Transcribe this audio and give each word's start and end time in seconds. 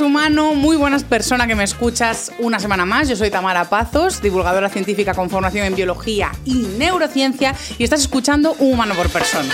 Humano, 0.00 0.54
muy 0.54 0.76
buenas 0.76 1.04
persona 1.04 1.46
que 1.46 1.54
me 1.54 1.64
escuchas 1.64 2.32
una 2.38 2.58
semana 2.58 2.86
más. 2.86 3.08
Yo 3.08 3.16
soy 3.16 3.30
Tamara 3.30 3.68
Pazos, 3.68 4.22
divulgadora 4.22 4.68
científica 4.68 5.14
con 5.14 5.28
formación 5.28 5.66
en 5.66 5.74
biología 5.74 6.32
y 6.44 6.54
neurociencia 6.78 7.54
y 7.78 7.84
estás 7.84 8.00
escuchando 8.00 8.54
humano 8.58 8.94
por 8.94 9.08
persona. 9.10 9.52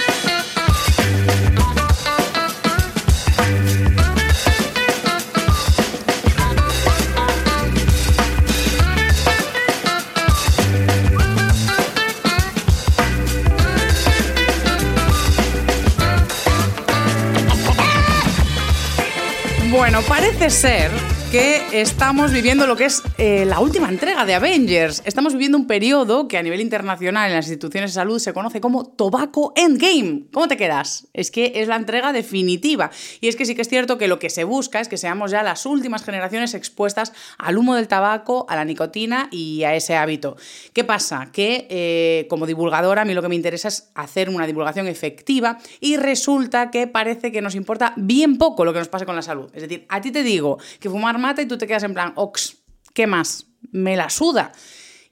Bueno, 19.78 20.02
parece 20.02 20.50
ser 20.50 20.90
que 21.30 21.82
estamos 21.82 22.32
viviendo 22.32 22.66
lo 22.66 22.74
que 22.74 22.86
es 22.86 23.02
eh, 23.18 23.44
la 23.44 23.60
última 23.60 23.90
entrega 23.90 24.24
de 24.24 24.34
Avengers. 24.34 25.02
Estamos 25.04 25.34
viviendo 25.34 25.58
un 25.58 25.66
periodo 25.66 26.26
que 26.26 26.38
a 26.38 26.42
nivel 26.42 26.60
internacional 26.60 27.28
en 27.28 27.36
las 27.36 27.46
instituciones 27.46 27.90
de 27.90 27.94
salud 27.96 28.18
se 28.18 28.32
conoce 28.32 28.62
como 28.62 28.86
Tobacco 28.86 29.52
Endgame. 29.54 30.22
¿Cómo 30.32 30.48
te 30.48 30.56
quedas? 30.56 31.08
Es 31.12 31.30
que 31.30 31.52
es 31.56 31.68
la 31.68 31.76
entrega 31.76 32.14
definitiva. 32.14 32.90
Y 33.20 33.28
es 33.28 33.36
que 33.36 33.44
sí 33.44 33.54
que 33.54 33.60
es 33.60 33.68
cierto 33.68 33.98
que 33.98 34.08
lo 34.08 34.18
que 34.18 34.30
se 34.30 34.44
busca 34.44 34.80
es 34.80 34.88
que 34.88 34.96
seamos 34.96 35.30
ya 35.30 35.42
las 35.42 35.66
últimas 35.66 36.02
generaciones 36.02 36.54
expuestas 36.54 37.12
al 37.36 37.58
humo 37.58 37.74
del 37.74 37.88
tabaco, 37.88 38.46
a 38.48 38.56
la 38.56 38.64
nicotina 38.64 39.28
y 39.30 39.64
a 39.64 39.74
ese 39.74 39.96
hábito. 39.96 40.36
¿Qué 40.72 40.84
pasa? 40.84 41.28
Que 41.30 41.66
eh, 41.68 42.26
como 42.30 42.46
divulgadora 42.46 43.02
a 43.02 43.04
mí 43.04 43.12
lo 43.12 43.20
que 43.20 43.28
me 43.28 43.34
interesa 43.34 43.68
es 43.68 43.90
hacer 43.94 44.30
una 44.30 44.46
divulgación 44.46 44.86
efectiva 44.86 45.58
y 45.80 45.98
resulta 45.98 46.70
que 46.70 46.86
parece 46.86 47.32
que 47.32 47.42
nos 47.42 47.54
importa 47.54 47.92
bien 47.96 48.38
poco 48.38 48.64
lo 48.64 48.72
que 48.72 48.78
nos 48.78 48.88
pase 48.88 49.04
con 49.04 49.16
la 49.16 49.22
salud. 49.22 49.50
Es 49.52 49.62
decir, 49.62 49.84
a 49.90 50.00
ti 50.00 50.10
te 50.10 50.22
digo 50.22 50.58
que 50.80 50.88
fumar 50.88 51.17
mata 51.18 51.42
y 51.42 51.46
tú 51.46 51.58
te 51.58 51.66
quedas 51.66 51.82
en 51.82 51.94
plan, 51.94 52.12
ox, 52.16 52.58
¿qué 52.94 53.06
más? 53.06 53.46
Me 53.70 53.96
la 53.96 54.10
suda. 54.10 54.52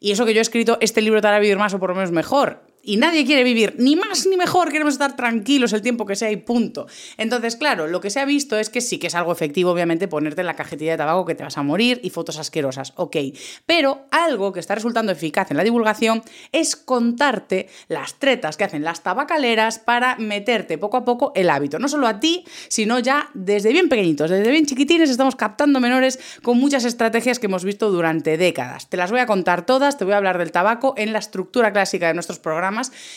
Y 0.01 0.13
eso 0.13 0.27
que 0.27 0.35
yo 0.35 0.41
he 0.41 0.43
escrito, 0.43 0.79
este 0.81 1.03
libro 1.03 1.21
te 1.21 1.29
hará 1.29 1.39
vivir 1.39 1.57
más 1.57 1.75
o 1.75 1.79
por 1.79 1.91
lo 1.91 1.97
menos 1.97 2.13
mejor. 2.13 2.66
Y 2.89 2.99
nadie 2.99 3.27
quiere 3.27 3.43
vivir 3.43 3.75
ni 3.79 3.97
más 3.97 4.27
ni 4.27 4.37
mejor, 4.37 4.71
queremos 4.71 4.95
estar 4.95 5.17
tranquilos 5.17 5.73
el 5.73 5.83
tiempo 5.83 6.07
que 6.07 6.15
sea 6.15 6.31
y 6.31 6.37
punto. 6.37 6.87
Entonces, 7.17 7.57
claro, 7.57 7.89
lo 7.89 8.01
que 8.01 8.11
se 8.11 8.21
ha 8.21 8.25
visto 8.25 8.57
es 8.57 8.71
que 8.71 8.81
sí 8.81 8.99
que 8.99 9.09
es 9.09 9.17
algo 9.17 9.33
efectivo, 9.33 9.73
obviamente, 9.73 10.07
ponerte 10.07 10.43
en 10.43 10.47
la 10.47 10.55
cajetilla 10.55 10.93
de 10.93 10.99
tabaco 10.99 11.27
que 11.27 11.35
te 11.35 11.43
vas 11.43 11.59
a 11.59 11.65
morir 11.65 11.99
y 12.05 12.11
fotos 12.11 12.39
asquerosas, 12.39 12.93
ok. 12.95 13.17
Pero 13.67 14.07
algo 14.13 14.53
que 14.53 14.61
está 14.61 14.77
resultando 14.77 15.11
eficaz 15.11 15.51
en 15.51 15.57
la 15.57 15.65
divulgación 15.65 16.23
es 16.53 16.77
contarte 16.77 17.69
las 17.89 18.15
tretas 18.21 18.57
que 18.57 18.63
hacen 18.63 18.85
las 18.85 19.03
tabacaleras 19.03 19.81
para 19.81 20.15
meterte 20.19 20.79
poco 20.79 20.97
a 20.97 21.05
poco 21.05 21.33
el 21.35 21.51
hábito. 21.51 21.81
No 21.81 21.89
solo 21.89 22.07
a 22.07 22.21
ti, 22.21 22.45
sino 22.69 23.01
ya 23.01 23.31
desde 23.35 23.73
bien 23.73 23.89
pequeñitos, 23.89 24.31
desde 24.31 24.49
bien 24.49 24.65
chiquitines 24.65 25.11
estamos 25.11 25.35
captando 25.35 25.81
menores 25.81 26.21
con 26.41 26.57
muchas 26.59 26.85
estrategias 26.85 27.41
que 27.41 27.47
hemos 27.47 27.65
visto 27.65 27.91
durante 27.91 28.37
décadas. 28.37 28.89
Te 28.89 28.97
las 28.97 29.11
voy 29.11 29.19
a 29.19 29.27
contar 29.27 29.67
todas, 29.67 29.99
te 29.99 30.05
voy 30.05 30.15
a 30.15 30.19
hablar 30.19 30.39
del 30.39 30.53
tabaco 30.53 30.95
en 30.97 31.13
la 31.13 31.19
estructura 31.19 31.73
clásica 31.73 32.07
de 32.07 32.15
nuestros 32.15 32.39
programas 32.39 32.76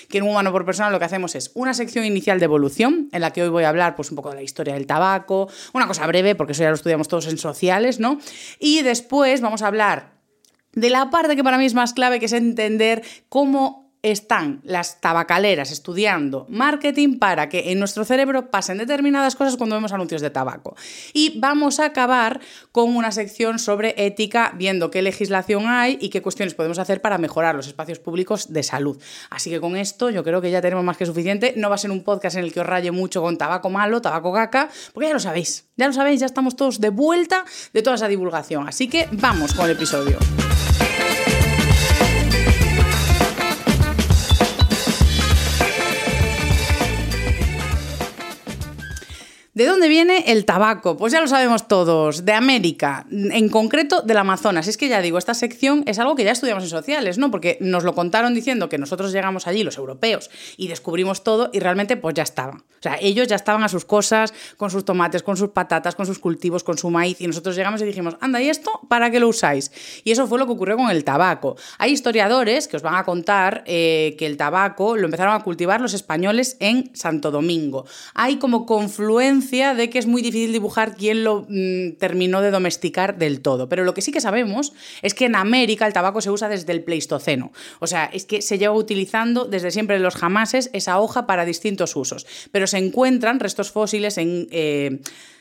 que 0.09 0.17
en 0.19 0.23
un 0.23 0.31
humano 0.31 0.51
por 0.51 0.65
persona 0.65 0.89
lo 0.89 0.99
que 0.99 1.05
hacemos 1.05 1.35
es 1.35 1.51
una 1.53 1.73
sección 1.73 2.05
inicial 2.05 2.39
de 2.39 2.45
evolución, 2.45 3.09
en 3.11 3.21
la 3.21 3.31
que 3.31 3.43
hoy 3.43 3.49
voy 3.49 3.63
a 3.63 3.69
hablar 3.69 3.95
pues 3.95 4.09
un 4.11 4.15
poco 4.15 4.29
de 4.29 4.35
la 4.35 4.41
historia 4.41 4.73
del 4.73 4.87
tabaco, 4.87 5.49
una 5.73 5.87
cosa 5.87 6.05
breve, 6.07 6.35
porque 6.35 6.53
eso 6.53 6.63
ya 6.63 6.69
lo 6.69 6.75
estudiamos 6.75 7.07
todos 7.07 7.27
en 7.27 7.37
sociales, 7.37 7.99
¿no? 7.99 8.19
Y 8.59 8.81
después 8.81 9.41
vamos 9.41 9.61
a 9.61 9.67
hablar 9.67 10.13
de 10.73 10.89
la 10.89 11.09
parte 11.09 11.35
que 11.35 11.43
para 11.43 11.57
mí 11.57 11.65
es 11.65 11.73
más 11.73 11.93
clave, 11.93 12.19
que 12.19 12.25
es 12.25 12.33
entender 12.33 13.03
cómo 13.27 13.88
están 14.01 14.61
las 14.63 15.01
tabacaleras 15.01 15.71
estudiando 15.71 16.45
marketing 16.49 17.19
para 17.19 17.49
que 17.49 17.71
en 17.71 17.79
nuestro 17.79 18.05
cerebro 18.05 18.49
pasen 18.49 18.77
determinadas 18.77 19.35
cosas 19.35 19.57
cuando 19.57 19.75
vemos 19.75 19.91
anuncios 19.91 20.21
de 20.21 20.29
tabaco. 20.29 20.75
Y 21.13 21.39
vamos 21.39 21.79
a 21.79 21.85
acabar 21.85 22.39
con 22.71 22.95
una 22.95 23.11
sección 23.11 23.59
sobre 23.59 23.93
ética, 23.97 24.53
viendo 24.55 24.89
qué 24.91 25.01
legislación 25.01 25.67
hay 25.67 25.97
y 25.99 26.09
qué 26.09 26.21
cuestiones 26.21 26.53
podemos 26.53 26.79
hacer 26.79 27.01
para 27.01 27.17
mejorar 27.17 27.55
los 27.55 27.67
espacios 27.67 27.99
públicos 27.99 28.53
de 28.53 28.63
salud. 28.63 29.01
Así 29.29 29.49
que 29.49 29.59
con 29.59 29.75
esto 29.75 30.09
yo 30.09 30.23
creo 30.23 30.41
que 30.41 30.51
ya 30.51 30.61
tenemos 30.61 30.83
más 30.83 30.97
que 30.97 31.05
suficiente. 31.05 31.53
No 31.57 31.69
va 31.69 31.75
a 31.75 31.79
ser 31.79 31.91
un 31.91 32.03
podcast 32.03 32.37
en 32.37 32.43
el 32.43 32.53
que 32.53 32.61
os 32.61 32.65
raye 32.65 32.91
mucho 32.91 33.21
con 33.21 33.37
tabaco 33.37 33.69
malo, 33.69 34.01
tabaco 34.01 34.31
caca, 34.31 34.69
porque 34.93 35.07
ya 35.07 35.13
lo 35.13 35.19
sabéis, 35.19 35.67
ya 35.75 35.87
lo 35.87 35.93
sabéis, 35.93 36.19
ya 36.21 36.25
estamos 36.25 36.55
todos 36.55 36.79
de 36.79 36.89
vuelta 36.89 37.43
de 37.73 37.81
toda 37.81 37.95
esa 37.95 38.07
divulgación. 38.07 38.67
Así 38.67 38.87
que 38.87 39.07
vamos 39.11 39.53
con 39.53 39.65
el 39.65 39.71
episodio. 39.71 40.17
¿De 49.59 49.65
dónde 49.65 49.89
viene 49.89 50.23
el 50.27 50.45
tabaco? 50.45 50.95
Pues 50.95 51.11
ya 51.11 51.19
lo 51.19 51.27
sabemos 51.27 51.67
todos, 51.67 52.23
de 52.23 52.31
América, 52.31 53.05
en 53.11 53.49
concreto 53.49 54.01
del 54.01 54.15
Amazonas. 54.15 54.69
Es 54.69 54.77
que 54.77 54.87
ya 54.87 55.01
digo, 55.01 55.17
esta 55.17 55.33
sección 55.33 55.83
es 55.85 55.99
algo 55.99 56.15
que 56.15 56.23
ya 56.23 56.31
estudiamos 56.31 56.63
en 56.63 56.69
sociales, 56.69 57.17
¿no? 57.17 57.29
Porque 57.29 57.57
nos 57.59 57.83
lo 57.83 57.93
contaron 57.93 58.33
diciendo 58.33 58.69
que 58.69 58.77
nosotros 58.77 59.11
llegamos 59.11 59.47
allí, 59.47 59.65
los 59.65 59.77
europeos, 59.77 60.29
y 60.55 60.69
descubrimos 60.69 61.25
todo 61.25 61.49
y 61.51 61.59
realmente 61.59 61.97
pues 61.97 62.15
ya 62.15 62.23
estaban. 62.23 62.59
O 62.59 62.81
sea, 62.81 62.97
ellos 63.01 63.27
ya 63.27 63.35
estaban 63.35 63.61
a 63.63 63.67
sus 63.67 63.83
cosas, 63.83 64.33
con 64.55 64.71
sus 64.71 64.85
tomates, 64.85 65.23
con 65.23 65.35
sus 65.35 65.49
patatas, 65.49 65.95
con 65.95 66.05
sus 66.05 66.19
cultivos, 66.19 66.63
con 66.63 66.77
su 66.77 66.89
maíz, 66.89 67.19
y 67.19 67.27
nosotros 67.27 67.57
llegamos 67.57 67.81
y 67.81 67.85
dijimos, 67.85 68.15
anda, 68.21 68.41
¿y 68.41 68.47
esto 68.47 68.71
para 68.87 69.11
qué 69.11 69.19
lo 69.19 69.27
usáis? 69.27 69.73
Y 70.05 70.11
eso 70.11 70.25
fue 70.25 70.39
lo 70.39 70.45
que 70.45 70.53
ocurrió 70.53 70.77
con 70.77 70.89
el 70.89 71.03
tabaco. 71.03 71.57
Hay 71.79 71.91
historiadores 71.91 72.69
que 72.69 72.77
os 72.77 72.81
van 72.81 72.95
a 72.95 73.03
contar 73.03 73.65
eh, 73.65 74.15
que 74.17 74.25
el 74.25 74.37
tabaco 74.37 74.95
lo 74.95 75.03
empezaron 75.03 75.35
a 75.35 75.43
cultivar 75.43 75.81
los 75.81 75.93
españoles 75.93 76.55
en 76.61 76.95
Santo 76.95 77.29
Domingo. 77.29 77.85
Hay 78.13 78.37
como 78.37 78.65
confluencia 78.65 79.48
de 79.49 79.89
que 79.89 79.99
es 79.99 80.05
muy 80.05 80.21
difícil 80.21 80.51
dibujar 80.51 80.95
quién 80.95 81.23
lo 81.23 81.45
mm, 81.49 81.93
terminó 81.97 82.41
de 82.41 82.51
domesticar 82.51 83.17
del 83.17 83.41
todo. 83.41 83.67
Pero 83.67 83.83
lo 83.83 83.93
que 83.93 84.01
sí 84.01 84.11
que 84.11 84.21
sabemos 84.21 84.73
es 85.01 85.13
que 85.13 85.25
en 85.25 85.35
América 85.35 85.87
el 85.87 85.93
tabaco 85.93 86.21
se 86.21 86.29
usa 86.29 86.49
desde 86.49 86.71
el 86.71 86.83
Pleistoceno. 86.83 87.51
O 87.79 87.87
sea, 87.87 88.05
es 88.05 88.25
que 88.25 88.41
se 88.41 88.57
lleva 88.57 88.73
utilizando 88.73 89.45
desde 89.45 89.71
siempre 89.71 89.99
los 89.99 90.15
jamases 90.15 90.69
esa 90.73 90.99
hoja 90.99 91.25
para 91.25 91.45
distintos 91.45 91.95
usos. 91.95 92.27
Pero 92.51 92.67
se 92.67 92.77
encuentran 92.77 93.39
restos 93.39 93.71
fósiles 93.71 94.17
en... 94.17 94.47
eh, 94.51 94.99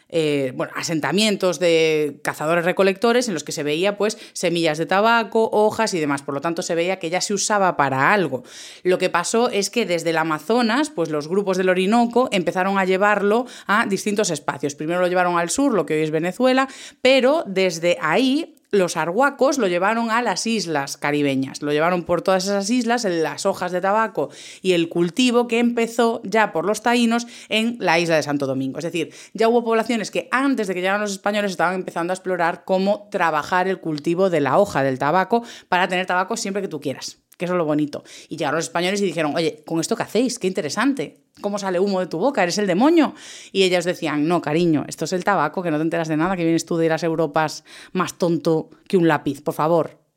eh, 0.08 0.52
bueno, 0.54 0.72
asentamientos 0.74 1.58
de 1.58 2.20
cazadores-recolectores 2.22 3.28
en 3.28 3.34
los 3.34 3.44
que 3.44 3.52
se 3.52 3.62
veía 3.62 3.96
pues 3.96 4.18
semillas 4.32 4.78
de 4.78 4.86
tabaco, 4.86 5.50
hojas 5.52 5.94
y 5.94 6.00
demás. 6.00 6.22
Por 6.22 6.34
lo 6.34 6.40
tanto, 6.40 6.62
se 6.62 6.74
veía 6.74 6.98
que 6.98 7.10
ya 7.10 7.20
se 7.20 7.34
usaba 7.34 7.76
para 7.76 8.12
algo. 8.12 8.42
Lo 8.82 8.98
que 8.98 9.10
pasó 9.10 9.50
es 9.50 9.70
que 9.70 9.86
desde 9.86 10.10
el 10.10 10.16
Amazonas, 10.16 10.90
pues 10.90 11.10
los 11.10 11.28
grupos 11.28 11.56
del 11.56 11.68
Orinoco 11.68 12.28
empezaron 12.32 12.78
a 12.78 12.84
llevarlo 12.84 13.46
a 13.66 13.86
distintos 13.86 14.30
espacios. 14.30 14.74
Primero 14.74 15.00
lo 15.00 15.08
llevaron 15.08 15.38
al 15.38 15.50
sur, 15.50 15.74
lo 15.74 15.86
que 15.86 15.94
hoy 15.94 16.02
es 16.02 16.10
Venezuela, 16.10 16.68
pero 17.02 17.44
desde 17.46 17.98
ahí 18.00 18.57
los 18.70 18.96
arhuacos 18.96 19.58
lo 19.58 19.66
llevaron 19.66 20.10
a 20.10 20.22
las 20.22 20.46
islas 20.46 20.96
caribeñas, 20.96 21.62
lo 21.62 21.72
llevaron 21.72 22.04
por 22.04 22.22
todas 22.22 22.44
esas 22.44 22.68
islas, 22.70 23.04
en 23.04 23.22
las 23.22 23.46
hojas 23.46 23.72
de 23.72 23.80
tabaco 23.80 24.30
y 24.62 24.72
el 24.72 24.88
cultivo 24.88 25.48
que 25.48 25.58
empezó 25.58 26.20
ya 26.24 26.52
por 26.52 26.64
los 26.64 26.82
taínos 26.82 27.26
en 27.48 27.76
la 27.80 27.98
isla 27.98 28.16
de 28.16 28.22
Santo 28.22 28.46
Domingo. 28.46 28.78
Es 28.78 28.84
decir, 28.84 29.12
ya 29.32 29.48
hubo 29.48 29.64
poblaciones 29.64 30.10
que 30.10 30.28
antes 30.30 30.66
de 30.66 30.74
que 30.74 30.80
llegaran 30.80 31.00
los 31.00 31.12
españoles 31.12 31.50
estaban 31.52 31.74
empezando 31.74 32.12
a 32.12 32.14
explorar 32.14 32.64
cómo 32.64 33.08
trabajar 33.10 33.68
el 33.68 33.80
cultivo 33.80 34.30
de 34.30 34.40
la 34.40 34.58
hoja 34.58 34.82
del 34.82 34.98
tabaco 34.98 35.42
para 35.68 35.88
tener 35.88 36.06
tabaco 36.06 36.36
siempre 36.36 36.62
que 36.62 36.68
tú 36.68 36.80
quieras 36.80 37.18
que 37.38 37.46
eso 37.46 37.54
es 37.54 37.58
lo 37.58 37.64
bonito. 37.64 38.04
Y 38.28 38.36
llegaron 38.36 38.56
los 38.56 38.66
españoles 38.66 39.00
y 39.00 39.06
dijeron, 39.06 39.34
oye, 39.34 39.62
¿con 39.64 39.80
esto 39.80 39.96
qué 39.96 40.02
hacéis? 40.02 40.38
Qué 40.38 40.48
interesante. 40.48 41.22
¿Cómo 41.40 41.58
sale 41.58 41.80
humo 41.80 42.00
de 42.00 42.06
tu 42.08 42.18
boca? 42.18 42.42
¿Eres 42.42 42.58
el 42.58 42.66
demonio? 42.66 43.14
Y 43.52 43.62
ellas 43.62 43.84
decían, 43.84 44.26
no, 44.26 44.42
cariño, 44.42 44.84
esto 44.88 45.04
es 45.06 45.12
el 45.12 45.24
tabaco, 45.24 45.62
que 45.62 45.70
no 45.70 45.78
te 45.78 45.84
enteras 45.84 46.08
de 46.08 46.16
nada, 46.16 46.36
que 46.36 46.42
vienes 46.42 46.66
tú 46.66 46.76
de 46.76 46.88
las 46.88 47.04
Europas 47.04 47.64
más 47.92 48.18
tonto 48.18 48.70
que 48.88 48.96
un 48.96 49.06
lápiz, 49.06 49.40
por 49.40 49.54
favor. 49.54 50.07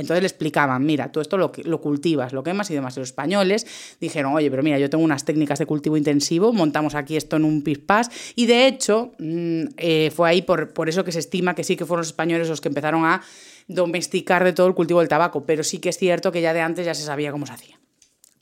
Entonces 0.00 0.22
le 0.22 0.26
explicaban, 0.26 0.84
mira, 0.84 1.12
tú 1.12 1.20
esto 1.20 1.36
lo, 1.36 1.52
cultivas, 1.80 2.32
lo 2.32 2.42
quemas 2.42 2.70
y 2.70 2.74
demás. 2.74 2.96
Los 2.96 3.08
españoles 3.08 3.66
dijeron, 4.00 4.34
oye, 4.34 4.50
pero 4.50 4.62
mira, 4.62 4.78
yo 4.78 4.90
tengo 4.90 5.04
unas 5.04 5.24
técnicas 5.24 5.58
de 5.58 5.66
cultivo 5.66 5.96
intensivo, 5.96 6.52
montamos 6.52 6.94
aquí 6.94 7.16
esto 7.16 7.36
en 7.36 7.44
un 7.44 7.62
pispás. 7.62 8.10
Y 8.34 8.46
de 8.46 8.66
hecho, 8.66 9.12
mm, 9.18 9.62
eh, 9.76 10.10
fue 10.14 10.28
ahí 10.28 10.42
por, 10.42 10.72
por 10.72 10.88
eso 10.88 11.04
que 11.04 11.12
se 11.12 11.18
estima 11.18 11.54
que 11.54 11.64
sí 11.64 11.76
que 11.76 11.84
fueron 11.84 12.00
los 12.00 12.08
españoles 12.08 12.48
los 12.48 12.60
que 12.60 12.68
empezaron 12.68 13.04
a 13.04 13.22
domesticar 13.68 14.42
de 14.42 14.52
todo 14.52 14.66
el 14.66 14.74
cultivo 14.74 15.00
del 15.00 15.08
tabaco. 15.08 15.44
Pero 15.44 15.62
sí 15.62 15.78
que 15.78 15.90
es 15.90 15.98
cierto 15.98 16.32
que 16.32 16.40
ya 16.40 16.52
de 16.52 16.60
antes 16.60 16.86
ya 16.86 16.94
se 16.94 17.02
sabía 17.02 17.30
cómo 17.30 17.46
se 17.46 17.52
hacía. 17.52 17.80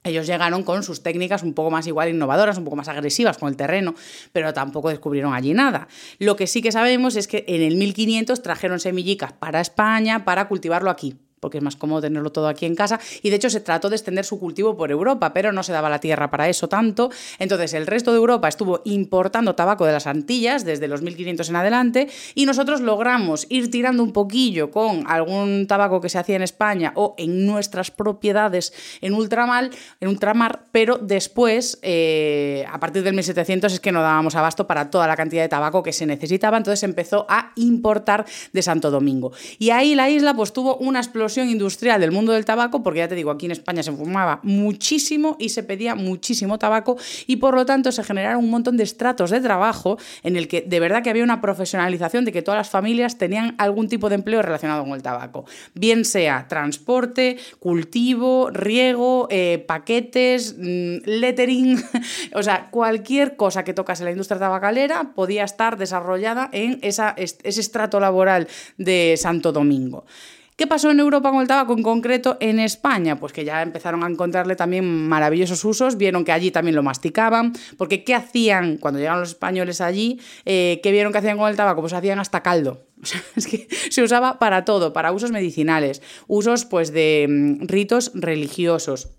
Ellos 0.05 0.27
llegaron 0.27 0.63
con 0.63 0.83
sus 0.83 1.03
técnicas 1.03 1.43
un 1.43 1.55
poco 1.55 1.71
más 1.71 1.87
igual 1.87 2.09
innovadoras, 2.09 2.57
un 2.57 2.65
poco 2.65 2.77
más 2.77 2.89
agresivas 2.89 3.37
con 3.37 3.49
el 3.49 3.57
terreno, 3.57 3.95
pero 4.33 4.55
tampoco 4.55 4.89
descubrieron 4.89 5.35
allí 5.35 5.53
nada. 5.55 5.89
Lo 6.19 6.37
que 6.37 6.47
sí 6.47 6.63
que 6.63 6.73
sabemos 6.73 7.17
es 7.17 7.27
que 7.27 7.45
en 7.49 7.63
el 7.63 7.77
1500 7.77 8.41
trajeron 8.41 8.81
semillicas 8.81 9.33
para 9.33 9.61
España 9.61 10.25
para 10.25 10.49
cultivarlo 10.49 10.91
aquí 10.91 11.17
porque 11.41 11.59
es 11.59 11.65
más 11.65 11.77
cómodo 11.77 12.03
tenerlo 12.03 12.31
todo 12.31 12.49
aquí 12.49 12.67
en 12.67 12.75
casa. 12.75 13.01
Y 13.23 13.31
de 13.31 13.37
hecho 13.37 13.51
se 13.51 13.61
trató 13.61 13.89
de 13.89 13.97
extender 13.97 14.25
su 14.25 14.39
cultivo 14.39 14.77
por 14.77 14.91
Europa, 14.91 15.33
pero 15.33 15.53
no 15.53 15.63
se 15.63 15.73
daba 15.73 15.89
la 15.89 16.01
tierra 16.01 16.31
para 16.31 16.49
eso 16.49 16.69
tanto. 16.69 17.11
Entonces 17.39 17.75
el 17.75 17.87
resto 17.87 18.13
de 18.13 18.19
Europa 18.19 18.49
estuvo 18.49 18.83
importando 18.85 19.55
tabaco 19.55 19.87
de 19.87 19.93
las 19.93 20.07
Antillas 20.07 20.65
desde 20.65 20.89
los 20.89 21.03
1500 21.03 21.49
en 21.49 21.57
adelante 21.57 22.09
y 22.35 22.47
nosotros 22.47 22.81
logramos 22.81 23.47
ir 23.49 23.71
tirando 23.71 24.03
un 24.03 24.13
poquillo 24.13 24.71
con 24.71 25.05
algún 25.07 25.67
tabaco 25.67 26.01
que 26.01 26.09
se 26.09 26.19
hacía 26.19 26.37
en 26.37 26.43
España 26.43 26.93
o 26.95 27.15
en 27.19 27.47
nuestras 27.47 27.91
propiedades 27.91 28.73
en 29.01 29.15
ultramar, 29.15 29.71
en 30.01 30.09
ultramar 30.09 30.65
pero 30.73 30.99
después, 30.99 31.79
eh, 31.83 32.65
a 32.71 32.79
partir 32.81 33.03
del 33.03 33.15
1700, 33.15 33.73
es 33.73 33.81
que 33.81 33.93
no 33.93 34.03
dábamos 34.03 34.35
abasto 34.35 34.67
para 34.67 34.91
toda 34.91 35.07
la 35.07 35.17
cantidad 35.17 35.43
de 35.43 35.49
tabaco 35.49 35.83
que 35.83 35.93
se 35.93 36.07
necesitaba, 36.07 36.57
entonces 36.57 36.83
empezó 36.83 37.27
a 37.29 37.53
importar 37.57 38.27
de 38.53 38.63
Santo 38.63 38.91
Domingo. 38.91 39.33
Y 39.59 39.71
ahí 39.71 39.95
la 39.95 40.11
isla 40.11 40.35
pues 40.35 40.53
tuvo 40.53 40.77
una 40.77 41.01
explosión 41.01 41.28
industrial 41.37 42.01
del 42.01 42.13
mundo 42.13 42.33
del 42.33 42.45
tabaco, 42.45 42.83
porque 42.83 43.01
ya 43.01 43.09
te 43.09 43.15
digo, 43.15 43.31
aquí 43.31 43.47
en 43.47 43.53
España 43.53 43.83
se 43.83 43.93
fumaba 43.93 44.41
muchísimo 44.43 45.37
y 45.39 45.51
se 45.51 45.63
pedía 45.63 45.95
muchísimo 45.95 46.59
tabaco 46.59 46.97
y 47.27 47.37
por 47.37 47.55
lo 47.55 47.67
tanto 47.67 47.93
se 47.93 48.03
generaron 48.03 48.45
un 48.45 48.51
montón 48.51 48.77
de 48.77 48.85
estratos 48.85 49.31
de 49.31 49.41
trabajo 49.41 49.99
en 50.23 50.37
el 50.37 50.49
que 50.49 50.63
de 50.63 50.81
verdad 50.81 51.03
que 51.03 51.11
había 51.11 51.25
una 51.25 51.41
profesionalización 51.41 52.25
de 52.25 52.33
que 52.33 52.43
todas 52.43 52.59
las 52.59 52.71
familias 52.71 53.19
tenían 53.19 53.55
algún 53.59 53.89
tipo 53.89 54.09
de 54.09 54.17
empleo 54.17 54.43
relacionado 54.43 54.85
con 54.85 54.93
el 54.93 55.03
tabaco, 55.03 55.45
bien 55.75 56.05
sea 56.05 56.47
transporte, 56.49 57.39
cultivo, 57.59 58.51
riego, 58.51 59.29
eh, 59.31 59.65
paquetes, 59.67 60.57
mm, 60.59 60.99
lettering, 61.05 61.83
o 62.35 62.43
sea, 62.43 62.69
cualquier 62.71 63.37
cosa 63.37 63.65
que 63.65 63.75
tocase 63.75 64.05
la 64.05 64.11
industria 64.11 64.39
tabacalera 64.39 65.13
podía 65.15 65.45
estar 65.45 65.77
desarrollada 65.77 66.49
en 66.53 66.79
ese 66.83 67.15
estrato 67.45 68.01
laboral 68.01 68.49
de 68.77 69.15
Santo 69.17 69.53
Domingo. 69.53 70.05
¿Qué 70.59 70.67
pasó 70.67 70.91
en 70.91 70.99
Europa 70.99 71.31
con 71.31 71.41
el 71.41 71.47
tabaco, 71.47 71.73
en 71.73 71.85
concreto 71.85 72.37
en 72.41 72.59
España? 72.59 73.15
Pues 73.21 73.33
que 73.33 73.45
ya 73.45 73.63
empezaron 73.63 74.03
a 74.03 74.09
encontrarle 74.09 74.57
también 74.57 75.09
maravillosos 75.09 75.65
usos, 75.65 75.97
vieron 75.97 76.25
que 76.25 76.33
allí 76.33 76.51
también 76.51 76.75
lo 76.75 76.83
masticaban, 76.83 77.53
porque 77.77 78.03
¿qué 78.03 78.17
hacían 78.17 78.77
cuando 78.77 78.99
llegaron 78.99 79.21
los 79.21 79.29
españoles 79.29 79.81
allí? 79.81 80.21
Eh, 80.45 80.81
¿Qué 80.83 80.91
vieron 80.91 81.13
que 81.13 81.19
hacían 81.19 81.39
con 81.39 81.49
el 81.49 81.55
tabaco? 81.55 81.81
Pues 81.81 81.93
hacían 81.93 82.19
hasta 82.19 82.43
caldo. 82.43 82.89
Es 83.37 83.47
que 83.47 83.69
se 83.89 84.03
usaba 84.03 84.41
para 84.41 84.65
todo, 84.65 84.93
para 84.93 85.13
usos 85.13 85.31
medicinales, 85.31 86.03
usos 86.27 86.65
pues 86.65 86.93
de 86.93 87.27
mm, 87.29 87.69
ritos 87.69 88.11
religiosos 88.15 89.18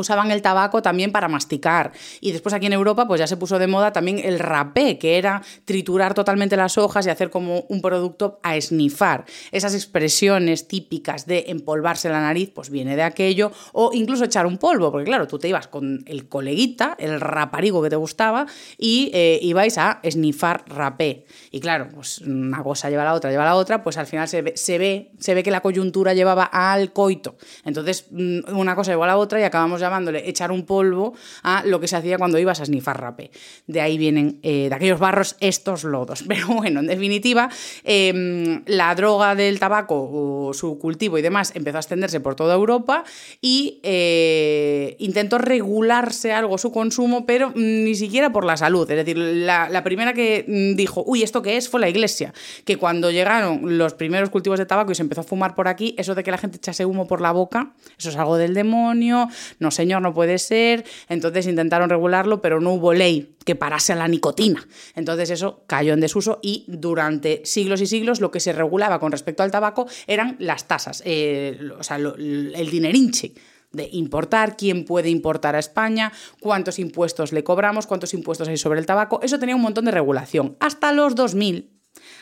usaban 0.00 0.30
el 0.30 0.42
tabaco 0.42 0.82
también 0.82 1.12
para 1.12 1.28
masticar. 1.28 1.92
Y 2.20 2.32
después 2.32 2.54
aquí 2.54 2.66
en 2.66 2.72
Europa 2.72 3.06
pues 3.06 3.20
ya 3.20 3.26
se 3.26 3.36
puso 3.36 3.58
de 3.58 3.66
moda 3.66 3.92
también 3.92 4.18
el 4.18 4.38
rapé, 4.38 4.98
que 4.98 5.18
era 5.18 5.42
triturar 5.64 6.14
totalmente 6.14 6.56
las 6.56 6.78
hojas 6.78 7.06
y 7.06 7.10
hacer 7.10 7.30
como 7.30 7.64
un 7.68 7.80
producto 7.80 8.40
a 8.42 8.56
esnifar. 8.56 9.24
Esas 9.52 9.74
expresiones 9.74 10.68
típicas 10.68 11.26
de 11.26 11.46
empolvarse 11.48 12.08
la 12.08 12.20
nariz, 12.20 12.50
pues 12.54 12.70
viene 12.70 12.96
de 12.96 13.02
aquello, 13.02 13.52
o 13.72 13.90
incluso 13.92 14.24
echar 14.24 14.46
un 14.46 14.58
polvo, 14.58 14.90
porque 14.90 15.06
claro, 15.06 15.26
tú 15.26 15.38
te 15.38 15.48
ibas 15.48 15.68
con 15.68 16.04
el 16.06 16.28
coleguita, 16.28 16.96
el 16.98 17.20
raparigo 17.20 17.82
que 17.82 17.90
te 17.90 17.96
gustaba, 17.96 18.46
y 18.78 19.10
eh, 19.12 19.38
ibais 19.42 19.78
a 19.78 20.00
esnifar 20.02 20.64
rapé. 20.66 21.26
Y 21.50 21.60
claro, 21.60 21.88
pues 21.94 22.18
una 22.20 22.62
cosa 22.62 22.90
lleva 22.90 23.02
a 23.02 23.06
la 23.06 23.14
otra, 23.14 23.30
lleva 23.30 23.44
a 23.44 23.46
la 23.46 23.56
otra, 23.56 23.82
pues 23.82 23.96
al 23.96 24.06
final 24.06 24.28
se 24.28 24.42
ve, 24.42 24.56
se 24.56 24.78
ve, 24.78 25.12
se 25.18 25.34
ve 25.34 25.42
que 25.42 25.50
la 25.50 25.60
coyuntura 25.60 26.14
llevaba 26.14 26.44
al 26.44 26.92
coito. 26.92 27.36
Entonces, 27.64 28.06
mm, 28.10 28.56
una 28.56 28.74
cosa 28.74 28.92
lleva 28.92 29.04
a 29.04 29.08
la 29.08 29.16
otra 29.16 29.40
y 29.40 29.44
acabamos 29.44 29.82
llamándole 29.86 30.28
echar 30.28 30.50
un 30.50 30.64
polvo 30.64 31.14
a 31.42 31.62
lo 31.64 31.80
que 31.80 31.88
se 31.88 31.96
hacía 31.96 32.18
cuando 32.18 32.38
ibas 32.38 32.60
a 32.60 32.66
snifar 32.66 33.00
rape. 33.00 33.30
De 33.66 33.80
ahí 33.80 33.98
vienen, 33.98 34.38
eh, 34.42 34.68
de 34.68 34.74
aquellos 34.74 34.98
barros, 34.98 35.36
estos 35.40 35.84
lodos. 35.84 36.24
Pero 36.28 36.48
bueno, 36.48 36.80
en 36.80 36.86
definitiva, 36.86 37.48
em, 37.84 38.62
la 38.66 38.94
droga 38.94 39.34
del 39.34 39.58
tabaco 39.58 40.10
o 40.12 40.54
su 40.54 40.78
cultivo 40.78 41.18
y 41.18 41.22
demás 41.22 41.52
empezó 41.54 41.78
a 41.78 41.80
extenderse 41.80 42.20
por 42.20 42.34
toda 42.34 42.54
Europa 42.54 43.04
y 43.40 43.80
eh, 43.82 44.96
intentó 44.98 45.38
regularse 45.38 46.32
algo 46.32 46.58
su 46.58 46.72
consumo, 46.72 47.26
pero 47.26 47.52
ni 47.54 47.94
siquiera 47.94 48.32
por 48.32 48.44
la 48.44 48.56
salud. 48.56 48.90
Es 48.90 48.96
decir, 48.96 49.16
la, 49.16 49.68
la 49.68 49.84
primera 49.84 50.12
que 50.12 50.44
mm, 50.46 50.76
dijo, 50.76 51.04
uy, 51.06 51.22
¿esto 51.22 51.42
qué 51.42 51.56
es? 51.56 51.68
Fue 51.68 51.80
la 51.80 51.88
iglesia. 51.88 52.32
Que 52.64 52.76
cuando 52.76 53.10
llegaron 53.10 53.78
los 53.78 53.94
primeros 53.94 54.30
cultivos 54.30 54.58
de 54.58 54.66
tabaco 54.66 54.92
y 54.92 54.94
se 54.94 55.02
empezó 55.02 55.22
a 55.22 55.24
fumar 55.24 55.54
por 55.54 55.68
aquí, 55.68 55.94
eso 55.98 56.14
de 56.14 56.22
que 56.22 56.30
la 56.30 56.38
gente 56.38 56.56
echase 56.58 56.84
humo 56.84 57.06
por 57.06 57.20
la 57.20 57.32
boca, 57.32 57.72
eso 57.98 58.10
es 58.10 58.16
algo 58.16 58.36
del 58.36 58.54
demonio, 58.54 59.28
no 59.58 59.70
señor, 59.76 60.02
no 60.02 60.12
puede 60.12 60.38
ser. 60.38 60.84
Entonces 61.08 61.46
intentaron 61.46 61.88
regularlo, 61.88 62.40
pero 62.40 62.60
no 62.60 62.72
hubo 62.72 62.92
ley 62.92 63.36
que 63.44 63.54
parase 63.54 63.92
a 63.92 63.96
la 63.96 64.08
nicotina. 64.08 64.66
Entonces 64.94 65.30
eso 65.30 65.62
cayó 65.66 65.92
en 65.92 66.00
desuso 66.00 66.40
y 66.42 66.64
durante 66.66 67.42
siglos 67.44 67.80
y 67.80 67.86
siglos 67.86 68.20
lo 68.20 68.30
que 68.30 68.40
se 68.40 68.52
regulaba 68.52 68.98
con 68.98 69.12
respecto 69.12 69.42
al 69.42 69.50
tabaco 69.50 69.86
eran 70.06 70.36
las 70.40 70.66
tasas, 70.66 71.02
eh, 71.04 71.58
o 71.78 71.82
sea, 71.82 71.96
el 71.96 72.68
dinerinche 72.70 73.34
de 73.72 73.88
importar, 73.92 74.56
quién 74.56 74.84
puede 74.84 75.10
importar 75.10 75.54
a 75.54 75.58
España, 75.58 76.12
cuántos 76.40 76.78
impuestos 76.78 77.32
le 77.32 77.44
cobramos, 77.44 77.86
cuántos 77.86 78.14
impuestos 78.14 78.48
hay 78.48 78.56
sobre 78.56 78.80
el 78.80 78.86
tabaco. 78.86 79.20
Eso 79.22 79.38
tenía 79.38 79.54
un 79.54 79.62
montón 79.62 79.84
de 79.84 79.90
regulación. 79.90 80.56
Hasta 80.60 80.92
los 80.92 81.14
2000, 81.14 81.70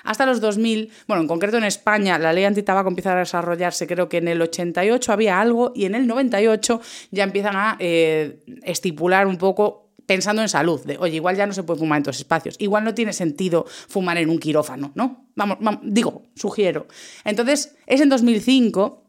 hasta 0.02 0.26
los 0.26 0.40
2000, 0.40 0.90
bueno, 1.06 1.22
en 1.22 1.28
concreto 1.28 1.56
en 1.56 1.64
España, 1.64 2.18
la 2.18 2.32
ley 2.32 2.44
antitabaco 2.44 2.88
empieza 2.88 3.12
a 3.12 3.18
desarrollarse, 3.18 3.86
creo 3.86 4.08
que 4.08 4.18
en 4.18 4.28
el 4.28 4.40
88 4.42 5.12
había 5.12 5.40
algo 5.40 5.72
y 5.74 5.84
en 5.86 5.94
el 5.94 6.06
98 6.06 6.80
ya 7.10 7.24
empiezan 7.24 7.56
a 7.56 7.76
eh, 7.78 8.40
estipular 8.62 9.26
un 9.26 9.38
poco 9.38 9.84
pensando 10.06 10.42
en 10.42 10.48
salud, 10.48 10.84
de, 10.84 10.98
oye, 10.98 11.16
igual 11.16 11.36
ya 11.36 11.46
no 11.46 11.52
se 11.52 11.62
puede 11.62 11.80
fumar 11.80 11.98
en 11.98 12.02
todos 12.04 12.18
espacios, 12.18 12.56
igual 12.58 12.84
no 12.84 12.94
tiene 12.94 13.12
sentido 13.12 13.64
fumar 13.66 14.18
en 14.18 14.28
un 14.28 14.38
quirófano, 14.38 14.92
¿no? 14.94 15.26
Vamos, 15.34 15.58
vamos 15.60 15.80
digo, 15.84 16.24
sugiero. 16.34 16.86
Entonces, 17.24 17.76
es 17.86 18.00
en 18.00 18.08
2005 18.10 19.03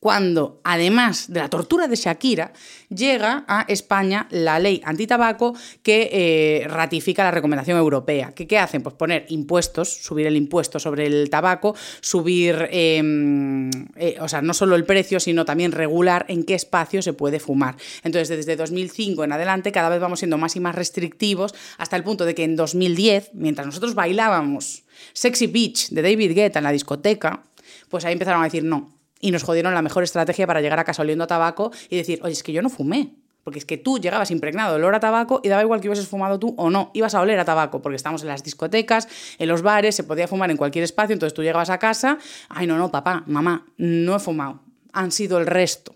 cuando, 0.00 0.60
además 0.62 1.32
de 1.32 1.40
la 1.40 1.48
tortura 1.48 1.88
de 1.88 1.96
Shakira, 1.96 2.52
llega 2.88 3.44
a 3.48 3.62
España 3.68 4.28
la 4.30 4.60
ley 4.60 4.80
antitabaco 4.84 5.54
que 5.82 6.08
eh, 6.12 6.68
ratifica 6.68 7.24
la 7.24 7.32
recomendación 7.32 7.76
europea. 7.76 8.32
¿Qué, 8.32 8.46
¿Qué, 8.46 8.58
hacen? 8.58 8.82
Pues 8.82 8.94
poner 8.94 9.26
impuestos, 9.28 9.92
subir 9.92 10.26
el 10.26 10.36
impuesto 10.36 10.78
sobre 10.78 11.06
el 11.06 11.28
tabaco, 11.30 11.74
subir, 12.00 12.68
em, 12.70 13.70
eh, 13.96 14.16
o 14.20 14.28
sea, 14.28 14.40
no 14.40 14.54
solo 14.54 14.76
el 14.76 14.84
precio, 14.84 15.18
sino 15.18 15.44
también 15.44 15.72
regular 15.72 16.26
en 16.28 16.44
qué 16.44 16.54
espacio 16.54 17.02
se 17.02 17.12
puede 17.12 17.40
fumar. 17.40 17.76
Entonces, 18.04 18.28
desde 18.28 18.54
2005 18.54 19.24
en 19.24 19.32
adelante, 19.32 19.72
cada 19.72 19.88
vez 19.88 20.00
vamos 20.00 20.20
siendo 20.20 20.38
más 20.38 20.54
y 20.54 20.60
más 20.60 20.76
restrictivos, 20.76 21.54
hasta 21.76 21.96
el 21.96 22.04
punto 22.04 22.24
de 22.24 22.36
que 22.36 22.44
en 22.44 22.54
2010, 22.54 23.30
mientras 23.34 23.66
nosotros 23.66 23.94
bailábamos 23.94 24.84
Sexy 25.12 25.48
Beach 25.48 25.88
de 25.90 26.02
David 26.02 26.34
Guetta 26.34 26.60
en 26.60 26.64
la 26.64 26.72
discoteca, 26.72 27.42
pues 27.88 28.04
ahí 28.04 28.12
empezaron 28.12 28.42
a 28.42 28.44
decir 28.44 28.62
no 28.62 28.97
y 29.20 29.30
nos 29.30 29.42
jodieron 29.42 29.74
la 29.74 29.82
mejor 29.82 30.02
estrategia 30.02 30.46
para 30.46 30.60
llegar 30.60 30.78
a 30.78 30.84
casa 30.84 31.02
oliendo 31.02 31.24
a 31.24 31.26
tabaco 31.26 31.72
y 31.88 31.96
decir, 31.96 32.20
oye, 32.22 32.32
es 32.32 32.42
que 32.42 32.52
yo 32.52 32.62
no 32.62 32.70
fumé. 32.70 33.14
Porque 33.44 33.60
es 33.60 33.64
que 33.64 33.78
tú 33.78 33.98
llegabas 33.98 34.30
impregnado 34.30 34.72
de 34.72 34.76
olor 34.76 34.94
a 34.94 35.00
tabaco 35.00 35.40
y 35.42 35.48
daba 35.48 35.62
igual 35.62 35.80
que 35.80 35.88
hubieses 35.88 36.06
fumado 36.06 36.38
tú 36.38 36.54
o 36.58 36.68
no, 36.68 36.90
ibas 36.92 37.14
a 37.14 37.20
oler 37.22 37.38
a 37.38 37.46
tabaco, 37.46 37.80
porque 37.80 37.96
estamos 37.96 38.20
en 38.20 38.28
las 38.28 38.44
discotecas, 38.44 39.08
en 39.38 39.48
los 39.48 39.62
bares, 39.62 39.94
se 39.94 40.04
podía 40.04 40.28
fumar 40.28 40.50
en 40.50 40.58
cualquier 40.58 40.84
espacio, 40.84 41.14
entonces 41.14 41.32
tú 41.32 41.42
llegabas 41.42 41.70
a 41.70 41.78
casa, 41.78 42.18
ay 42.50 42.66
no, 42.66 42.76
no, 42.76 42.90
papá, 42.90 43.24
mamá, 43.26 43.66
no 43.78 44.16
he 44.16 44.18
fumado, 44.18 44.60
han 44.92 45.12
sido 45.12 45.38
el 45.38 45.46
resto. 45.46 45.94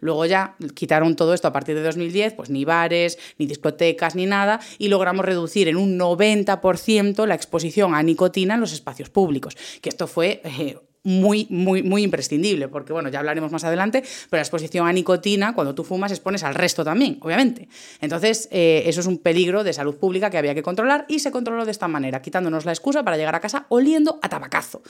Luego 0.00 0.24
ya 0.26 0.56
quitaron 0.74 1.16
todo 1.16 1.34
esto 1.34 1.48
a 1.48 1.52
partir 1.52 1.74
de 1.74 1.82
2010, 1.82 2.34
pues 2.34 2.48
ni 2.48 2.64
bares, 2.64 3.18
ni 3.38 3.46
discotecas, 3.46 4.14
ni 4.14 4.26
nada, 4.26 4.60
y 4.78 4.88
logramos 4.88 5.24
reducir 5.24 5.68
en 5.68 5.76
un 5.76 5.98
90% 5.98 7.26
la 7.26 7.34
exposición 7.34 7.94
a 7.94 8.02
nicotina 8.02 8.54
en 8.54 8.60
los 8.60 8.72
espacios 8.72 9.10
públicos, 9.10 9.56
que 9.82 9.88
esto 9.88 10.06
fue 10.06 10.40
eh, 10.44 10.78
muy, 11.04 11.46
muy, 11.50 11.82
muy 11.82 12.02
imprescindible, 12.02 12.68
porque 12.68 12.94
bueno, 12.94 13.10
ya 13.10 13.18
hablaremos 13.18 13.52
más 13.52 13.62
adelante, 13.62 14.02
pero 14.30 14.38
la 14.38 14.42
exposición 14.42 14.88
a 14.88 14.92
nicotina, 14.92 15.54
cuando 15.54 15.74
tú 15.74 15.84
fumas, 15.84 16.10
expones 16.10 16.42
al 16.42 16.54
resto 16.54 16.82
también, 16.82 17.18
obviamente. 17.20 17.68
Entonces, 18.00 18.48
eh, 18.50 18.84
eso 18.86 19.00
es 19.00 19.06
un 19.06 19.18
peligro 19.18 19.64
de 19.64 19.74
salud 19.74 19.96
pública 19.96 20.30
que 20.30 20.38
había 20.38 20.54
que 20.54 20.62
controlar 20.62 21.04
y 21.06 21.18
se 21.18 21.30
controló 21.30 21.66
de 21.66 21.72
esta 21.72 21.88
manera, 21.88 22.22
quitándonos 22.22 22.64
la 22.64 22.72
excusa 22.72 23.04
para 23.04 23.18
llegar 23.18 23.34
a 23.34 23.40
casa 23.40 23.66
oliendo 23.68 24.18
a 24.22 24.30
tabacazo. 24.30 24.82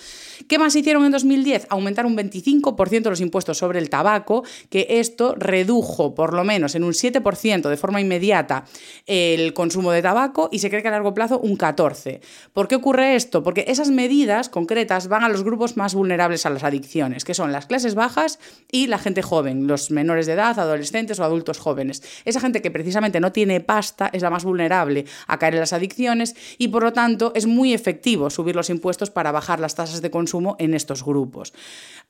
¿Qué 0.49 0.57
más 0.57 0.77
hicieron 0.77 1.05
en 1.05 1.11
2010? 1.11 1.67
Aumentar 1.69 2.07
un 2.07 2.17
25% 2.17 3.11
los 3.11 3.21
impuestos 3.21 3.59
sobre 3.59 3.81
el 3.81 3.91
tabaco, 3.91 4.45
que 4.71 4.87
esto 4.89 5.35
redujo 5.37 6.15
por 6.15 6.33
lo 6.33 6.45
menos 6.45 6.77
en 6.77 6.85
un 6.85 6.93
7% 6.93 7.69
de 7.69 7.77
forma 7.77 8.01
inmediata 8.01 8.67
el 9.07 9.53
consumo 9.53 9.91
de 9.91 10.01
tabaco 10.01 10.49
y 10.53 10.61
se 10.61 10.71
cree 10.71 10.83
que 10.83 10.89
a 10.89 10.93
largo 10.93 11.13
plazo 11.13 11.41
un 11.41 11.59
14%. 11.59 12.21
¿Por 12.53 12.69
qué 12.69 12.77
ocurre 12.77 13.17
esto? 13.17 13.43
Porque 13.43 13.65
esas 13.67 13.91
medidas 13.91 14.49
concretas 14.49 15.09
van 15.09 15.25
a 15.25 15.29
los 15.29 15.43
grupos 15.43 15.77
más 15.77 15.95
vulnerables 15.95 16.04
vulnerables 16.05 16.45
a 16.45 16.51
las 16.51 16.65
adicciones, 16.65 17.25
que 17.25 17.33
son 17.33 17.51
las 17.51 17.65
clases 17.65 17.95
bajas 17.95 18.39
y 18.71 18.89
la 18.89 18.99
gente 18.99 19.23
joven, 19.23 19.67
los 19.67 19.91
menores 19.91 20.27
de 20.27 20.35
edad, 20.35 20.59
adolescentes 20.59 21.19
o 21.19 21.25
adultos 21.25 21.59
jóvenes. 21.59 22.03
Esa 22.27 22.41
gente 22.41 22.61
que 22.61 22.71
precisamente 22.71 23.21
no 23.21 23.33
tiene 23.33 23.61
pasta 23.61 24.11
es 24.13 24.21
la 24.21 24.29
más 24.29 24.45
vulnerable 24.45 25.07
a 25.27 25.39
caer 25.39 25.55
en 25.55 25.61
las 25.61 25.73
adicciones 25.73 26.37
y 26.59 26.69
por 26.69 26.83
lo 26.83 26.93
tanto 26.93 27.33
es 27.35 27.47
muy 27.47 27.73
efectivo 27.73 28.29
subir 28.29 28.55
los 28.55 28.69
impuestos 28.69 29.11
para 29.11 29.33
bajar 29.33 29.61
las 29.61 29.75
tasas 29.75 30.03
de 30.03 30.11
consumo 30.11 30.57
en 30.59 30.75
estos 30.75 31.03
grupos. 31.03 31.55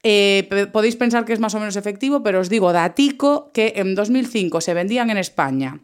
Eh, 0.03 0.69
podéis 0.73 0.97
pensar 0.97 1.25
que 1.25 1.33
es 1.33 1.41
más 1.41 1.55
o 1.55 1.61
menos 1.61 1.77
efectivo, 1.77 2.25
pero 2.25 2.41
os 2.41 2.49
digo, 2.49 2.73
datico 2.73 3.53
que 3.53 3.75
en 3.77 3.95
2005 3.95 4.61
se 4.61 4.75
vendían 4.75 5.11
en 5.11 5.19
España 5.19 5.81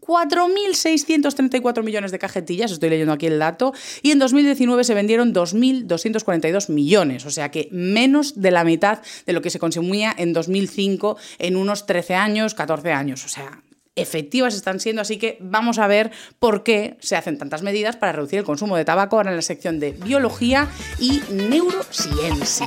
4.634 0.00 1.82
millones 1.82 2.10
de 2.10 2.18
cajetillas, 2.18 2.72
estoy 2.72 2.90
leyendo 2.90 3.12
aquí 3.12 3.26
el 3.26 3.38
dato, 3.38 3.72
y 4.02 4.10
en 4.10 4.18
2019 4.18 4.84
se 4.84 4.94
vendieron 4.94 5.34
2.242 5.34 6.70
millones, 6.70 7.26
o 7.26 7.30
sea 7.30 7.50
que 7.50 7.68
menos 7.70 8.40
de 8.40 8.50
la 8.50 8.64
mitad 8.64 9.00
de 9.26 9.32
lo 9.32 9.42
que 9.42 9.50
se 9.50 9.58
consumía 9.58 10.14
en 10.16 10.32
2005 10.32 11.16
en 11.38 11.56
unos 11.56 11.86
13 11.86 12.14
años, 12.14 12.54
14 12.54 12.92
años, 12.92 13.24
o 13.24 13.28
sea, 13.28 13.62
efectivas 13.96 14.54
están 14.54 14.80
siendo, 14.80 15.02
así 15.02 15.18
que 15.18 15.38
vamos 15.40 15.78
a 15.78 15.86
ver 15.86 16.10
por 16.38 16.62
qué 16.62 16.96
se 17.00 17.16
hacen 17.16 17.38
tantas 17.38 17.62
medidas 17.62 17.96
para 17.96 18.12
reducir 18.12 18.38
el 18.38 18.44
consumo 18.44 18.76
de 18.76 18.84
tabaco 18.84 19.16
ahora 19.16 19.30
en 19.30 19.36
la 19.36 19.42
sección 19.42 19.80
de 19.80 19.92
biología 19.92 20.68
y 20.98 21.20
neurociencia. 21.30 22.66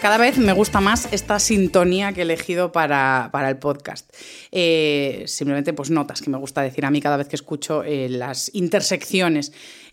Cada 0.00 0.16
vez 0.16 0.38
me 0.38 0.54
gusta 0.54 0.80
más 0.80 1.12
esta 1.12 1.38
sintonía 1.38 2.14
que 2.14 2.20
he 2.20 2.22
elegido 2.22 2.72
para, 2.72 3.30
el 3.46 3.58
podcast. 3.58 4.10
Eh, 4.50 5.24
simplemente 5.26 5.74
pues 5.74 5.90
notas 5.90 6.22
que 6.22 6.30
me 6.30 6.38
gusta 6.38 6.62
decir 6.62 6.86
a 6.86 6.90
mí 6.90 7.02
cada 7.02 7.18
vez 7.18 7.28
que 7.28 7.36
escucho 7.36 7.84
eh, 7.84 8.08
las 8.08 8.50
intersecciones 8.54 9.52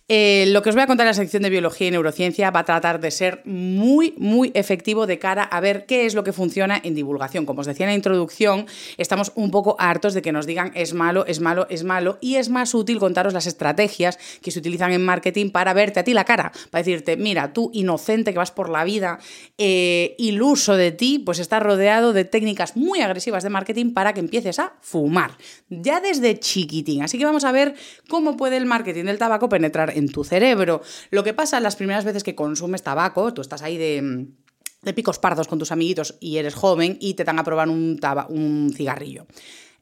eh, 0.10 0.46
lo 0.48 0.62
que 0.62 0.70
os 0.70 0.76
voy 0.76 0.84
a 0.84 0.88
contar 0.88 1.06
en 1.06 1.10
la 1.10 1.14
sección 1.14 1.44
de 1.44 1.50
biología 1.50 1.88
y 1.88 1.92
neurociencia 1.92 2.50
va 2.50 2.62
a 2.62 2.66
tratar 2.66 3.02
de 3.02 3.12
ser 3.12 3.42
muy, 3.44 4.14
muy 4.18 4.52
efectivo 4.54 5.06
de 5.06 5.20
cara 5.20 5.44
a 5.44 5.60
ver 5.60 5.86
qué 5.86 6.06
es 6.06 6.16
lo 6.16 6.24
que 6.24 6.32
funciona 6.32 6.80
en 6.82 6.96
divulgación. 6.96 7.46
Como 7.46 7.60
os 7.60 7.68
decía 7.68 7.86
en 7.86 7.90
la 7.90 7.96
introducción, 7.96 8.68
estamos 8.98 9.34
un 9.36 9.52
poco 9.52 9.76
hartos 9.80 10.14
de 10.14 10.22
que 10.22 10.32
nos 10.32 10.46
digan 10.46 10.72
es 10.76 10.94
malo, 10.94 11.26
es 11.26 11.42
malo, 11.42 11.68
es 11.70 11.84
malo, 11.84 12.18
y 12.22 12.36
es 12.36 12.48
más 12.48 12.74
útil 12.74 13.00
contaros 13.00 13.34
las 13.34 13.48
estrategias 13.48 14.18
que 14.42 14.52
se 14.52 14.60
utilizan 14.60 14.94
en 14.94 15.04
marketing 15.04 15.50
para 15.50 15.74
verte 15.74 16.00
a 16.00 16.04
ti 16.06 16.14
la 16.14 16.24
cara, 16.24 16.54
para 16.72 16.84
decirte, 16.84 17.18
mira, 17.18 17.52
tú 17.52 17.70
inocente 17.74 18.32
que 18.32 18.40
vas 18.40 18.52
por 18.52 18.70
la 18.70 18.86
vida, 18.86 19.20
eh, 19.58 20.16
iluso 20.18 20.78
de 20.78 20.94
ti, 20.94 21.20
pues 21.20 21.40
estás 21.40 21.62
rodeado 21.62 22.14
de 22.14 22.24
técnicas 22.24 22.78
muy 22.78 23.02
agresivas 23.02 23.44
de 23.44 23.50
marketing 23.50 23.94
para 23.94 24.14
que 24.14 24.22
empieces 24.22 24.60
a 24.60 24.72
fumar, 24.80 25.32
ya 25.70 26.00
desde 26.00 26.40
chiquitín. 26.40 27.04
Así 27.04 27.18
que 27.18 27.26
vamos 27.26 27.44
a 27.44 27.52
ver 27.52 27.76
cómo 28.08 28.38
puede 28.38 28.56
el 28.56 28.66
marketing 28.66 29.04
del 29.04 29.18
tabaco 29.18 29.50
penetrar 29.50 29.97
en 29.98 30.10
tu 30.10 30.24
cerebro. 30.24 30.82
Lo 31.12 31.24
que 31.24 31.34
pasa 31.34 31.60
las 31.60 31.76
primeras 31.76 32.06
veces 32.06 32.24
que 32.24 32.36
consumes 32.36 32.84
tabaco, 32.84 33.34
tú 33.34 33.42
estás 33.42 33.62
ahí 33.62 33.78
de 33.78 34.28
de 34.82 34.94
picos 34.94 35.20
pardos 35.20 35.48
con 35.48 35.60
tus 35.60 35.72
amiguitos 35.72 36.16
y 36.20 36.38
eres 36.38 36.56
joven 36.56 36.98
y 37.00 37.16
te 37.16 37.24
dan 37.24 37.40
a 37.40 37.44
probar 37.44 37.70
un, 37.70 38.00
un 38.30 38.74
cigarrillo. 38.76 39.26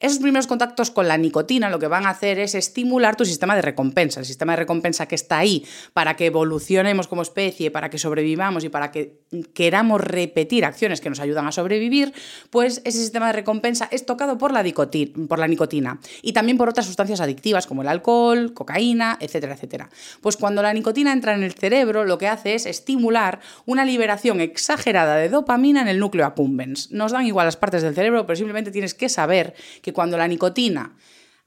Esos 0.02 0.20
primeros 0.20 0.46
contactos 0.46 0.92
con 0.92 1.08
la 1.08 1.18
nicotina 1.18 1.70
lo 1.70 1.80
que 1.80 1.88
van 1.88 2.06
a 2.06 2.10
hacer 2.10 2.38
es 2.38 2.54
estimular 2.54 3.16
tu 3.16 3.24
sistema 3.24 3.56
de 3.56 3.62
recompensa, 3.62 4.20
el 4.20 4.26
sistema 4.26 4.52
de 4.52 4.58
recompensa 4.58 5.08
que 5.08 5.16
está 5.16 5.38
ahí 5.38 5.66
para 5.94 6.18
que 6.18 6.26
evolucionemos 6.26 7.08
como 7.08 7.22
especie, 7.22 7.72
para 7.72 7.90
que 7.90 7.98
sobrevivamos 7.98 8.66
y 8.66 8.70
para 8.70 8.92
que 8.92 9.22
queramos 9.54 10.02
repetir 10.02 10.66
acciones 10.66 11.00
que 11.00 11.10
nos 11.10 11.22
ayudan 11.22 11.48
a 11.48 11.54
sobrevivir, 11.54 12.14
pues 12.50 12.82
ese 12.84 13.00
sistema 13.00 13.28
de 13.28 13.34
recompensa 13.34 13.88
es 13.90 14.06
tocado 14.06 14.38
por 14.38 14.52
la, 14.52 14.64
nicotina 14.64 16.00
y 16.22 16.34
también 16.34 16.58
por 16.58 16.68
otras 16.68 16.86
sustancias 16.86 17.22
adictivas 17.22 17.66
como 17.66 17.82
el 17.82 17.88
alcohol, 17.88 18.54
cocaína, 18.54 19.18
etcétera, 19.22 19.54
etcétera. 19.54 19.90
Pues 20.20 20.36
cuando 20.36 20.62
la 20.62 20.74
nicotina 20.74 21.14
entra 21.14 21.36
en 21.36 21.44
el 21.44 21.54
cerebro, 21.54 22.04
lo 22.04 22.18
que 22.18 22.28
hace 22.28 22.56
es 22.56 22.66
estimular 22.66 23.40
una 23.66 23.86
liberación 23.86 24.42
exagerada 24.42 25.16
de 25.16 25.30
dopamina 25.30 25.82
en 25.82 25.88
el 25.88 26.00
núcleo 26.00 26.26
accumbens. 26.26 26.92
Nos 26.92 27.14
dan 27.14 27.26
igual 27.26 27.48
las 27.48 27.56
partes 27.56 27.82
del 27.82 27.96
cerebro, 27.96 28.26
pero 28.26 28.36
simplemente 28.36 28.72
tienes 28.72 28.94
que 28.94 29.08
saber 29.08 29.54
que 29.86 29.94
cuando 29.94 30.18
la 30.18 30.28
nicotina 30.28 30.92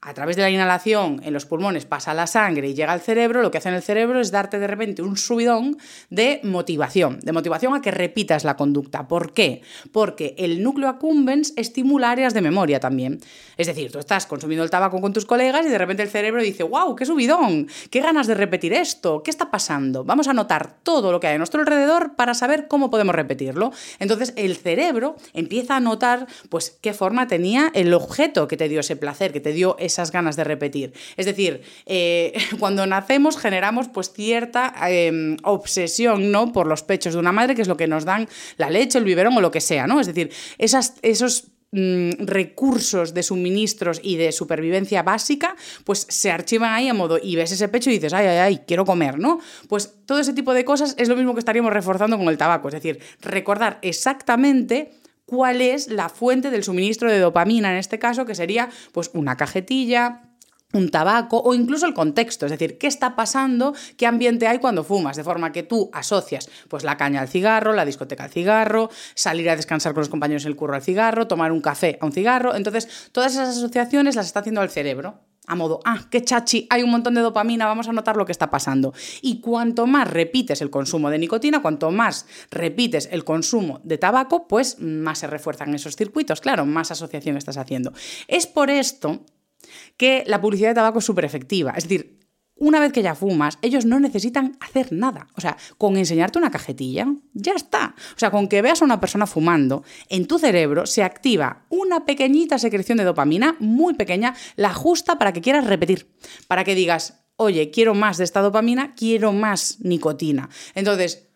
a 0.01 0.13
través 0.13 0.37
de 0.37 0.43
la 0.43 0.49
inhalación 0.49 1.19
en 1.25 1.33
los 1.33 1.45
pulmones 1.45 1.85
pasa 1.85 2.13
la 2.13 2.25
sangre 2.25 2.69
y 2.69 2.73
llega 2.73 2.93
al 2.93 3.01
cerebro, 3.01 3.41
lo 3.41 3.51
que 3.51 3.57
hace 3.57 3.67
en 3.67 3.75
el 3.75 3.81
cerebro 3.81 4.21
es 4.21 4.31
darte 4.31 4.57
de 4.57 4.67
repente 4.67 5.01
un 5.01 5.17
subidón 5.17 5.77
de 6.09 6.39
motivación, 6.43 7.19
de 7.19 7.33
motivación 7.33 7.75
a 7.75 7.81
que 7.81 7.91
repitas 7.91 8.45
la 8.45 8.55
conducta. 8.55 9.09
¿Por 9.09 9.33
qué? 9.33 9.61
Porque 9.91 10.35
el 10.37 10.63
núcleo 10.63 10.87
accumbens 10.87 11.51
estimula 11.57 12.11
áreas 12.11 12.33
de 12.33 12.41
memoria 12.41 12.79
también. 12.79 13.19
Es 13.57 13.67
decir, 13.67 13.91
tú 13.91 13.99
estás 13.99 14.25
consumiendo 14.25 14.63
el 14.63 14.69
tabaco 14.69 15.01
con 15.01 15.11
tus 15.11 15.25
colegas 15.25 15.65
y 15.65 15.69
de 15.69 15.77
repente 15.77 16.03
el 16.03 16.09
cerebro 16.09 16.41
dice, 16.41 16.63
wow, 16.63 16.95
qué 16.95 17.05
subidón, 17.05 17.67
qué 17.89 17.99
ganas 17.99 18.27
de 18.27 18.35
repetir 18.35 18.71
esto, 18.71 19.21
qué 19.21 19.31
está 19.31 19.51
pasando. 19.51 20.05
Vamos 20.05 20.29
a 20.29 20.33
notar 20.33 20.77
todo 20.81 21.11
lo 21.11 21.19
que 21.19 21.27
hay 21.27 21.35
a 21.35 21.37
nuestro 21.37 21.59
alrededor 21.59 22.15
para 22.15 22.33
saber 22.33 22.69
cómo 22.69 22.89
podemos 22.89 23.15
repetirlo. 23.15 23.73
Entonces 23.99 24.33
el 24.37 24.55
cerebro 24.55 25.17
empieza 25.33 25.75
a 25.75 25.81
notar 25.81 26.27
pues 26.47 26.77
qué 26.81 26.93
forma 26.93 27.27
tenía 27.27 27.69
el 27.73 27.93
objeto 27.93 28.47
que 28.47 28.55
te 28.55 28.69
dio 28.69 28.79
ese 28.79 28.95
placer, 28.95 29.33
que 29.33 29.41
te 29.41 29.51
dio 29.51 29.75
esas 29.89 30.11
ganas 30.11 30.35
de 30.35 30.43
repetir. 30.43 30.93
Es 31.17 31.25
decir, 31.25 31.61
eh, 31.85 32.33
cuando 32.59 32.85
nacemos 32.85 33.37
generamos 33.37 33.87
pues 33.89 34.11
cierta 34.11 34.73
em, 34.87 35.37
obsesión 35.43 36.31
¿no? 36.31 36.51
por 36.51 36.67
los 36.67 36.83
pechos 36.83 37.13
de 37.13 37.19
una 37.19 37.31
madre, 37.31 37.55
que 37.55 37.61
es 37.61 37.67
lo 37.67 37.77
que 37.77 37.87
nos 37.87 38.05
dan 38.05 38.27
la 38.57 38.69
leche, 38.69 38.97
el 38.97 39.03
biberón 39.03 39.35
o 39.37 39.41
lo 39.41 39.51
que 39.51 39.61
sea, 39.61 39.87
¿no? 39.87 39.99
Es 39.99 40.07
decir, 40.07 40.31
esas, 40.57 40.95
esos 41.01 41.51
mm, 41.71 42.25
recursos 42.25 43.13
de 43.13 43.23
suministros 43.23 43.99
y 44.03 44.17
de 44.17 44.31
supervivencia 44.31 45.03
básica, 45.03 45.55
pues 45.83 46.05
se 46.09 46.31
archivan 46.31 46.73
ahí 46.73 46.87
a 46.87 46.93
modo 46.93 47.19
y 47.21 47.35
ves 47.35 47.51
ese 47.51 47.67
pecho 47.67 47.89
y 47.89 47.93
dices, 47.93 48.13
ay, 48.13 48.27
ay, 48.27 48.37
ay, 48.37 48.61
quiero 48.67 48.85
comer, 48.85 49.19
¿no? 49.19 49.39
Pues 49.67 49.93
todo 50.05 50.19
ese 50.19 50.33
tipo 50.33 50.53
de 50.53 50.65
cosas 50.65 50.95
es 50.97 51.09
lo 51.09 51.15
mismo 51.15 51.33
que 51.33 51.39
estaríamos 51.39 51.73
reforzando 51.73 52.17
con 52.17 52.27
el 52.27 52.37
tabaco, 52.37 52.67
es 52.69 52.75
decir, 52.75 52.99
recordar 53.21 53.79
exactamente 53.81 54.91
cuál 55.29 55.61
es 55.61 55.89
la 55.89 56.09
fuente 56.09 56.49
del 56.49 56.63
suministro 56.63 57.11
de 57.11 57.19
dopamina 57.19 57.71
en 57.71 57.77
este 57.77 57.99
caso, 57.99 58.25
que 58.25 58.33
sería 58.33 58.69
pues 58.91 59.11
una 59.13 59.37
cajetilla, 59.37 60.23
un 60.73 60.89
tabaco 60.89 61.39
o 61.39 61.53
incluso 61.53 61.85
el 61.85 61.93
contexto, 61.93 62.45
es 62.45 62.51
decir, 62.51 62.77
qué 62.77 62.87
está 62.87 63.15
pasando, 63.15 63.73
qué 63.95 64.07
ambiente 64.07 64.47
hay 64.47 64.57
cuando 64.57 64.83
fumas, 64.83 65.17
de 65.17 65.23
forma 65.23 65.51
que 65.51 65.63
tú 65.63 65.89
asocias 65.93 66.49
pues 66.67 66.83
la 66.83 66.97
caña 66.97 67.21
al 67.21 67.27
cigarro, 67.27 67.73
la 67.73 67.85
discoteca 67.85 68.23
al 68.23 68.31
cigarro, 68.31 68.89
salir 69.13 69.49
a 69.49 69.55
descansar 69.55 69.93
con 69.93 70.01
los 70.01 70.09
compañeros 70.09 70.45
en 70.45 70.49
el 70.49 70.55
curro 70.55 70.75
al 70.75 70.81
cigarro, 70.81 71.27
tomar 71.27 71.51
un 71.51 71.61
café 71.61 71.99
a 72.01 72.05
un 72.05 72.11
cigarro, 72.11 72.55
entonces 72.55 73.09
todas 73.11 73.33
esas 73.33 73.49
asociaciones 73.49 74.15
las 74.15 74.25
está 74.25 74.39
haciendo 74.39 74.63
el 74.63 74.69
cerebro 74.69 75.28
a 75.49 75.55
modo, 75.55 75.79
ah, 75.83 76.05
qué 76.09 76.23
chachi, 76.23 76.67
hay 76.69 76.83
un 76.83 76.91
montón 76.91 77.15
de 77.15 77.21
dopamina, 77.21 77.65
vamos 77.65 77.87
a 77.87 77.91
notar 77.91 78.15
lo 78.15 78.25
que 78.25 78.31
está 78.31 78.49
pasando. 78.49 78.93
Y 79.21 79.41
cuanto 79.41 79.87
más 79.87 80.07
repites 80.07 80.61
el 80.61 80.69
consumo 80.69 81.09
de 81.09 81.17
nicotina, 81.17 81.61
cuanto 81.61 81.89
más 81.89 82.27
repites 82.51 83.09
el 83.11 83.23
consumo 83.23 83.81
de 83.83 83.97
tabaco, 83.97 84.47
pues 84.47 84.79
más 84.79 85.19
se 85.19 85.27
refuerzan 85.27 85.73
esos 85.73 85.95
circuitos, 85.95 86.39
claro, 86.39 86.65
más 86.65 86.91
asociación 86.91 87.35
estás 87.35 87.57
haciendo. 87.57 87.91
Es 88.27 88.45
por 88.45 88.69
esto 88.69 89.25
que 89.97 90.23
la 90.27 90.39
publicidad 90.39 90.69
de 90.69 90.75
tabaco 90.75 90.99
es 90.99 91.05
súper 91.05 91.25
efectiva. 91.25 91.73
Es 91.75 91.83
decir, 91.83 92.18
una 92.59 92.79
vez 92.79 92.91
que 92.91 93.01
ya 93.01 93.15
fumas, 93.15 93.57
ellos 93.61 93.85
no 93.85 93.99
necesitan 93.99 94.57
hacer 94.59 94.91
nada. 94.91 95.27
O 95.35 95.41
sea, 95.41 95.57
con 95.77 95.97
enseñarte 95.97 96.37
una 96.37 96.51
cajetilla, 96.51 97.07
ya 97.33 97.53
está. 97.53 97.95
O 98.15 98.19
sea, 98.19 98.31
con 98.31 98.47
que 98.47 98.61
veas 98.61 98.81
a 98.81 98.85
una 98.85 98.99
persona 98.99 99.25
fumando, 99.25 99.83
en 100.09 100.27
tu 100.27 100.37
cerebro 100.39 100.85
se 100.85 101.03
activa 101.03 101.65
una 101.69 102.05
pequeñita 102.05 102.59
secreción 102.59 102.97
de 102.97 103.05
dopamina, 103.05 103.55
muy 103.59 103.93
pequeña, 103.93 104.35
la 104.55 104.73
justa 104.73 105.17
para 105.17 105.33
que 105.33 105.41
quieras 105.41 105.65
repetir, 105.65 106.11
para 106.47 106.63
que 106.63 106.75
digas, 106.75 107.25
oye, 107.37 107.71
quiero 107.71 107.95
más 107.95 108.17
de 108.17 108.25
esta 108.25 108.41
dopamina, 108.41 108.93
quiero 108.95 109.31
más 109.31 109.77
nicotina. 109.79 110.49
Entonces, 110.75 111.29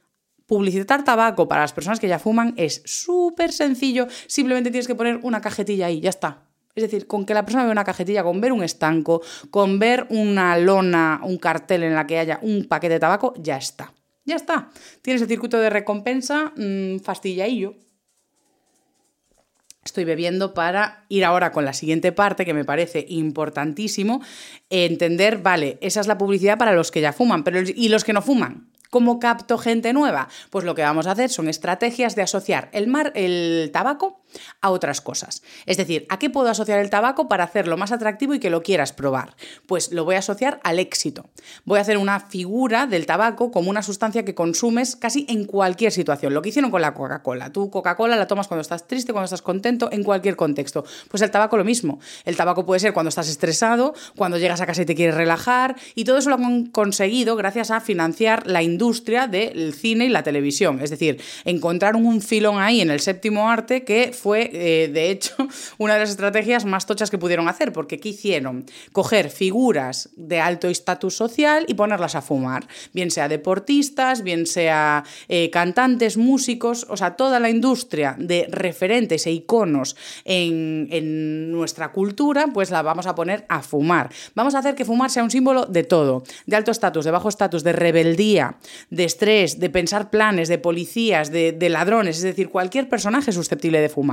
publicitar 0.46 1.04
tabaco 1.04 1.48
para 1.48 1.62
las 1.62 1.74
personas 1.74 2.00
que 2.00 2.08
ya 2.08 2.20
fuman 2.20 2.54
es 2.58 2.82
súper 2.86 3.52
sencillo, 3.52 4.08
simplemente 4.28 4.72
tienes 4.72 4.88
que 4.88 4.96
poner 4.96 5.20
una 5.24 5.42
cajetilla 5.42 5.88
ahí, 5.88 6.02
ya 6.02 6.10
está. 6.10 6.53
Es 6.76 6.84
decir, 6.84 7.08
con 7.08 7.26
que 7.26 7.34
la 7.34 7.44
persona 7.44 7.64
vea 7.64 7.72
una 7.72 7.84
cajetilla, 7.84 8.24
con 8.24 8.42
ver 8.42 8.52
un 8.52 8.64
estanco, 8.64 9.22
con 9.52 9.80
ver 9.80 10.08
una 10.10 10.58
lona, 10.58 11.22
un 11.24 11.38
cartel 11.38 11.84
en 11.84 11.94
la 11.94 12.08
que 12.08 12.20
haya 12.20 12.40
un 12.42 12.66
paquete 12.66 12.96
de 12.96 13.00
tabaco, 13.00 13.34
ya 13.38 13.58
está. 13.58 13.94
Ya 14.26 14.36
está. 14.36 14.70
Tienes 15.02 15.22
el 15.22 15.28
circuito 15.28 15.60
de 15.60 15.70
recompensa 15.70 16.54
mmm. 16.56 16.98
Estoy 19.86 20.06
bebiendo 20.06 20.54
para 20.54 21.06
ir 21.10 21.26
ahora 21.26 21.52
con 21.52 21.66
la 21.66 21.74
siguiente 21.74 22.14
parte 22.14 22.46
que 22.46 22.54
me 22.54 22.64
parece 22.64 23.06
importantísimo 23.10 24.22
entender, 24.70 25.40
vale, 25.40 25.78
esa 25.82 26.00
es 26.00 26.08
la 26.08 26.18
publicidad 26.18 26.58
para 26.58 26.74
los 26.74 26.90
que 26.90 27.02
ya 27.02 27.12
fuman, 27.12 27.44
pero 27.44 27.60
¿y 27.62 27.90
los 27.90 28.06
que 28.06 28.14
no 28.14 28.22
fuman? 28.22 28.72
¿Cómo 28.90 29.20
capto 29.20 29.58
gente 29.58 29.92
nueva? 29.92 30.30
Pues 30.52 30.64
lo 30.64 30.74
que 30.74 30.84
vamos 30.84 31.08
a 31.08 31.12
hacer 31.12 31.30
son 31.30 31.50
estrategias 31.50 32.16
de 32.16 32.22
asociar 32.22 32.70
el, 32.72 32.88
mar, 32.88 33.12
el 33.16 33.72
tabaco 33.74 34.23
a 34.62 34.70
otras 34.72 35.02
cosas. 35.02 35.44
Es 35.66 35.78
decir, 35.78 36.06
¿a 36.10 36.20
qué 36.20 36.30
puedo 36.30 36.50
asociar 36.50 36.80
el 36.80 36.90
tabaco 36.90 37.28
para 37.28 37.44
hacerlo 37.44 37.78
más 37.78 37.92
atractivo 37.92 38.34
y 38.34 38.40
que 38.40 38.50
lo 38.50 38.64
quieras 38.64 38.94
probar? 38.94 39.36
Pues 39.68 39.92
lo 39.92 40.06
voy 40.06 40.16
a 40.16 40.20
asociar 40.20 40.60
al 40.64 40.80
éxito. 40.80 41.26
Voy 41.66 41.80
a 41.80 41.82
hacer 41.82 41.98
una 41.98 42.20
figura 42.20 42.88
del 42.88 43.06
tabaco 43.06 43.52
como 43.52 43.70
una 43.70 43.84
sustancia 43.84 44.26
que 44.26 44.36
consumes 44.36 44.96
casi 44.96 45.26
en 45.30 45.46
cualquier 45.46 45.92
situación. 45.92 46.34
Lo 46.34 46.42
que 46.42 46.50
hicieron 46.50 46.72
con 46.72 46.82
la 46.82 46.94
Coca-Cola. 46.94 47.52
Tú 47.52 47.70
Coca-Cola 47.70 48.16
la 48.16 48.28
tomas 48.28 48.48
cuando 48.48 48.62
estás 48.62 48.88
triste, 48.88 49.14
cuando 49.14 49.26
estás 49.26 49.42
contento, 49.42 49.90
en 49.92 50.04
cualquier 50.04 50.36
contexto. 50.36 50.84
Pues 51.10 51.22
el 51.22 51.32
tabaco 51.32 51.58
lo 51.58 51.64
mismo. 51.64 52.00
El 52.26 52.36
tabaco 52.36 52.66
puede 52.66 52.80
ser 52.80 52.94
cuando 52.94 53.10
estás 53.10 53.30
estresado, 53.30 53.94
cuando 54.16 54.38
llegas 54.38 54.62
a 54.62 54.66
casa 54.66 54.82
y 54.82 54.86
te 54.86 54.96
quieres 54.96 55.16
relajar, 55.16 55.76
y 55.96 56.06
todo 56.06 56.18
eso 56.18 56.30
lo 56.30 56.36
han 56.36 56.68
conseguido 56.68 57.36
gracias 57.36 57.72
a 57.72 57.80
financiar 57.80 58.48
la 58.48 58.64
industria 58.64 59.28
del 59.28 59.74
cine 59.74 60.06
y 60.06 60.10
la 60.10 60.24
televisión. 60.24 60.80
Es 60.82 60.90
decir, 60.90 61.22
encontrar 61.46 61.96
un 61.96 62.22
filón 62.22 62.60
ahí 62.60 62.82
en 62.82 62.90
el 62.90 63.00
séptimo 63.00 63.50
arte 63.50 63.84
que 63.84 64.12
fue, 64.24 64.50
eh, 64.54 64.88
de 64.88 65.12
hecho, 65.12 65.36
una 65.78 65.96
de 65.96 66.00
las 66.00 66.10
estrategias 66.10 66.64
más 66.64 66.86
tochas 66.86 67.12
que 67.12 67.18
pudieron 67.18 67.50
hacer, 67.50 67.74
porque 67.74 68.00
¿qué 68.00 68.10
hicieron? 68.10 68.66
Coger 68.94 69.30
figuras 69.30 70.10
de 70.16 70.40
alto 70.40 70.70
estatus 70.70 71.18
social 71.18 71.66
y 71.68 71.74
ponerlas 71.74 72.16
a 72.16 72.22
fumar, 72.22 72.66
bien 72.94 73.12
sea 73.12 73.28
deportistas, 73.28 74.24
bien 74.24 74.46
sea 74.46 75.04
eh, 75.28 75.50
cantantes, 75.50 76.16
músicos, 76.16 76.88
o 76.90 76.96
sea, 76.96 77.18
toda 77.18 77.42
la 77.42 77.50
industria 77.50 78.16
de 78.18 78.48
referentes 78.50 79.28
e 79.28 79.32
iconos 79.34 79.98
en, 80.24 80.88
en 80.90 81.52
nuestra 81.52 81.92
cultura, 81.92 82.48
pues 82.54 82.72
la 82.72 82.82
vamos 82.82 83.08
a 83.08 83.16
poner 83.16 83.46
a 83.50 83.62
fumar. 83.62 84.10
Vamos 84.36 84.56
a 84.56 84.60
hacer 84.60 84.74
que 84.74 84.86
fumar 84.86 85.10
sea 85.10 85.24
un 85.24 85.32
símbolo 85.32 85.66
de 85.66 85.84
todo, 85.84 86.24
de 86.46 86.56
alto 86.56 86.72
estatus, 86.72 87.04
de 87.04 87.12
bajo 87.12 87.28
estatus, 87.28 87.66
de 87.66 87.74
rebeldía, 87.74 88.56
de 88.90 89.04
estrés, 89.04 89.60
de 89.60 89.70
pensar 89.70 90.10
planes, 90.10 90.48
de 90.48 90.60
policías, 90.60 91.30
de, 91.30 91.52
de 91.52 91.68
ladrones, 91.68 92.18
es 92.18 92.24
decir, 92.24 92.48
cualquier 92.48 92.88
personaje 92.88 93.34
susceptible 93.34 93.82
de 93.82 93.90
fumar. 93.90 94.13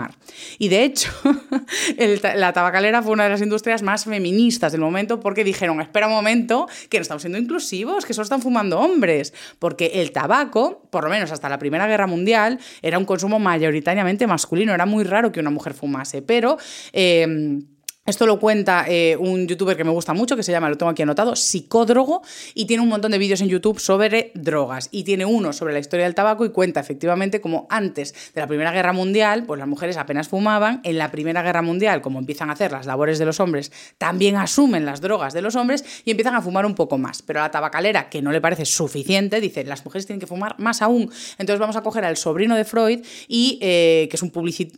Y 0.59 0.69
de 0.69 0.85
hecho, 0.85 1.11
la 2.37 2.53
tabacalera 2.53 3.03
fue 3.03 3.13
una 3.13 3.25
de 3.25 3.31
las 3.31 3.43
industrias 3.43 3.83
más 3.83 4.05
feministas 4.05 4.73
del 4.73 4.81
momento 4.81 5.21
porque 5.21 5.45
dijeron, 5.45 5.81
espera 5.81 6.07
un 6.07 6.13
momento, 6.13 6.69
que 6.89 6.99
no 6.99 7.03
estamos 7.03 7.23
siendo 7.23 7.39
inclusivos, 7.39 8.05
que 8.05 8.15
solo 8.15 8.25
están 8.25 8.43
fumando 8.43 8.79
hombres, 8.79 9.35
porque 9.59 9.93
el 9.95 10.13
tabaco, 10.13 10.83
por 10.91 11.05
lo 11.05 11.11
menos 11.11 11.33
hasta 11.33 11.49
la 11.49 11.59
Primera 11.59 11.87
Guerra 11.87 12.07
Mundial, 12.07 12.59
era 12.83 12.99
un 12.99 13.05
consumo 13.05 13.39
mayoritariamente 13.39 14.27
masculino, 14.27 14.75
era 14.75 14.87
muy 14.87 15.05
raro 15.05 15.33
que 15.33 15.41
una 15.41 15.51
mujer 15.51 15.75
fumase, 15.75 16.23
pero... 16.23 16.59
Eh, 16.93 17.61
esto 18.11 18.27
lo 18.27 18.39
cuenta 18.39 18.85
eh, 18.89 19.17
un 19.19 19.47
youtuber 19.47 19.77
que 19.77 19.85
me 19.85 19.91
gusta 19.91 20.13
mucho, 20.13 20.37
que 20.37 20.43
se 20.43 20.53
llama, 20.53 20.69
lo 20.69 20.77
tengo 20.77 20.91
aquí 20.91 21.03
anotado, 21.03 21.37
Psicódrogo, 21.37 22.23
y 22.55 22.67
tiene 22.67 22.83
un 22.83 22.89
montón 22.89 23.13
de 23.13 23.19
vídeos 23.19 23.41
en 23.41 23.49
YouTube 23.49 23.79
sobre 23.79 24.33
drogas. 24.35 24.89
Y 24.91 25.05
tiene 25.05 25.25
uno 25.25 25.53
sobre 25.53 25.73
la 25.73 25.79
historia 25.79 26.05
del 26.05 26.15
tabaco 26.15 26.45
y 26.45 26.51
cuenta 26.51 26.81
efectivamente 26.81 27.41
como 27.41 27.67
antes 27.71 28.15
de 28.35 28.41
la 28.41 28.47
Primera 28.47 28.73
Guerra 28.73 28.93
Mundial, 28.93 29.45
pues 29.47 29.59
las 29.59 29.69
mujeres 29.69 29.97
apenas 29.97 30.29
fumaban. 30.29 30.81
En 30.85 30.99
la 30.99 31.11
Primera 31.11 31.43
Guerra 31.43 31.63
Mundial, 31.63 32.03
como 32.03 32.19
empiezan 32.19 32.51
a 32.51 32.55
hacer 32.55 32.73
las 32.73 32.87
labores 32.87 33.19
de 33.19 33.25
los 33.25 33.41
hombres, 33.41 33.73
también 33.97 34.37
asumen 34.37 34.85
las 34.85 35.01
drogas 35.01 35.33
de 35.33 35.43
los 35.43 35.55
hombres 35.57 35.85
y 36.05 36.11
empiezan 36.11 36.35
a 36.35 36.43
fumar 36.43 36.67
un 36.67 36.75
poco 36.75 36.99
más. 36.99 37.23
Pero 37.23 37.41
a 37.41 37.45
la 37.45 37.51
tabacalera, 37.51 38.09
que 38.09 38.23
no 38.23 38.33
le 38.33 38.41
parece 38.41 38.65
suficiente, 38.65 39.41
dice, 39.41 39.65
las 39.65 39.85
mujeres 39.85 40.07
tienen 40.07 40.21
que 40.21 40.27
fumar 40.27 40.57
más 40.59 40.83
aún. 40.83 41.11
Entonces 41.39 41.61
vamos 41.61 41.77
a 41.77 41.83
coger 41.83 42.05
al 42.05 42.17
sobrino 42.17 42.57
de 42.57 42.65
Freud, 42.65 43.01
y, 43.29 43.59
eh, 43.63 44.09
que 44.11 44.17
es 44.17 44.23
un, 44.23 44.33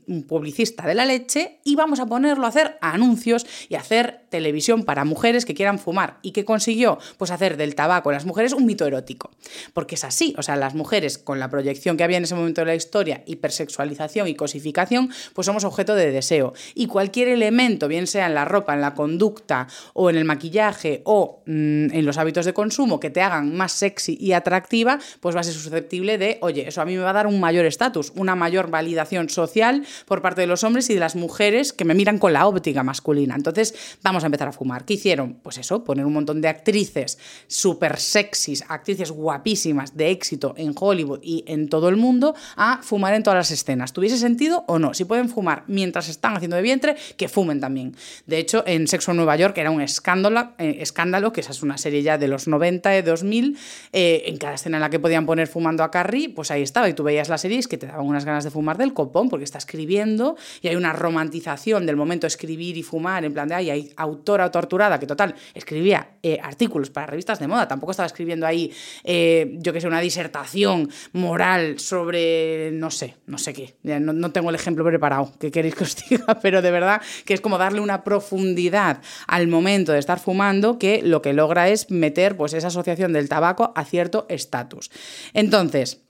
un 0.06 0.22
publicista 0.24 0.86
de 0.86 0.94
la 0.94 1.06
leche, 1.06 1.60
y 1.64 1.76
vamos 1.76 1.98
a 1.98 2.06
ponerlo 2.06 2.44
a 2.44 2.48
hacer 2.48 2.76
anuncios 2.80 3.21
y 3.68 3.74
hacer 3.74 4.21
televisión 4.32 4.82
para 4.82 5.04
mujeres 5.04 5.44
que 5.44 5.54
quieran 5.54 5.78
fumar. 5.78 6.18
¿Y 6.22 6.32
qué 6.32 6.44
consiguió? 6.44 6.98
Pues 7.18 7.30
hacer 7.30 7.56
del 7.56 7.76
tabaco 7.76 8.10
en 8.10 8.14
las 8.14 8.26
mujeres 8.26 8.52
un 8.52 8.66
mito 8.66 8.84
erótico. 8.84 9.30
Porque 9.72 9.94
es 9.94 10.02
así, 10.02 10.34
o 10.36 10.42
sea, 10.42 10.56
las 10.56 10.74
mujeres 10.74 11.18
con 11.18 11.38
la 11.38 11.48
proyección 11.48 11.96
que 11.96 12.02
había 12.02 12.16
en 12.16 12.24
ese 12.24 12.34
momento 12.34 12.62
de 12.62 12.66
la 12.66 12.74
historia, 12.74 13.22
hipersexualización 13.26 14.26
y 14.26 14.34
cosificación, 14.34 15.10
pues 15.34 15.46
somos 15.46 15.62
objeto 15.62 15.94
de 15.94 16.10
deseo. 16.10 16.54
Y 16.74 16.88
cualquier 16.88 17.28
elemento, 17.28 17.86
bien 17.86 18.08
sea 18.08 18.26
en 18.26 18.34
la 18.34 18.44
ropa, 18.44 18.74
en 18.74 18.80
la 18.80 18.94
conducta 18.94 19.68
o 19.94 20.10
en 20.10 20.16
el 20.16 20.24
maquillaje 20.24 21.02
o 21.04 21.42
mm, 21.46 21.92
en 21.92 22.04
los 22.04 22.18
hábitos 22.18 22.46
de 22.46 22.52
consumo 22.54 22.98
que 22.98 23.10
te 23.10 23.22
hagan 23.22 23.54
más 23.54 23.72
sexy 23.72 24.16
y 24.18 24.32
atractiva, 24.32 24.98
pues 25.20 25.36
va 25.36 25.40
a 25.40 25.44
ser 25.44 25.54
susceptible 25.54 26.18
de, 26.18 26.38
oye, 26.40 26.66
eso 26.66 26.80
a 26.80 26.84
mí 26.84 26.96
me 26.96 27.02
va 27.02 27.10
a 27.10 27.14
dar 27.14 27.26
un 27.26 27.38
mayor 27.38 27.66
estatus, 27.66 28.12
una 28.16 28.34
mayor 28.34 28.70
validación 28.70 29.28
social 29.28 29.84
por 30.06 30.22
parte 30.22 30.40
de 30.40 30.46
los 30.46 30.64
hombres 30.64 30.88
y 30.90 30.94
de 30.94 31.00
las 31.00 31.16
mujeres 31.16 31.72
que 31.72 31.84
me 31.84 31.94
miran 31.94 32.18
con 32.18 32.32
la 32.32 32.46
óptica 32.46 32.82
masculina. 32.82 33.34
Entonces, 33.34 33.74
vamos 34.02 34.21
a 34.24 34.26
empezar 34.26 34.48
a 34.48 34.52
fumar. 34.52 34.84
¿Qué 34.84 34.94
hicieron? 34.94 35.34
Pues 35.42 35.58
eso, 35.58 35.84
poner 35.84 36.06
un 36.06 36.12
montón 36.12 36.40
de 36.40 36.48
actrices 36.48 37.18
súper 37.46 37.98
sexys, 37.98 38.64
actrices 38.68 39.10
guapísimas 39.10 39.96
de 39.96 40.10
éxito 40.10 40.54
en 40.56 40.74
Hollywood 40.78 41.20
y 41.22 41.44
en 41.46 41.68
todo 41.68 41.88
el 41.88 41.96
mundo 41.96 42.34
a 42.56 42.80
fumar 42.82 43.14
en 43.14 43.22
todas 43.22 43.38
las 43.38 43.50
escenas. 43.50 43.92
¿Tuviese 43.92 44.18
sentido 44.18 44.64
o 44.68 44.78
no? 44.78 44.94
Si 44.94 45.04
pueden 45.04 45.28
fumar 45.28 45.64
mientras 45.66 46.08
están 46.08 46.36
haciendo 46.36 46.56
de 46.56 46.62
vientre, 46.62 46.96
que 47.16 47.28
fumen 47.28 47.60
también. 47.60 47.96
De 48.26 48.38
hecho, 48.38 48.64
en 48.66 48.86
Sexo 48.86 49.10
en 49.10 49.18
Nueva 49.18 49.36
York 49.36 49.56
era 49.58 49.70
un 49.70 49.80
escándalo, 49.80 50.52
eh, 50.58 50.78
escándalo 50.80 51.32
que 51.32 51.40
esa 51.40 51.52
es 51.52 51.62
una 51.62 51.78
serie 51.78 52.02
ya 52.02 52.18
de 52.18 52.28
los 52.28 52.48
90, 52.48 52.90
de 52.90 53.02
2000, 53.02 53.56
eh, 53.92 54.22
en 54.26 54.36
cada 54.36 54.54
escena 54.54 54.76
en 54.78 54.82
la 54.82 54.90
que 54.90 54.98
podían 54.98 55.26
poner 55.26 55.48
fumando 55.48 55.84
a 55.84 55.90
Carrie, 55.90 56.28
pues 56.28 56.50
ahí 56.50 56.62
estaba. 56.62 56.88
Y 56.88 56.94
tú 56.94 57.02
veías 57.02 57.28
la 57.28 57.38
serie 57.38 57.56
y 57.56 57.60
es 57.60 57.68
que 57.68 57.78
te 57.78 57.86
daban 57.86 58.06
unas 58.06 58.24
ganas 58.24 58.44
de 58.44 58.50
fumar 58.50 58.78
del 58.78 58.92
copón 58.92 59.28
porque 59.28 59.44
está 59.44 59.58
escribiendo 59.58 60.36
y 60.60 60.68
hay 60.68 60.76
una 60.76 60.92
romantización 60.92 61.86
del 61.86 61.96
momento 61.96 62.24
de 62.24 62.28
escribir 62.28 62.76
y 62.76 62.82
fumar 62.82 63.24
en 63.24 63.32
plan 63.32 63.48
de, 63.48 63.54
ay, 63.54 63.70
hay 63.70 63.92
autora 64.12 64.50
torturada, 64.50 64.98
que 65.00 65.06
total, 65.06 65.34
escribía 65.54 66.16
eh, 66.22 66.38
artículos 66.42 66.90
para 66.90 67.06
revistas 67.06 67.38
de 67.38 67.48
moda, 67.48 67.66
tampoco 67.66 67.92
estaba 67.92 68.06
escribiendo 68.06 68.46
ahí, 68.46 68.72
eh, 69.04 69.56
yo 69.58 69.72
que 69.72 69.80
sé, 69.80 69.86
una 69.86 70.00
disertación 70.00 70.90
moral 71.12 71.78
sobre, 71.78 72.70
no 72.72 72.90
sé, 72.90 73.16
no 73.26 73.38
sé 73.38 73.52
qué, 73.52 73.74
no, 73.82 74.12
no 74.12 74.32
tengo 74.32 74.50
el 74.50 74.56
ejemplo 74.56 74.84
preparado, 74.84 75.32
que 75.38 75.50
queréis 75.50 75.74
que 75.74 75.84
os 75.84 75.96
diga, 76.08 76.38
pero 76.40 76.62
de 76.62 76.70
verdad 76.70 77.00
que 77.24 77.34
es 77.34 77.40
como 77.40 77.58
darle 77.58 77.80
una 77.80 78.04
profundidad 78.04 79.00
al 79.26 79.48
momento 79.48 79.92
de 79.92 79.98
estar 79.98 80.18
fumando 80.18 80.78
que 80.78 81.02
lo 81.02 81.22
que 81.22 81.32
logra 81.32 81.68
es 81.68 81.90
meter 81.90 82.36
pues 82.36 82.52
esa 82.52 82.68
asociación 82.68 83.12
del 83.12 83.28
tabaco 83.28 83.72
a 83.74 83.84
cierto 83.84 84.26
estatus. 84.28 84.90
Entonces, 85.32 86.02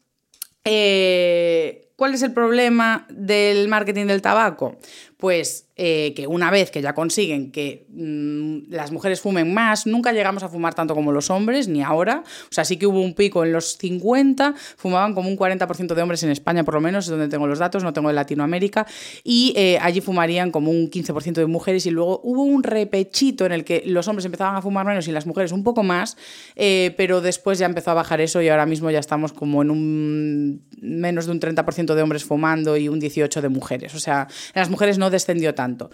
eh, 0.64 1.92
¿cuál 1.96 2.14
es 2.14 2.22
el 2.22 2.32
problema 2.32 3.06
del 3.10 3.68
marketing 3.68 4.06
del 4.06 4.22
tabaco? 4.22 4.78
Pues 5.22 5.68
eh, 5.76 6.12
que 6.14 6.26
una 6.26 6.50
vez 6.50 6.70
que 6.70 6.82
ya 6.82 6.94
consiguen 6.94 7.50
que 7.50 7.86
mm, 7.88 8.72
las 8.72 8.92
mujeres 8.92 9.20
fumen 9.20 9.54
más, 9.54 9.86
nunca 9.86 10.12
llegamos 10.12 10.42
a 10.42 10.48
fumar 10.48 10.74
tanto 10.74 10.96
como 10.96 11.12
los 11.12 11.30
hombres, 11.30 11.66
ni 11.66 11.80
ahora. 11.80 12.24
O 12.26 12.52
sea, 12.52 12.64
sí 12.64 12.76
que 12.76 12.86
hubo 12.86 13.00
un 13.00 13.14
pico 13.14 13.44
en 13.44 13.52
los 13.52 13.78
50, 13.78 14.54
fumaban 14.76 15.14
como 15.14 15.28
un 15.28 15.38
40% 15.38 15.94
de 15.94 16.02
hombres 16.02 16.24
en 16.24 16.30
España, 16.30 16.64
por 16.64 16.74
lo 16.74 16.80
menos, 16.80 17.04
es 17.04 17.10
donde 17.10 17.28
tengo 17.28 17.46
los 17.46 17.60
datos, 17.60 17.84
no 17.84 17.92
tengo 17.92 18.08
de 18.08 18.14
Latinoamérica, 18.14 18.84
y 19.22 19.54
eh, 19.56 19.78
allí 19.80 20.00
fumarían 20.00 20.50
como 20.50 20.72
un 20.72 20.90
15% 20.90 21.34
de 21.34 21.46
mujeres, 21.46 21.86
y 21.86 21.90
luego 21.90 22.20
hubo 22.24 22.42
un 22.42 22.64
repechito 22.64 23.46
en 23.46 23.52
el 23.52 23.64
que 23.64 23.84
los 23.86 24.08
hombres 24.08 24.26
empezaban 24.26 24.56
a 24.56 24.60
fumar 24.60 24.84
menos 24.84 25.06
y 25.08 25.12
las 25.12 25.24
mujeres 25.24 25.52
un 25.52 25.62
poco 25.62 25.84
más, 25.84 26.16
eh, 26.56 26.94
pero 26.96 27.20
después 27.20 27.58
ya 27.60 27.66
empezó 27.66 27.92
a 27.92 27.94
bajar 27.94 28.20
eso 28.20 28.42
y 28.42 28.48
ahora 28.48 28.66
mismo 28.66 28.90
ya 28.90 28.98
estamos 28.98 29.32
como 29.32 29.62
en 29.62 29.70
un 29.70 30.64
menos 30.80 31.26
de 31.26 31.32
un 31.32 31.40
30% 31.40 31.94
de 31.94 32.02
hombres 32.02 32.24
fumando 32.24 32.76
y 32.76 32.88
un 32.88 33.00
18% 33.00 33.40
de 33.40 33.48
mujeres. 33.48 33.94
O 33.94 34.00
sea, 34.00 34.26
las 34.54 34.68
mujeres 34.68 34.98
no 34.98 35.11
descendió 35.12 35.54
tanto. 35.54 35.90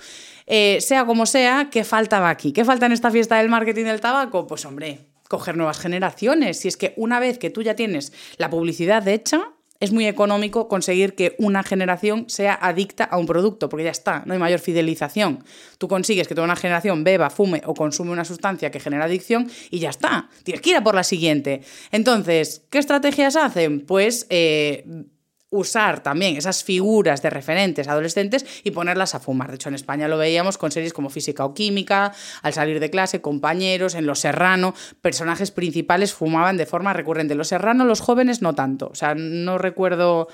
Eh, 0.47 0.79
sea 0.81 1.05
como 1.05 1.27
sea, 1.27 1.69
¿qué 1.71 1.85
faltaba 1.85 2.31
aquí? 2.31 2.53
¿Qué 2.53 2.65
falta 2.65 2.87
en 2.87 2.93
esta 2.93 3.11
fiesta 3.11 3.37
del 3.37 3.51
marketing 3.51 3.85
del 3.85 4.01
tabaco? 4.01 4.47
Pues 4.47 4.65
hombre, 4.65 5.09
coger 5.29 5.57
nuevas 5.57 5.79
generaciones. 5.79 6.61
Si 6.61 6.69
es 6.69 6.77
que 6.77 6.95
una 6.97 7.21
vez 7.21 7.39
que 7.39 7.51
tú 7.51 7.63
ya 7.63 7.75
tienes 7.75 8.13
la 8.39 8.49
publicidad 8.49 9.07
hecha, 9.07 9.53
es 9.81 9.93
muy 9.93 10.07
económico 10.07 10.69
conseguir 10.69 11.15
que 11.15 11.37
una 11.39 11.63
generación 11.63 12.25
sea 12.29 12.59
adicta 12.61 13.05
a 13.05 13.17
un 13.19 13.27
producto, 13.27 13.69
porque 13.69 13.85
ya 13.85 13.91
está, 13.91 14.23
no 14.27 14.33
hay 14.33 14.39
mayor 14.39 14.59
fidelización. 14.59 15.45
Tú 15.79 15.87
consigues 15.87 16.27
que 16.27 16.35
toda 16.35 16.47
una 16.47 16.57
generación 16.57 17.05
beba, 17.05 17.31
fume 17.31 17.63
o 17.65 17.75
consume 17.75 18.11
una 18.11 18.25
sustancia 18.25 18.71
que 18.71 18.81
genera 18.81 19.05
adicción 19.05 19.49
y 19.71 19.79
ya 19.79 19.91
está. 19.91 20.29
Tienes 20.43 20.63
que 20.63 20.71
ir 20.71 20.77
a 20.77 20.83
por 20.83 20.95
la 20.95 21.05
siguiente. 21.05 21.63
Entonces, 21.93 22.65
¿qué 22.71 22.79
estrategias 22.79 23.37
hacen? 23.37 23.87
Pues 23.87 24.27
eh, 24.31 24.85
usar 25.51 26.03
también 26.03 26.37
esas 26.37 26.63
figuras 26.63 27.23
de 27.23 27.31
referentes 27.31 27.89
adolescentes 27.89 28.45
y 28.65 28.71
ponerlas 28.71 29.15
a 29.15 29.21
fumar. 29.21 29.49
De 29.49 29.55
hecho, 29.55 29.69
en 29.69 29.75
España 29.75 30.09
lo 30.09 30.19
veíamos 30.19 30.59
con 30.59 30.71
series 30.71 30.93
como 30.93 31.11
Física 31.11 31.45
o 31.45 31.55
Química, 31.55 32.13
al 32.43 32.53
salir 32.53 32.81
de 32.81 32.91
clase, 32.91 33.21
compañeros, 33.21 33.95
en 33.95 34.07
Los 34.07 34.21
Serrano, 34.21 34.75
personajes 35.01 35.51
principales 35.51 36.13
fumaban 36.13 36.57
de 36.57 36.67
forma 36.67 36.93
recurrente. 36.93 37.35
Los 37.35 37.49
Serrano, 37.49 37.85
los 37.85 38.01
jóvenes 38.01 38.43
no 38.43 38.55
tanto. 38.55 38.89
O 38.93 38.95
sea, 38.95 39.15
no 39.15 39.59
recuerdo 39.59 40.29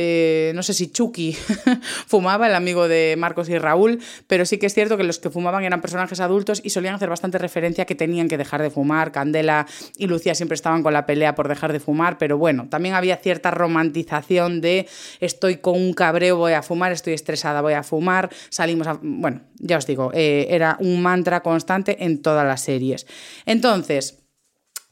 eh, 0.00 0.52
no 0.54 0.62
sé 0.62 0.74
si 0.74 0.92
Chucky 0.92 1.36
fumaba, 2.06 2.46
el 2.46 2.54
amigo 2.54 2.86
de 2.86 3.16
Marcos 3.18 3.48
y 3.48 3.58
Raúl, 3.58 3.98
pero 4.28 4.46
sí 4.46 4.56
que 4.56 4.66
es 4.66 4.74
cierto 4.74 4.96
que 4.96 5.02
los 5.02 5.18
que 5.18 5.28
fumaban 5.28 5.64
eran 5.64 5.80
personajes 5.80 6.20
adultos 6.20 6.60
y 6.62 6.70
solían 6.70 6.94
hacer 6.94 7.08
bastante 7.08 7.36
referencia 7.36 7.84
que 7.84 7.96
tenían 7.96 8.28
que 8.28 8.38
dejar 8.38 8.62
de 8.62 8.70
fumar. 8.70 9.10
Candela 9.10 9.66
y 9.96 10.06
Lucía 10.06 10.36
siempre 10.36 10.54
estaban 10.54 10.84
con 10.84 10.92
la 10.92 11.04
pelea 11.04 11.34
por 11.34 11.48
dejar 11.48 11.72
de 11.72 11.80
fumar, 11.80 12.16
pero 12.16 12.38
bueno, 12.38 12.68
también 12.70 12.94
había 12.94 13.16
cierta 13.16 13.50
romantización 13.50 14.60
de 14.60 14.86
estoy 15.18 15.56
con 15.56 15.74
un 15.74 15.92
cabreo, 15.94 16.36
voy 16.36 16.52
a 16.52 16.62
fumar, 16.62 16.92
estoy 16.92 17.14
estresada, 17.14 17.60
voy 17.60 17.72
a 17.72 17.82
fumar, 17.82 18.30
salimos 18.50 18.86
a... 18.86 19.00
Bueno, 19.02 19.40
ya 19.56 19.78
os 19.78 19.86
digo, 19.88 20.12
eh, 20.14 20.46
era 20.50 20.76
un 20.78 21.02
mantra 21.02 21.42
constante 21.42 22.04
en 22.04 22.22
todas 22.22 22.46
las 22.46 22.60
series. 22.60 23.08
Entonces, 23.46 24.20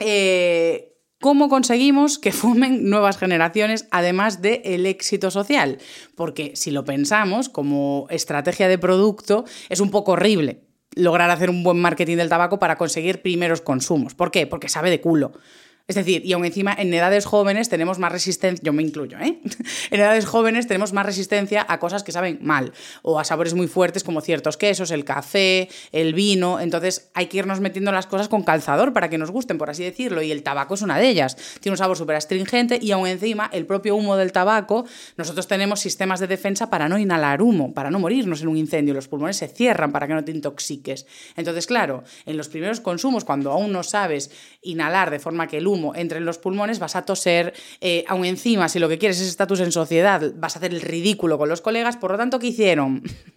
eh, 0.01 0.96
¿Cómo 1.21 1.49
conseguimos 1.49 2.19
que 2.19 2.31
fumen 2.31 2.91
nuevas 2.91 3.17
generaciones 3.17 3.89
además 3.91 4.43
del 4.43 4.61
el 4.65 4.87
éxito 4.87 5.31
social? 5.31 5.79
Porque 6.15 6.53
si 6.55 6.71
lo 6.71 6.85
pensamos 6.85 7.49
como 7.49 8.07
estrategia 8.11 8.69
de 8.69 8.79
producto, 8.79 9.45
es 9.71 9.81
un 9.81 9.91
poco 9.91 10.13
horrible 10.13 10.67
lograr 10.95 11.31
hacer 11.31 11.51
un 11.51 11.63
buen 11.63 11.79
marketing 11.79 12.17
del 12.17 12.29
tabaco 12.29 12.59
para 12.59 12.77
conseguir 12.77 13.23
primeros 13.23 13.61
consumos. 13.61 14.15
¿Por 14.15 14.31
qué? 14.31 14.47
Porque 14.47 14.69
sabe 14.69 14.91
de 14.91 15.01
culo. 15.01 15.33
Es 15.89 15.95
decir, 15.95 16.27
y 16.27 16.33
aún 16.33 16.45
encima 16.45 16.75
en 16.77 16.93
edades 16.93 17.27
jóvenes 17.27 17.69
tenemos 17.69 18.01
más 18.01 18.11
resistencia, 18.11 18.61
yo 18.61 18.73
me 18.73 18.83
incluyo, 18.83 19.19
¿eh? 19.21 19.39
En 19.93 20.01
edades 20.01 20.27
jóvenes 20.27 20.67
tenemos 20.67 20.93
más 20.93 21.07
resistencia 21.07 21.65
a 21.69 21.79
cosas 21.79 22.03
que 22.03 22.11
saben 22.11 22.41
mal 22.43 22.73
o 23.03 23.21
a 23.21 23.25
sabores 23.25 23.55
muy 23.55 23.69
fuertes 23.69 24.03
como 24.03 24.21
ciertos 24.21 24.57
quesos, 24.57 24.91
el 24.91 25.05
café, 25.05 25.69
el 25.93 26.13
vino. 26.13 26.59
Entonces 26.59 27.09
hay 27.15 27.27
que 27.27 27.37
irnos 27.37 27.61
metiendo 27.61 27.93
las 27.93 28.09
cosas 28.09 28.29
con 28.29 28.43
calzador 28.43 28.93
para 28.93 29.09
que 29.09 29.17
nos 29.17 29.31
gusten, 29.31 29.59
por 29.59 29.71
así 29.71 29.85
decirlo. 29.85 30.23
Y 30.23 30.33
el 30.33 30.43
tabaco 30.43 30.75
es 30.75 30.83
una 30.83 30.99
de 30.99 31.09
ellas. 31.09 31.37
Tiene 31.61 31.75
un 31.75 31.79
sabor 31.79 31.97
súper 31.97 32.17
astringente 32.17 32.81
y 32.83 32.91
aún 32.91 33.07
encima 33.07 33.49
el 33.53 33.65
propio 33.65 33.95
humo 33.95 34.17
del 34.17 34.33
tabaco, 34.33 34.87
nosotros 35.17 35.47
tenemos 35.47 35.79
sistemas 35.79 36.19
de 36.19 36.27
defensa 36.27 36.69
para 36.69 36.89
no 36.89 36.99
inhalar 36.99 37.41
humo, 37.43 37.73
para 37.75 37.93
no 37.93 38.01
morirnos 38.01 38.43
en 38.43 38.49
un 38.49 38.57
incendio. 38.57 38.93
Los 38.93 39.07
pulmones 39.07 39.37
se 39.37 39.47
cierran 39.47 39.93
para 39.93 40.09
que 40.09 40.15
no 40.15 40.25
te 40.25 40.33
intoxiques. 40.33 41.07
Entonces, 41.37 41.69
claro, 41.69 42.03
en 42.25 42.37
los 42.37 42.49
primeros 42.49 42.81
consumos, 42.81 43.25
cuando 43.25 43.53
aún 43.53 43.71
no 43.71 43.85
sabes 43.85 44.33
inhalar 44.63 45.13
de 45.13 45.21
forma 45.21 45.47
que 45.47 45.59
el 45.59 45.69
humo 45.69 45.76
entre 45.95 46.21
los 46.21 46.39
pulmones, 46.39 46.79
vas 46.79 46.97
a 46.97 47.05
toser, 47.05 47.55
eh, 47.81 48.05
aún 48.09 48.25
encima, 48.25 48.69
si 48.69 48.79
lo 48.79 48.89
que 48.89 48.99
quieres 48.99 49.21
es 49.21 49.29
estatus 49.29 49.61
en 49.61 49.73
sociedad, 49.73 50.33
vas 50.37 50.57
a 50.57 50.59
hacer 50.59 50.73
el 50.73 50.81
ridículo 50.81 51.39
con 51.39 51.49
los 51.49 51.61
colegas, 51.61 51.97
por 51.97 52.13
lo 52.13 52.17
tanto, 52.17 52.39
¿qué 52.39 52.49
hicieron? 52.49 53.03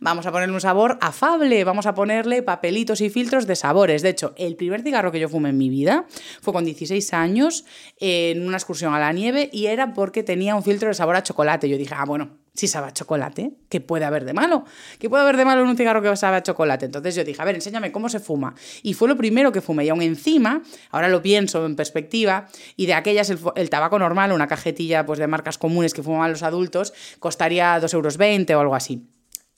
Vamos 0.00 0.26
a 0.26 0.32
ponerle 0.32 0.54
un 0.54 0.60
sabor 0.60 0.98
afable, 1.00 1.64
vamos 1.64 1.86
a 1.86 1.94
ponerle 1.94 2.42
papelitos 2.42 3.00
y 3.00 3.10
filtros 3.10 3.46
de 3.46 3.56
sabores. 3.56 4.02
De 4.02 4.10
hecho, 4.10 4.32
el 4.36 4.54
primer 4.54 4.82
cigarro 4.82 5.10
que 5.10 5.18
yo 5.18 5.28
fumé 5.28 5.48
en 5.48 5.58
mi 5.58 5.68
vida 5.68 6.06
fue 6.40 6.52
con 6.52 6.64
16 6.64 7.12
años 7.14 7.64
en 7.98 8.46
una 8.46 8.56
excursión 8.56 8.94
a 8.94 9.00
la 9.00 9.12
nieve 9.12 9.50
y 9.52 9.66
era 9.66 9.94
porque 9.94 10.22
tenía 10.22 10.54
un 10.54 10.62
filtro 10.62 10.88
de 10.88 10.94
sabor 10.94 11.16
a 11.16 11.22
chocolate. 11.22 11.68
Yo 11.68 11.76
dije, 11.76 11.94
ah, 11.96 12.04
bueno, 12.04 12.38
si 12.58 12.66
sabe 12.66 12.88
a 12.88 12.92
chocolate, 12.92 13.52
¿qué 13.68 13.80
puede 13.80 14.04
haber 14.04 14.24
de 14.24 14.32
malo? 14.32 14.64
¿Qué 14.98 15.08
puede 15.08 15.22
haber 15.22 15.36
de 15.36 15.44
malo 15.44 15.62
en 15.62 15.68
un 15.68 15.76
cigarro 15.76 16.02
que 16.02 16.14
sabe 16.16 16.38
a 16.38 16.42
chocolate? 16.42 16.86
Entonces 16.86 17.14
yo 17.14 17.22
dije, 17.22 17.40
a 17.40 17.44
ver, 17.44 17.54
enséñame 17.54 17.92
cómo 17.92 18.08
se 18.08 18.18
fuma. 18.18 18.54
Y 18.82 18.94
fue 18.94 19.06
lo 19.08 19.16
primero 19.16 19.52
que 19.52 19.60
fumé. 19.60 19.84
Y 19.84 19.90
aún 19.90 20.02
encima, 20.02 20.62
ahora 20.90 21.08
lo 21.08 21.22
pienso 21.22 21.64
en 21.64 21.76
perspectiva, 21.76 22.48
y 22.74 22.86
de 22.86 22.94
aquellas 22.94 23.30
el, 23.30 23.70
tabaco 23.70 24.00
normal, 24.00 24.32
una 24.32 24.48
cajetilla 24.48 25.06
pues, 25.06 25.20
de 25.20 25.28
marcas 25.28 25.56
comunes 25.56 25.94
que 25.94 26.02
fumaban 26.02 26.32
los 26.32 26.42
adultos, 26.42 26.92
costaría 27.20 27.80
2,20 27.80 28.50
euros 28.50 28.50
o 28.50 28.60
algo 28.60 28.74
así. 28.74 29.06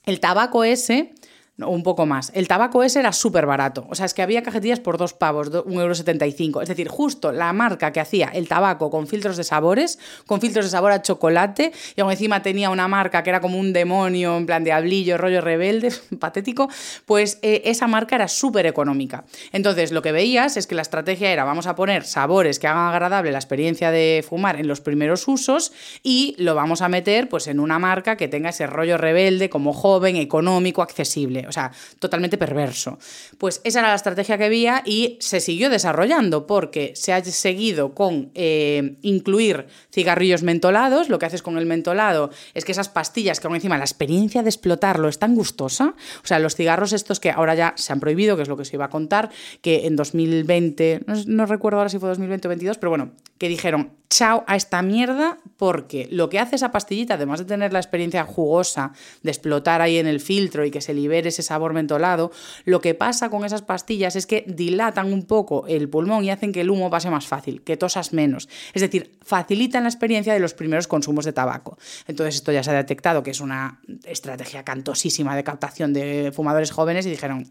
El 0.03 0.19
tabaco 0.19 0.63
ese 0.63 1.13
un 1.57 1.83
poco 1.83 2.05
más. 2.05 2.31
El 2.33 2.47
tabaco 2.47 2.83
ese 2.83 2.99
era 2.99 3.13
súper 3.13 3.45
barato. 3.45 3.85
O 3.89 3.95
sea, 3.95 4.05
es 4.05 4.13
que 4.13 4.21
había 4.21 4.41
cajetillas 4.41 4.79
por 4.79 4.97
dos 4.97 5.13
pavos, 5.13 5.51
1,75 5.51 6.45
euro. 6.47 6.61
Es 6.61 6.69
decir, 6.69 6.87
justo 6.87 7.31
la 7.31 7.53
marca 7.53 7.91
que 7.91 7.99
hacía 7.99 8.29
el 8.33 8.47
tabaco 8.47 8.89
con 8.89 9.07
filtros 9.07 9.37
de 9.37 9.43
sabores, 9.43 9.99
con 10.25 10.41
filtros 10.41 10.65
de 10.65 10.71
sabor 10.71 10.91
a 10.91 11.01
chocolate, 11.01 11.71
y 11.95 12.01
aún 12.01 12.11
encima 12.11 12.41
tenía 12.41 12.69
una 12.69 12.87
marca 12.87 13.23
que 13.23 13.29
era 13.29 13.41
como 13.41 13.59
un 13.59 13.73
demonio, 13.73 14.37
en 14.37 14.45
plan 14.45 14.63
diablillo, 14.63 15.17
rollo 15.17 15.41
rebelde, 15.41 15.93
patético, 16.19 16.69
pues 17.05 17.39
eh, 17.41 17.61
esa 17.65 17.87
marca 17.87 18.15
era 18.15 18.27
súper 18.27 18.65
económica. 18.65 19.25
Entonces, 19.51 19.91
lo 19.91 20.01
que 20.01 20.11
veías 20.11 20.57
es 20.57 20.67
que 20.67 20.75
la 20.75 20.81
estrategia 20.81 21.31
era, 21.31 21.43
vamos 21.43 21.67
a 21.67 21.75
poner 21.75 22.05
sabores 22.05 22.59
que 22.59 22.67
hagan 22.67 22.87
agradable 22.87 23.31
la 23.31 23.37
experiencia 23.37 23.91
de 23.91 24.25
fumar 24.27 24.59
en 24.59 24.67
los 24.67 24.81
primeros 24.81 25.27
usos 25.27 25.71
y 26.01 26.35
lo 26.37 26.55
vamos 26.55 26.81
a 26.81 26.89
meter 26.89 27.29
pues 27.29 27.47
en 27.47 27.59
una 27.59 27.77
marca 27.77 28.15
que 28.15 28.27
tenga 28.27 28.49
ese 28.49 28.67
rollo 28.67 28.97
rebelde, 28.97 29.49
como 29.49 29.73
joven, 29.73 30.15
económico, 30.15 30.81
accesible 30.81 31.45
o 31.51 31.53
sea, 31.53 31.71
totalmente 31.99 32.37
perverso. 32.37 32.97
Pues 33.37 33.61
esa 33.63 33.79
era 33.79 33.89
la 33.89 33.95
estrategia 33.95 34.37
que 34.37 34.45
había 34.45 34.81
y 34.85 35.17
se 35.19 35.39
siguió 35.39 35.69
desarrollando 35.69 36.47
porque 36.47 36.93
se 36.95 37.13
ha 37.13 37.23
seguido 37.23 37.93
con 37.93 38.31
eh, 38.33 38.95
incluir 39.01 39.67
cigarrillos 39.91 40.43
mentolados. 40.43 41.09
Lo 41.09 41.19
que 41.19 41.25
haces 41.25 41.41
con 41.41 41.57
el 41.57 41.65
mentolado 41.65 42.31
es 42.53 42.65
que 42.65 42.71
esas 42.71 42.89
pastillas 42.89 43.39
que 43.39 43.47
aún 43.47 43.55
encima 43.55 43.77
la 43.77 43.83
experiencia 43.83 44.43
de 44.43 44.49
explotarlo 44.49 45.07
es 45.09 45.19
tan 45.19 45.35
gustosa. 45.35 45.93
O 46.23 46.27
sea, 46.27 46.39
los 46.39 46.55
cigarros 46.55 46.93
estos 46.93 47.19
que 47.19 47.31
ahora 47.31 47.53
ya 47.53 47.73
se 47.75 47.91
han 47.93 47.99
prohibido, 47.99 48.35
que 48.35 48.43
es 48.43 48.49
lo 48.49 48.57
que 48.57 48.65
se 48.65 48.75
iba 48.75 48.85
a 48.85 48.89
contar, 48.89 49.29
que 49.61 49.85
en 49.87 49.95
2020, 49.95 51.05
no, 51.27 51.45
recuerdo 51.45 51.79
ahora 51.79 51.89
si 51.89 51.99
fue 51.99 52.09
2020 52.09 52.47
o 52.47 52.49
2022, 52.49 52.77
pero 52.77 52.89
bueno, 52.89 53.11
que 53.37 53.49
dijeron, 53.49 53.91
chao 54.09 54.43
a 54.45 54.55
esta 54.55 54.81
mierda 54.81 55.39
porque 55.57 56.07
lo 56.11 56.29
que 56.29 56.39
hace 56.39 56.55
esa 56.55 56.71
pastillita, 56.71 57.15
además 57.15 57.39
de 57.39 57.45
tener 57.45 57.73
la 57.73 57.79
experiencia 57.79 58.23
jugosa 58.25 58.93
de 59.23 59.31
explotar 59.31 59.81
ahí 59.81 59.97
en 59.97 60.07
el 60.07 60.19
filtro 60.19 60.65
y 60.65 60.71
que 60.71 60.81
se 60.81 60.93
libere 60.93 61.30
ese 61.31 61.41
sabor 61.41 61.73
mentolado, 61.73 62.31
lo 62.65 62.79
que 62.79 62.93
pasa 62.93 63.29
con 63.29 63.43
esas 63.43 63.61
pastillas 63.61 64.15
es 64.15 64.27
que 64.27 64.45
dilatan 64.47 65.11
un 65.11 65.23
poco 65.23 65.65
el 65.67 65.89
pulmón 65.89 66.23
y 66.23 66.29
hacen 66.29 66.51
que 66.51 66.61
el 66.61 66.69
humo 66.69 66.89
pase 66.89 67.09
más 67.09 67.27
fácil, 67.27 67.61
que 67.63 67.77
tosas 67.77 68.13
menos. 68.13 68.47
Es 68.73 68.81
decir, 68.81 69.17
facilitan 69.23 69.83
la 69.83 69.89
experiencia 69.89 70.33
de 70.33 70.39
los 70.39 70.53
primeros 70.53 70.87
consumos 70.87 71.25
de 71.25 71.33
tabaco. 71.33 71.77
Entonces 72.07 72.35
esto 72.35 72.51
ya 72.51 72.63
se 72.63 72.71
ha 72.71 72.73
detectado 72.73 73.23
que 73.23 73.31
es 73.31 73.41
una 73.41 73.79
estrategia 74.05 74.63
cantosísima 74.63 75.35
de 75.35 75.43
captación 75.43 75.93
de 75.93 76.31
fumadores 76.33 76.71
jóvenes 76.71 77.05
y 77.05 77.09
dijeron, 77.09 77.49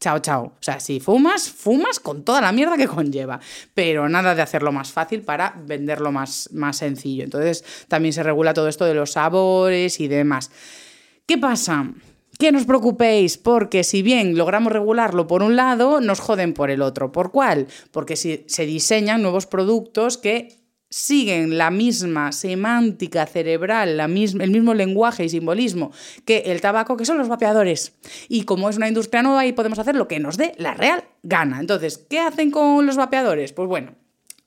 chao, 0.00 0.18
chao. 0.18 0.44
O 0.44 0.62
sea, 0.62 0.80
si 0.80 1.00
fumas, 1.00 1.50
fumas 1.50 2.00
con 2.00 2.24
toda 2.24 2.40
la 2.40 2.52
mierda 2.52 2.76
que 2.76 2.86
conlleva, 2.86 3.40
pero 3.74 4.08
nada 4.08 4.34
de 4.34 4.42
hacerlo 4.42 4.72
más 4.72 4.92
fácil 4.92 5.22
para 5.22 5.54
venderlo 5.64 6.12
más, 6.12 6.50
más 6.52 6.76
sencillo. 6.76 7.24
Entonces, 7.24 7.64
también 7.88 8.12
se 8.12 8.22
regula 8.22 8.54
todo 8.54 8.68
esto 8.68 8.84
de 8.84 8.94
los 8.94 9.12
sabores 9.12 10.00
y 10.00 10.08
demás. 10.08 10.50
¿Qué 11.26 11.38
pasa? 11.38 11.86
Que 12.38 12.50
no 12.50 12.58
os 12.58 12.66
preocupéis, 12.66 13.38
porque 13.38 13.84
si 13.84 14.02
bien 14.02 14.36
logramos 14.36 14.72
regularlo 14.72 15.26
por 15.26 15.42
un 15.42 15.56
lado, 15.56 16.00
nos 16.00 16.20
joden 16.20 16.52
por 16.52 16.70
el 16.70 16.82
otro. 16.82 17.12
¿Por 17.12 17.30
cuál? 17.30 17.68
Porque 17.90 18.16
si 18.16 18.44
se 18.48 18.66
diseñan 18.66 19.22
nuevos 19.22 19.46
productos 19.46 20.18
que 20.18 20.64
siguen 20.94 21.58
la 21.58 21.72
misma 21.72 22.30
semántica 22.30 23.26
cerebral, 23.26 23.96
la 23.96 24.04
el 24.04 24.50
mismo 24.50 24.74
lenguaje 24.74 25.24
y 25.24 25.28
simbolismo 25.28 25.90
que 26.24 26.44
el 26.46 26.60
tabaco, 26.60 26.96
que 26.96 27.04
son 27.04 27.18
los 27.18 27.26
vapeadores. 27.28 27.94
Y 28.28 28.44
como 28.44 28.68
es 28.68 28.76
una 28.76 28.86
industria 28.86 29.22
nueva, 29.22 29.40
ahí 29.40 29.52
podemos 29.52 29.80
hacer 29.80 29.96
lo 29.96 30.06
que 30.06 30.20
nos 30.20 30.36
dé 30.36 30.52
la 30.56 30.74
real 30.74 31.02
gana. 31.24 31.58
Entonces, 31.58 31.98
¿qué 31.98 32.20
hacen 32.20 32.52
con 32.52 32.86
los 32.86 32.96
vapeadores? 32.96 33.52
Pues 33.52 33.68
bueno, 33.68 33.96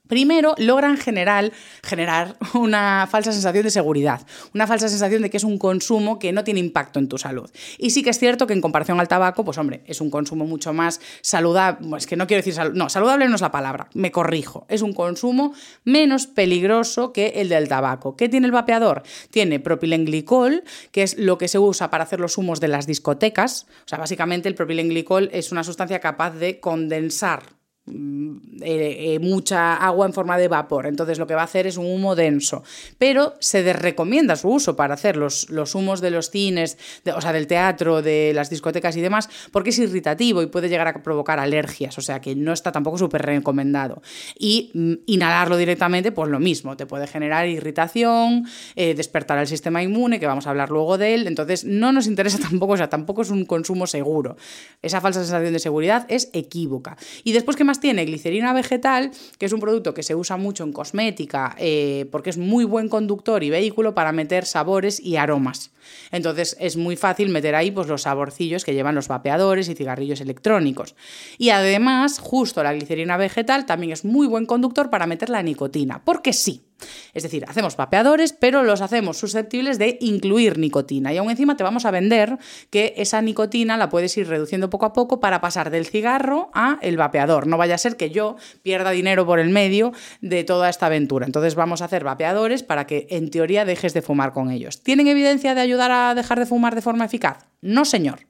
Primero, 0.08 0.56
logran 0.58 0.98
generar, 0.98 1.52
generar 1.84 2.38
una 2.54 3.08
falsa 3.10 3.32
sensación 3.32 3.64
de 3.64 3.72
seguridad, 3.72 4.26
una 4.54 4.68
falsa 4.68 4.90
sensación 4.90 5.22
de 5.22 5.30
que 5.30 5.38
es 5.38 5.44
un 5.44 5.58
consumo 5.58 6.20
que 6.20 6.32
no 6.32 6.44
tiene 6.44 6.60
impacto 6.60 7.00
en 7.00 7.08
tu 7.08 7.18
salud. 7.18 7.50
Y 7.78 7.92
sí 7.92 8.04
que 8.04 8.10
es 8.10 8.20
cierto 8.20 8.48
que 8.48 8.54
en 8.54 8.62
comparación 8.62 9.00
al 9.00 9.08
tabaco, 9.08 9.44
pues 9.44 9.58
hombre, 9.58 9.82
es 9.86 10.02
un 10.02 10.10
consumo 10.10 10.46
mucho 10.46 10.74
más 10.74 11.00
saludable, 11.22 11.98
es 11.98 12.08
que 12.08 12.16
no 12.16 12.28
quiero 12.28 12.44
decir, 12.44 12.60
no, 12.74 12.90
saludable 12.90 13.28
no 13.28 13.36
es 13.36 13.42
la 13.42 13.52
palabra, 13.52 13.90
me 13.94 14.12
corrijo, 14.12 14.66
es 14.70 14.82
un 14.82 14.94
consumo 14.94 15.54
menos 15.84 16.28
peligroso 16.28 17.14
que 17.14 17.34
el 17.36 17.50
del 17.50 17.68
tabaco. 17.68 18.16
¿Qué 18.16 18.30
tiene 18.30 18.48
el 18.48 18.52
vapeador? 18.52 19.04
Tiene 19.32 19.60
propilenglicol, 19.60 20.64
que 20.92 21.04
es 21.04 21.18
lo 21.18 21.38
que 21.38 21.48
se 21.48 21.60
usa 21.60 21.90
para 21.90 22.04
hacer 22.04 22.20
los 22.20 22.38
humos 22.38 22.60
de 22.60 22.68
las 22.68 22.88
discotecas. 22.88 23.68
O 23.86 23.88
sea, 23.88 23.98
básicamente 23.98 24.48
el 24.50 24.56
propilenglicol 24.56 25.30
es 25.34 25.52
una 25.52 25.64
sustancia 25.64 26.00
capaz 26.00 26.32
de 26.32 26.60
condensar 26.60 27.57
eh, 27.88 29.16
eh, 29.16 29.20
mucha 29.20 29.76
agua 29.76 30.06
en 30.06 30.14
forma 30.14 30.38
de 30.38 30.48
vapor. 30.48 30.88
Entonces 30.88 31.20
lo 31.20 31.28
que 31.28 31.36
va 31.36 31.42
a 31.42 31.46
hacer 31.46 31.68
es 31.68 31.78
un 31.78 31.86
humo 31.86 32.16
denso. 32.16 32.64
Pero 32.98 33.36
se 33.40 33.64
desrecomienda 33.64 34.36
su 34.36 34.50
uso 34.50 34.76
para 34.76 34.96
hacer 34.96 35.16
los, 35.16 35.50
los 35.50 35.76
humos 35.76 36.02
de 36.02 36.12
los 36.12 36.30
cines, 36.30 36.78
o 37.16 37.22
sea, 37.22 37.34
del 37.34 37.48
teatro, 37.48 38.02
de 38.02 38.32
las 38.34 38.50
discotecas 38.50 38.96
y 38.98 39.02
demás, 39.02 39.30
porque 39.52 39.70
es 39.70 39.80
irritativo 39.80 40.42
y 40.42 40.48
puede 40.48 40.70
llegar 40.70 40.88
a 40.88 41.04
provocar 41.04 41.40
alergias. 41.40 41.98
O 41.98 42.02
sea 42.02 42.20
que 42.20 42.36
no 42.36 42.52
está 42.52 42.72
tampoco 42.72 42.98
súper 42.98 43.22
recomendado. 43.22 44.02
Y 44.38 44.72
mm, 44.74 44.94
inhalarlo 45.06 45.58
directamente, 45.58 46.12
pues 46.12 46.30
lo 46.30 46.40
mismo, 46.40 46.76
te 46.76 46.86
puede 46.86 47.08
generar 47.08 47.48
irritación, 47.48 48.48
eh, 48.76 48.96
despertar 48.96 49.38
al 49.38 49.48
sistema 49.48 49.82
inmune, 49.82 50.20
que 50.20 50.28
vamos 50.28 50.48
a 50.48 50.50
hablar 50.50 50.70
luego 50.70 50.98
de 50.98 51.14
él. 51.14 51.28
Entonces 51.28 51.64
no 51.64 51.92
nos 51.92 52.08
interesa 52.08 52.38
tampoco, 52.50 52.74
o 52.74 52.78
sea, 52.78 52.90
tampoco 52.90 53.22
es 53.22 53.30
un 53.30 53.46
consumo 53.46 53.88
seguro. 53.88 54.36
Esa 54.82 55.00
falsa 55.02 55.22
sensación 55.22 55.54
de 55.54 55.60
seguridad 55.60 56.06
es 56.10 56.30
equívoca. 56.34 56.98
Y 57.24 57.32
después, 57.32 57.56
¿qué 57.56 57.64
más 57.64 57.77
tiene? 57.80 58.06
Glicerina 58.06 58.54
vegetal, 58.54 59.12
que 59.38 59.46
es 59.46 59.54
un 59.54 59.60
producto 59.60 59.94
que 59.94 60.04
se 60.04 60.16
usa 60.16 60.38
mucho 60.38 60.64
en 60.64 60.74
cosmética 60.74 61.56
eh, 61.58 62.08
porque 62.12 62.30
es 62.30 62.38
muy 62.38 62.66
buen 62.66 62.90
conductor 62.90 63.44
y 63.44 63.50
vehículo 63.50 63.94
para 63.94 64.12
meter 64.12 64.46
sabores 64.46 65.00
y 65.00 65.18
aromas. 65.18 65.72
Entonces 66.12 66.58
es 66.60 66.78
muy 66.78 66.96
fácil 66.96 67.30
meter 67.30 67.56
ahí 67.56 67.72
pues, 67.72 67.88
los 67.88 68.04
saborcillos 68.04 68.66
que 68.66 68.74
llevan 68.74 68.96
los 68.96 69.08
vapeadores 69.08 69.70
y 69.70 69.76
cigarrillos 69.76 70.22
electrónicos. 70.22 70.96
Y 71.38 71.50
además, 71.50 72.20
justo 72.20 72.64
la 72.64 72.74
glicerina 72.74 73.18
vegetal 73.18 73.66
también 73.66 73.94
es 73.94 74.06
muy 74.06 74.28
buen 74.28 74.46
conductor 74.46 74.90
para 74.90 75.08
meter 75.08 75.30
la 75.30 75.44
nicotina, 75.44 76.02
porque 76.04 76.34
sí. 76.34 76.67
Es 77.14 77.24
decir, 77.24 77.46
hacemos 77.48 77.76
vapeadores, 77.76 78.34
pero 78.34 78.64
los 78.64 78.82
hacemos 78.82 79.18
susceptibles 79.18 79.80
de 79.80 79.98
incluir 80.02 80.58
nicotina. 80.58 81.14
Y 81.14 81.18
aún 81.18 81.30
encima 81.30 81.58
te 81.58 81.64
vamos 81.64 81.86
a 81.86 81.92
vender 81.92 82.38
que 82.70 82.94
esa 82.98 83.22
nicotina 83.22 83.78
la 83.78 83.90
puedes 83.90 84.16
ir 84.18 84.28
reduciendo 84.28 84.70
poco 84.70 84.86
a 84.86 84.94
poco 84.94 85.20
para 85.20 85.42
pasar 85.42 85.70
del 85.70 85.86
cigarro 85.86 86.50
a 86.54 86.80
el 86.82 86.98
vapeador. 86.98 87.48
No 87.48 87.58
vaya 87.58 87.76
a 87.76 87.80
ser 87.80 87.98
que 87.98 88.10
yo 88.10 88.36
pierda 88.64 88.92
dinero 88.92 89.26
por 89.26 89.40
el 89.40 89.50
medio 89.50 89.92
de 90.22 90.44
toda 90.44 90.70
esta 90.70 90.88
aventura. 90.88 91.26
Entonces 91.26 91.56
vamos 91.56 91.82
a 91.82 91.86
hacer 91.86 92.04
vapeadores 92.04 92.64
para 92.64 92.88
que 92.88 93.08
en 93.10 93.30
teoría 93.30 93.66
dejes 93.66 93.94
de 93.94 94.02
fumar 94.02 94.34
con 94.34 94.52
ellos. 94.52 94.84
¿Tienen 94.84 95.08
evidencia 95.08 95.56
de 95.56 95.62
ayudar 95.62 95.92
a 95.92 96.16
dejar 96.16 96.40
de 96.40 96.46
fumar 96.46 96.76
de 96.76 96.82
forma 96.82 97.06
eficaz? 97.06 97.46
No, 97.62 97.86
señor. 97.86 98.28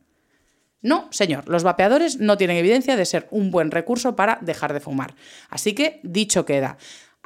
No, 0.81 1.07
señor, 1.11 1.49
los 1.49 1.63
vapeadores 1.63 2.19
no 2.19 2.37
tienen 2.37 2.57
evidencia 2.57 2.95
de 2.95 3.05
ser 3.05 3.27
un 3.31 3.49
buen 3.49 3.71
recurso 3.71 4.15
para 4.15 4.37
dejar 4.41 4.73
de 4.73 4.79
fumar. 4.79 5.15
Así 5.49 5.73
que, 5.73 5.99
dicho 6.03 6.45
queda. 6.45 6.77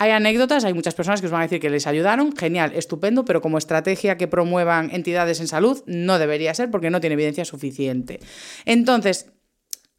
Hay 0.01 0.09
anécdotas, 0.09 0.65
hay 0.65 0.73
muchas 0.73 0.95
personas 0.95 1.21
que 1.21 1.27
os 1.27 1.31
van 1.31 1.41
a 1.41 1.43
decir 1.43 1.59
que 1.59 1.69
les 1.69 1.85
ayudaron, 1.85 2.35
genial, 2.35 2.71
estupendo, 2.73 3.23
pero 3.23 3.39
como 3.39 3.59
estrategia 3.59 4.17
que 4.17 4.27
promuevan 4.27 4.89
entidades 4.89 5.39
en 5.41 5.47
salud 5.47 5.83
no 5.85 6.17
debería 6.17 6.55
ser 6.55 6.71
porque 6.71 6.89
no 6.89 6.99
tiene 6.99 7.13
evidencia 7.13 7.45
suficiente. 7.45 8.19
Entonces, 8.65 9.27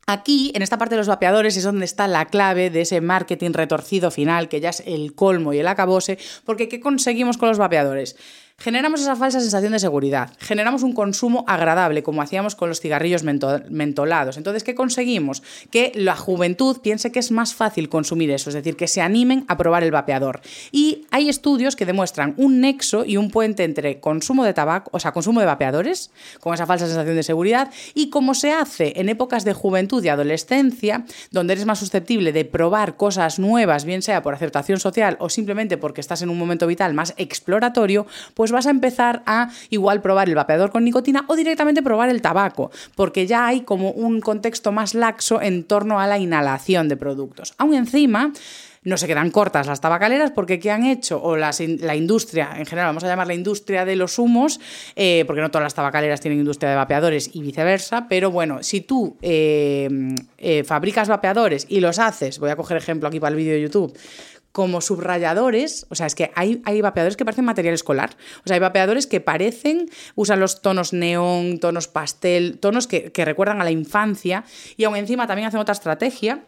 Aquí, 0.08 0.50
en 0.56 0.62
esta 0.62 0.78
parte 0.78 0.96
de 0.96 0.98
los 0.98 1.06
vapeadores, 1.06 1.56
es 1.56 1.62
donde 1.62 1.84
está 1.84 2.08
la 2.08 2.26
clave 2.26 2.70
de 2.70 2.80
ese 2.80 3.00
marketing 3.00 3.52
retorcido 3.52 4.10
final, 4.10 4.48
que 4.48 4.60
ya 4.60 4.70
es 4.70 4.82
el 4.84 5.14
colmo 5.14 5.52
y 5.52 5.60
el 5.60 5.68
acabose, 5.68 6.18
porque 6.44 6.68
¿qué 6.68 6.80
conseguimos 6.80 7.38
con 7.38 7.48
los 7.48 7.58
vapeadores? 7.58 8.16
Generamos 8.62 9.00
esa 9.00 9.16
falsa 9.16 9.40
sensación 9.40 9.72
de 9.72 9.80
seguridad, 9.80 10.30
generamos 10.38 10.84
un 10.84 10.92
consumo 10.92 11.44
agradable, 11.48 12.04
como 12.04 12.22
hacíamos 12.22 12.54
con 12.54 12.68
los 12.68 12.80
cigarrillos 12.80 13.24
mentolados. 13.24 14.36
Entonces, 14.36 14.62
¿qué 14.62 14.76
conseguimos? 14.76 15.42
Que 15.72 15.90
la 15.96 16.14
juventud 16.14 16.78
piense 16.80 17.10
que 17.10 17.18
es 17.18 17.32
más 17.32 17.54
fácil 17.54 17.88
consumir 17.88 18.30
eso, 18.30 18.50
es 18.50 18.54
decir, 18.54 18.76
que 18.76 18.86
se 18.86 19.00
animen 19.00 19.44
a 19.48 19.56
probar 19.56 19.82
el 19.82 19.90
vapeador. 19.90 20.42
Y 20.70 21.08
hay 21.10 21.28
estudios 21.28 21.74
que 21.74 21.86
demuestran 21.86 22.34
un 22.36 22.60
nexo 22.60 23.04
y 23.04 23.16
un 23.16 23.32
puente 23.32 23.64
entre 23.64 23.98
consumo 23.98 24.44
de 24.44 24.54
tabaco, 24.54 24.90
o 24.92 25.00
sea, 25.00 25.10
consumo 25.10 25.40
de 25.40 25.46
vapeadores, 25.46 26.12
con 26.38 26.54
esa 26.54 26.64
falsa 26.64 26.86
sensación 26.86 27.16
de 27.16 27.24
seguridad, 27.24 27.72
y 27.94 28.10
cómo 28.10 28.32
se 28.32 28.52
hace 28.52 28.92
en 28.94 29.08
épocas 29.08 29.44
de 29.44 29.54
juventud 29.54 30.04
y 30.04 30.08
adolescencia, 30.08 31.04
donde 31.32 31.54
eres 31.54 31.66
más 31.66 31.80
susceptible 31.80 32.30
de 32.30 32.44
probar 32.44 32.96
cosas 32.96 33.40
nuevas, 33.40 33.84
bien 33.84 34.02
sea 34.02 34.22
por 34.22 34.34
aceptación 34.34 34.78
social 34.78 35.16
o 35.18 35.28
simplemente 35.28 35.78
porque 35.78 36.00
estás 36.00 36.22
en 36.22 36.30
un 36.30 36.38
momento 36.38 36.68
vital 36.68 36.94
más 36.94 37.12
exploratorio, 37.16 38.06
pues 38.34 38.51
vas 38.52 38.66
a 38.66 38.70
empezar 38.70 39.22
a 39.26 39.50
igual 39.70 40.00
probar 40.00 40.28
el 40.28 40.34
vapeador 40.34 40.70
con 40.70 40.84
nicotina 40.84 41.24
o 41.28 41.36
directamente 41.36 41.82
probar 41.82 42.08
el 42.08 42.22
tabaco, 42.22 42.70
porque 42.94 43.26
ya 43.26 43.46
hay 43.46 43.62
como 43.62 43.90
un 43.90 44.20
contexto 44.20 44.72
más 44.72 44.94
laxo 44.94 45.40
en 45.40 45.64
torno 45.64 46.00
a 46.00 46.06
la 46.06 46.18
inhalación 46.18 46.88
de 46.88 46.96
productos. 46.96 47.54
Aún 47.58 47.74
encima, 47.74 48.32
no 48.84 48.96
se 48.96 49.06
quedan 49.06 49.30
cortas 49.30 49.66
las 49.66 49.80
tabacaleras 49.80 50.32
porque 50.32 50.58
¿qué 50.58 50.70
han 50.70 50.84
hecho? 50.84 51.22
O 51.22 51.36
la 51.36 51.96
industria, 51.96 52.50
en 52.56 52.66
general, 52.66 52.88
vamos 52.88 53.04
a 53.04 53.06
llamar 53.06 53.26
la 53.26 53.34
industria 53.34 53.84
de 53.84 53.96
los 53.96 54.18
humos, 54.18 54.60
eh, 54.96 55.24
porque 55.26 55.40
no 55.40 55.50
todas 55.50 55.64
las 55.64 55.74
tabacaleras 55.74 56.20
tienen 56.20 56.40
industria 56.40 56.70
de 56.70 56.76
vapeadores 56.76 57.30
y 57.32 57.42
viceversa, 57.42 58.06
pero 58.08 58.30
bueno, 58.30 58.62
si 58.62 58.80
tú 58.80 59.16
eh, 59.22 59.88
eh, 60.38 60.64
fabricas 60.64 61.08
vapeadores 61.08 61.66
y 61.68 61.80
los 61.80 61.98
haces, 61.98 62.38
voy 62.38 62.50
a 62.50 62.56
coger 62.56 62.76
ejemplo 62.76 63.08
aquí 63.08 63.20
para 63.20 63.30
el 63.30 63.36
vídeo 63.36 63.54
de 63.54 63.62
YouTube, 63.62 63.96
como 64.52 64.82
subrayadores, 64.82 65.86
o 65.88 65.94
sea, 65.94 66.06
es 66.06 66.14
que 66.14 66.30
hay, 66.34 66.62
hay 66.64 66.80
vapeadores 66.82 67.16
que 67.16 67.24
parecen 67.24 67.46
material 67.46 67.74
escolar, 67.74 68.10
o 68.44 68.46
sea, 68.46 68.54
hay 68.54 68.60
vapeadores 68.60 69.06
que 69.06 69.20
parecen, 69.20 69.90
usan 70.14 70.40
los 70.40 70.60
tonos 70.60 70.92
neón, 70.92 71.58
tonos 71.58 71.88
pastel, 71.88 72.58
tonos 72.58 72.86
que, 72.86 73.10
recuerdan 73.24 73.60
a 73.60 73.64
la 73.64 73.70
infancia 73.70 74.44
y 74.76 74.84
aún 74.84 74.96
encima 74.96 75.26
también 75.26 75.48
hacen 75.48 75.60
otra 75.60 75.72
estrategia 75.72 76.44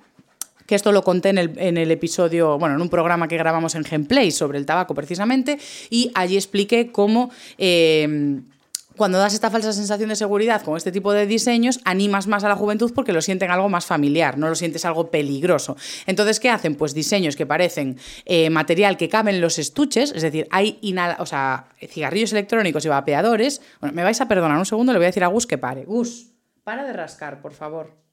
que 0.66 0.74
esto 0.74 0.92
lo 0.92 1.02
conté 1.02 1.28
en 1.28 1.38
el, 1.38 1.58
en 1.58 1.76
el, 1.76 1.90
episodio, 1.90 2.58
bueno, 2.58 2.74
en 2.74 2.80
un 2.80 2.88
programa 2.88 3.28
que 3.28 3.36
grabamos 3.36 3.74
en 3.74 3.82
Gameplay 3.82 4.30
sobre 4.30 4.56
el 4.56 4.64
tabaco 4.64 4.94
precisamente, 4.94 5.58
y 5.90 6.10
allí 6.14 6.36
expliqué 6.36 6.90
cómo 6.90 7.30
eh, 7.58 8.40
cuando 8.96 9.18
das 9.18 9.34
esta 9.34 9.50
falsa 9.50 9.72
sensación 9.72 10.08
de 10.08 10.16
seguridad 10.16 10.62
con 10.62 10.76
este 10.76 10.92
tipo 10.92 11.12
de 11.12 11.26
diseños, 11.26 11.80
animas 11.84 12.26
más 12.26 12.44
a 12.44 12.48
la 12.48 12.56
juventud 12.56 12.92
porque 12.94 13.12
lo 13.12 13.22
sienten 13.22 13.50
algo 13.50 13.68
más 13.68 13.86
familiar, 13.86 14.38
no 14.38 14.48
lo 14.48 14.54
sientes 14.54 14.84
algo 14.84 15.10
peligroso. 15.10 15.76
Entonces, 16.06 16.40
¿qué 16.40 16.50
hacen? 16.50 16.76
Pues 16.76 16.94
diseños 16.94 17.36
que 17.36 17.46
parecen 17.46 17.98
eh, 18.24 18.50
material 18.50 18.96
que 18.96 19.08
caben 19.08 19.40
los 19.40 19.58
estuches, 19.58 20.12
es 20.12 20.22
decir, 20.22 20.46
hay 20.50 20.78
cigarrillos 21.88 22.32
electrónicos 22.32 22.84
y 22.84 22.88
vapeadores. 22.88 23.60
Bueno, 23.80 23.94
me 23.94 24.02
vais 24.02 24.20
a 24.20 24.28
perdonar 24.28 24.58
un 24.58 24.66
segundo, 24.66 24.92
le 24.92 24.98
voy 24.98 25.06
a 25.06 25.08
decir 25.08 25.24
a 25.24 25.28
Gus 25.28 25.46
que 25.46 25.58
pare. 25.58 25.84
Gus, 25.84 26.32
para 26.62 26.84
de 26.84 26.92
rascar, 26.92 27.40
por 27.40 27.52
favor. 27.52 28.03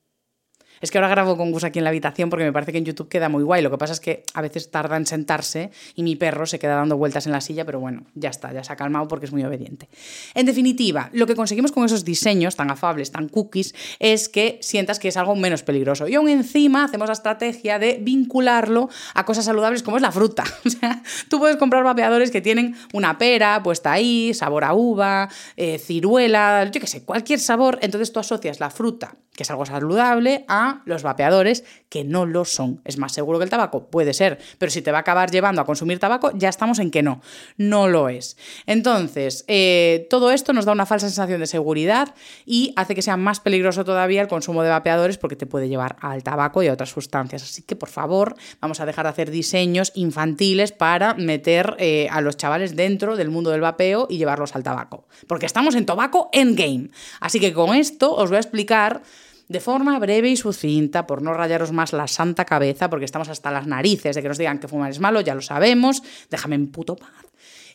Es 0.82 0.90
que 0.92 0.98
ahora 0.98 1.10
grabo 1.10 1.38
con 1.38 1.52
Gus 1.52 1.64
aquí 1.64 1.80
en 1.80 1.84
la 1.84 1.92
habitación 1.92 2.30
porque 2.30 2.44
me 2.44 2.52
parece 2.52 2.72
que 2.72 2.80
en 2.80 2.86
YouTube 2.86 3.08
queda 3.08 3.30
muy 3.30 3.44
guay. 3.44 3.62
Lo 3.62 3.70
que 3.70 3.78
pasa 3.78 3.94
es 3.94 4.00
que 4.00 4.24
a 4.34 4.42
veces 4.42 4.72
tarda 4.72 4.98
en 4.98 5.06
sentarse 5.06 5.72
y 5.96 6.04
mi 6.04 6.16
perro 6.16 6.46
se 6.46 6.60
queda 6.60 6.76
dando 6.76 6.98
vueltas 6.98 7.26
en 7.28 7.32
la 7.32 7.42
silla, 7.42 7.66
pero 7.66 7.80
bueno, 7.80 8.04
ya 8.16 8.30
está, 8.30 8.52
ya 8.52 8.64
se 8.64 8.74
ha 8.74 8.76
calmado 8.76 9.08
porque 9.08 9.28
es 9.28 9.32
muy 9.32 9.44
obediente. 9.44 9.88
En 10.34 10.46
definitiva, 10.46 11.10
lo 11.14 11.28
que 11.28 11.36
conseguimos 11.36 11.72
con 11.72 11.86
esos 11.86 12.04
diseños 12.04 12.56
tan 12.56 12.72
afables, 12.72 13.12
tan 13.12 13.30
cookies, 13.30 13.76
es 14.00 14.28
que 14.28 14.60
sientas 14.62 15.00
que 15.00 15.08
es 15.08 15.18
algo 15.18 15.36
menos 15.36 15.64
peligroso. 15.64 16.08
Y 16.08 16.16
aún 16.16 16.30
encima 16.30 16.84
hacemos 16.86 17.08
la 17.08 17.14
estrategia 17.14 17.78
de 17.78 18.00
vincularlo 18.02 18.90
a 19.14 19.26
cosas 19.26 19.46
saludables 19.46 19.84
como 19.84 19.98
es 19.98 20.04
la 20.04 20.12
fruta. 20.12 20.44
O 20.64 20.70
sea, 20.70 21.04
tú 21.28 21.40
puedes 21.40 21.58
comprar 21.58 21.84
vapeadores 21.84 22.32
que 22.32 22.40
tienen 22.40 22.76
una 22.94 23.18
pera 23.18 23.62
puesta 23.62 23.92
ahí, 23.92 24.34
sabor 24.34 24.64
a 24.64 24.74
uva, 24.74 25.28
eh, 25.58 25.80
ciruela, 25.80 26.70
yo 26.72 26.80
qué 26.80 26.88
sé, 26.88 27.04
cualquier 27.04 27.40
sabor. 27.40 27.78
Entonces 27.82 28.14
tú 28.14 28.20
asocias 28.20 28.60
la 28.60 28.70
fruta, 28.70 29.16
que 29.36 29.44
es 29.44 29.52
algo 29.52 29.66
saludable, 29.66 30.46
a 30.48 30.71
los 30.86 31.04
vapeadores 31.04 31.64
que 31.90 32.04
no 32.04 32.26
lo 32.26 32.46
son. 32.46 32.82
¿Es 32.86 32.98
más 32.98 33.14
seguro 33.14 33.38
que 33.38 33.44
el 33.44 33.50
tabaco? 33.50 33.88
Puede 33.88 34.14
ser, 34.14 34.40
pero 34.58 34.72
si 34.72 34.82
te 34.82 34.92
va 34.92 35.00
a 35.00 35.02
acabar 35.02 35.32
llevando 35.32 35.62
a 35.62 35.66
consumir 35.66 36.00
tabaco, 36.00 36.32
ya 36.36 36.50
estamos 36.50 36.80
en 36.80 36.92
que 36.92 37.04
no, 37.04 37.22
no 37.58 37.88
lo 37.88 38.10
es. 38.10 38.38
Entonces, 38.66 39.46
eh, 39.48 40.08
todo 40.10 40.32
esto 40.32 40.54
nos 40.54 40.66
da 40.66 40.72
una 40.72 40.86
falsa 40.86 41.08
sensación 41.08 41.40
de 41.40 41.48
seguridad 41.48 42.14
y 42.46 42.74
hace 42.76 42.96
que 42.96 43.02
sea 43.02 43.18
más 43.18 43.40
peligroso 43.40 43.86
todavía 43.86 44.22
el 44.22 44.28
consumo 44.28 44.64
de 44.64 44.70
vapeadores 44.70 45.18
porque 45.18 45.36
te 45.36 45.46
puede 45.46 45.68
llevar 45.68 45.98
al 46.02 46.24
tabaco 46.24 46.64
y 46.64 46.68
a 46.68 46.74
otras 46.74 46.90
sustancias. 46.90 47.44
Así 47.44 47.64
que, 47.64 47.76
por 47.76 47.90
favor, 47.90 48.36
vamos 48.60 48.80
a 48.80 48.86
dejar 48.86 49.06
de 49.06 49.10
hacer 49.10 49.32
diseños 49.32 49.92
infantiles 49.96 50.72
para 50.72 51.14
meter 51.14 51.76
eh, 51.80 52.08
a 52.12 52.22
los 52.22 52.38
chavales 52.38 52.76
dentro 52.76 53.16
del 53.16 53.30
mundo 53.30 53.52
del 53.52 53.62
vapeo 53.62 54.08
y 54.10 54.18
llevarlos 54.18 54.56
al 54.56 54.64
tabaco. 54.64 55.08
Porque 55.28 55.46
estamos 55.46 55.76
en 55.76 55.86
tabaco 55.86 56.30
endgame. 56.34 56.90
Así 57.20 57.40
que 57.40 57.54
con 57.54 57.76
esto 57.76 58.14
os 58.14 58.30
voy 58.30 58.38
a 58.38 58.42
explicar 58.42 59.04
de 59.52 59.60
forma 59.60 60.00
breve 60.00 60.30
y 60.30 60.38
sucinta, 60.38 61.06
por 61.06 61.22
no 61.22 61.34
rayaros 61.34 61.72
más 61.72 61.94
la 61.94 62.08
santa 62.08 62.46
cabeza, 62.46 62.90
porque 62.90 63.06
estamos 63.06 63.30
hasta 63.30 63.52
las 63.52 63.68
narices 63.68 64.16
de 64.16 64.22
que 64.22 64.28
nos 64.28 64.38
digan 64.38 64.60
que 64.60 64.68
fumar 64.68 64.92
es 64.92 65.00
malo, 65.00 65.22
ya 65.22 65.36
lo 65.36 65.42
sabemos, 65.42 66.02
déjame 66.30 66.56
en 66.56 66.72
puto 66.72 66.96
paz. 66.96 67.10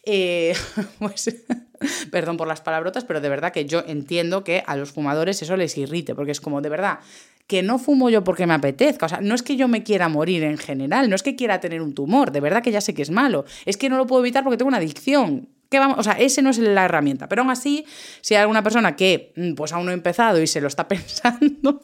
Eh, 0.04 0.54
pues, 0.98 1.34
perdón 2.10 2.36
por 2.36 2.48
las 2.48 2.60
palabrotas, 2.60 3.04
pero 3.04 3.20
de 3.20 3.28
verdad 3.28 3.52
que 3.52 3.66
yo 3.66 3.84
entiendo 3.86 4.44
que 4.44 4.62
a 4.66 4.76
los 4.76 4.92
fumadores 4.92 5.42
eso 5.42 5.56
les 5.56 5.76
irrite, 5.76 6.14
porque 6.14 6.32
es 6.32 6.40
como, 6.40 6.62
de 6.62 6.68
verdad, 6.68 7.00
que 7.46 7.62
no 7.62 7.78
fumo 7.78 8.10
yo 8.10 8.24
porque 8.24 8.46
me 8.46 8.54
apetezca. 8.54 9.06
O 9.06 9.08
sea, 9.08 9.20
no 9.20 9.34
es 9.34 9.42
que 9.42 9.56
yo 9.56 9.68
me 9.68 9.82
quiera 9.82 10.08
morir 10.08 10.42
en 10.42 10.58
general, 10.58 11.10
no 11.10 11.16
es 11.16 11.22
que 11.22 11.36
quiera 11.36 11.60
tener 11.60 11.82
un 11.82 11.94
tumor, 11.94 12.32
de 12.32 12.40
verdad 12.40 12.62
que 12.62 12.72
ya 12.72 12.80
sé 12.80 12.94
que 12.94 13.02
es 13.02 13.10
malo. 13.10 13.44
Es 13.66 13.76
que 13.76 13.88
no 13.88 13.98
lo 13.98 14.06
puedo 14.06 14.22
evitar 14.22 14.42
porque 14.42 14.56
tengo 14.56 14.68
una 14.68 14.78
adicción 14.78 15.48
vamos? 15.72 15.98
O 15.98 16.02
sea, 16.02 16.14
ese 16.14 16.42
no 16.42 16.50
es 16.50 16.58
la 16.58 16.84
herramienta. 16.84 17.28
Pero 17.28 17.42
aún 17.42 17.50
así, 17.50 17.84
si 18.20 18.34
hay 18.34 18.42
alguna 18.42 18.62
persona 18.62 18.96
que 18.96 19.32
mm, 19.36 19.54
pues 19.54 19.72
aún 19.72 19.86
no 19.86 19.90
ha 19.90 19.94
empezado 19.94 20.40
y 20.40 20.46
se 20.46 20.60
lo 20.60 20.68
está 20.68 20.88
pensando, 20.88 21.80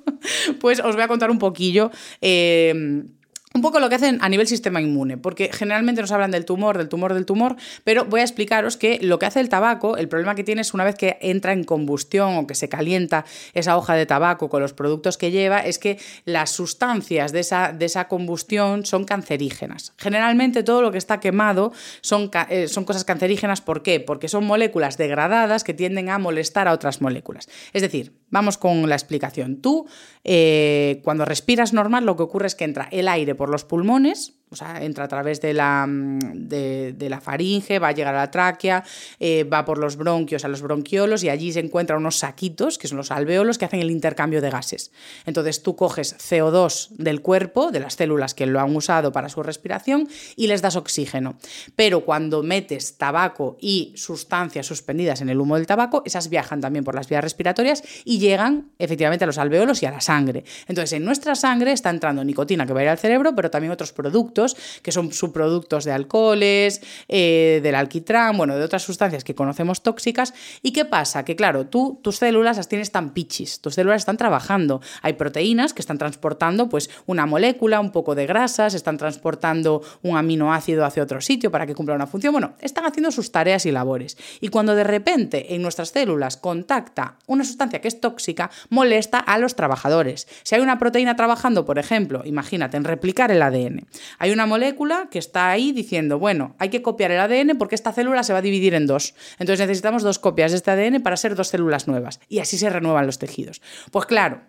pues 0.60 0.80
os 0.80 0.94
voy 0.94 1.04
a 1.04 1.08
contar 1.08 1.30
un 1.30 1.38
poquillo. 1.38 1.90
Eh, 2.20 3.04
un 3.54 3.62
poco 3.62 3.80
lo 3.80 3.88
que 3.88 3.96
hacen 3.96 4.18
a 4.22 4.28
nivel 4.28 4.46
sistema 4.46 4.80
inmune, 4.80 5.16
porque 5.16 5.50
generalmente 5.52 6.00
nos 6.00 6.12
hablan 6.12 6.30
del 6.30 6.44
tumor, 6.44 6.78
del 6.78 6.88
tumor, 6.88 7.14
del 7.14 7.26
tumor, 7.26 7.56
pero 7.84 8.04
voy 8.04 8.20
a 8.20 8.24
explicaros 8.24 8.76
que 8.76 8.98
lo 9.02 9.18
que 9.18 9.26
hace 9.26 9.40
el 9.40 9.48
tabaco, 9.48 9.96
el 9.96 10.08
problema 10.08 10.34
que 10.34 10.44
tiene 10.44 10.62
es 10.62 10.74
una 10.74 10.84
vez 10.84 10.94
que 10.94 11.18
entra 11.20 11.52
en 11.52 11.64
combustión 11.64 12.36
o 12.36 12.46
que 12.46 12.54
se 12.54 12.68
calienta 12.68 13.24
esa 13.52 13.76
hoja 13.76 13.94
de 13.94 14.06
tabaco 14.06 14.48
con 14.48 14.62
los 14.62 14.72
productos 14.72 15.18
que 15.18 15.30
lleva, 15.30 15.60
es 15.60 15.78
que 15.78 15.98
las 16.24 16.50
sustancias 16.50 17.32
de 17.32 17.40
esa, 17.40 17.72
de 17.72 17.84
esa 17.84 18.08
combustión 18.08 18.86
son 18.86 19.04
cancerígenas. 19.04 19.92
Generalmente 19.98 20.62
todo 20.62 20.82
lo 20.82 20.92
que 20.92 20.98
está 20.98 21.20
quemado 21.20 21.72
son, 22.00 22.30
eh, 22.48 22.68
son 22.68 22.84
cosas 22.84 23.04
cancerígenas, 23.04 23.60
¿por 23.60 23.82
qué? 23.82 24.00
Porque 24.00 24.28
son 24.28 24.44
moléculas 24.44 24.96
degradadas 24.96 25.64
que 25.64 25.74
tienden 25.74 26.08
a 26.08 26.18
molestar 26.18 26.68
a 26.68 26.72
otras 26.72 27.00
moléculas. 27.00 27.48
Es 27.72 27.82
decir, 27.82 28.21
vamos 28.32 28.58
con 28.58 28.88
la 28.88 28.96
explicación. 28.96 29.58
Tú, 29.58 29.86
eh, 30.24 31.00
cuando 31.04 31.24
respiras 31.24 31.72
normal, 31.72 32.04
lo 32.04 32.16
que 32.16 32.24
ocurre 32.24 32.48
es 32.48 32.56
que 32.56 32.64
entra 32.64 32.88
el 32.90 33.06
aire 33.06 33.36
por 33.36 33.48
los 33.48 33.64
pulmones, 33.64 34.34
o 34.52 34.56
sea, 34.56 34.82
entra 34.84 35.04
a 35.04 35.08
través 35.08 35.40
de 35.40 35.54
la, 35.54 35.86
mm, 35.88 36.18
de, 36.34 37.06
la 37.08 37.20
faringe, 37.20 37.78
va 37.78 37.88
a 37.88 37.92
llegar 37.92 38.14
a 38.14 38.18
la 38.18 38.30
tráquea, 38.30 38.84
eh, 39.18 39.44
va 39.44 39.64
por 39.64 39.78
los 39.78 39.96
bronquios 39.96 40.44
a 40.44 40.48
los 40.48 40.62
bronquiolos 40.62 41.24
y 41.24 41.30
allí 41.30 41.52
se 41.52 41.60
encuentran 41.60 41.98
unos 41.98 42.18
saquitos, 42.18 42.78
que 42.78 42.88
son 42.88 42.98
los 42.98 43.10
alveolos, 43.10 43.58
que 43.58 43.64
hacen 43.64 43.80
el 43.80 43.90
intercambio 43.90 44.40
de 44.40 44.50
gases. 44.50 44.92
Entonces 45.24 45.62
tú 45.62 45.74
coges 45.74 46.16
CO2 46.18 46.90
del 46.90 47.22
cuerpo, 47.22 47.70
de 47.70 47.80
las 47.80 47.94
células 47.94 48.34
que 48.34 48.46
lo 48.46 48.60
han 48.60 48.76
usado 48.76 49.10
para 49.10 49.28
su 49.28 49.42
respiración, 49.42 50.08
y 50.36 50.46
les 50.46 50.60
das 50.60 50.76
oxígeno. 50.76 51.36
Pero 51.74 52.04
cuando 52.04 52.42
metes 52.42 52.98
tabaco 52.98 53.56
y 53.60 53.92
sustancias 53.96 54.66
suspendidas 54.66 55.20
en 55.22 55.30
el 55.30 55.40
humo 55.40 55.56
del 55.56 55.66
tabaco, 55.66 56.02
esas 56.04 56.28
viajan 56.28 56.60
también 56.60 56.84
por 56.84 56.94
las 56.94 57.08
vías 57.08 57.24
respiratorias 57.24 57.82
y 58.04 58.18
llegan 58.18 58.70
efectivamente 58.78 59.24
a 59.24 59.26
los 59.26 59.38
alveolos 59.38 59.82
y 59.82 59.86
a 59.86 59.90
la 59.90 60.00
sangre. 60.00 60.44
Entonces 60.68 60.92
en 60.92 61.04
nuestra 61.04 61.34
sangre 61.34 61.72
está 61.72 61.90
entrando 61.90 62.22
nicotina 62.22 62.66
que 62.66 62.72
va 62.72 62.80
a 62.80 62.82
ir 62.82 62.88
al 62.90 62.98
cerebro, 62.98 63.34
pero 63.34 63.50
también 63.50 63.72
otros 63.72 63.92
productos 63.92 64.41
que 64.82 64.92
son 64.92 65.12
subproductos 65.12 65.84
de 65.84 65.92
alcoholes, 65.92 66.80
eh, 67.08 67.60
del 67.62 67.74
alquitrán, 67.74 68.36
bueno, 68.36 68.56
de 68.56 68.64
otras 68.64 68.82
sustancias 68.82 69.24
que 69.24 69.34
conocemos 69.34 69.82
tóxicas. 69.82 70.34
¿Y 70.62 70.72
qué 70.72 70.84
pasa? 70.84 71.24
Que 71.24 71.36
claro, 71.36 71.66
tú 71.66 72.00
tus 72.02 72.16
células 72.16 72.56
las 72.56 72.68
tienes 72.68 72.90
tan 72.90 73.12
pichis, 73.12 73.60
tus 73.60 73.74
células 73.74 74.02
están 74.02 74.16
trabajando. 74.16 74.80
Hay 75.02 75.14
proteínas 75.14 75.72
que 75.72 75.82
están 75.82 75.98
transportando 75.98 76.68
pues 76.68 76.90
una 77.06 77.26
molécula, 77.26 77.80
un 77.80 77.92
poco 77.92 78.14
de 78.14 78.26
grasas, 78.26 78.74
están 78.74 78.98
transportando 78.98 79.82
un 80.02 80.16
aminoácido 80.16 80.84
hacia 80.84 81.02
otro 81.02 81.20
sitio 81.20 81.50
para 81.50 81.66
que 81.66 81.74
cumpla 81.74 81.94
una 81.94 82.06
función. 82.06 82.32
Bueno, 82.32 82.54
están 82.60 82.84
haciendo 82.84 83.10
sus 83.10 83.32
tareas 83.32 83.66
y 83.66 83.72
labores. 83.72 84.16
Y 84.40 84.48
cuando 84.48 84.74
de 84.74 84.84
repente 84.84 85.54
en 85.54 85.62
nuestras 85.62 85.90
células 85.90 86.36
contacta 86.36 87.16
una 87.26 87.44
sustancia 87.44 87.80
que 87.80 87.88
es 87.88 88.00
tóxica, 88.00 88.50
molesta 88.70 89.18
a 89.18 89.38
los 89.38 89.54
trabajadores. 89.54 90.26
Si 90.42 90.54
hay 90.54 90.60
una 90.60 90.78
proteína 90.78 91.16
trabajando, 91.16 91.64
por 91.64 91.78
ejemplo, 91.78 92.22
imagínate, 92.24 92.76
en 92.76 92.84
replicar 92.84 93.30
el 93.30 93.42
ADN, 93.42 93.86
hay 94.18 94.31
una 94.32 94.46
molécula 94.46 95.08
que 95.10 95.18
está 95.18 95.50
ahí 95.50 95.72
diciendo, 95.72 96.18
bueno, 96.18 96.54
hay 96.58 96.68
que 96.68 96.82
copiar 96.82 97.10
el 97.10 97.20
ADN 97.20 97.58
porque 97.58 97.74
esta 97.74 97.92
célula 97.92 98.22
se 98.22 98.32
va 98.32 98.40
a 98.40 98.42
dividir 98.42 98.74
en 98.74 98.86
dos. 98.86 99.14
Entonces 99.38 99.60
necesitamos 99.60 100.02
dos 100.02 100.18
copias 100.18 100.52
de 100.52 100.56
este 100.56 100.70
ADN 100.70 101.02
para 101.02 101.16
ser 101.16 101.34
dos 101.34 101.48
células 101.48 101.88
nuevas. 101.88 102.20
Y 102.28 102.38
así 102.40 102.58
se 102.58 102.70
renuevan 102.70 103.06
los 103.06 103.18
tejidos. 103.18 103.62
Pues 103.90 104.06
claro, 104.06 104.40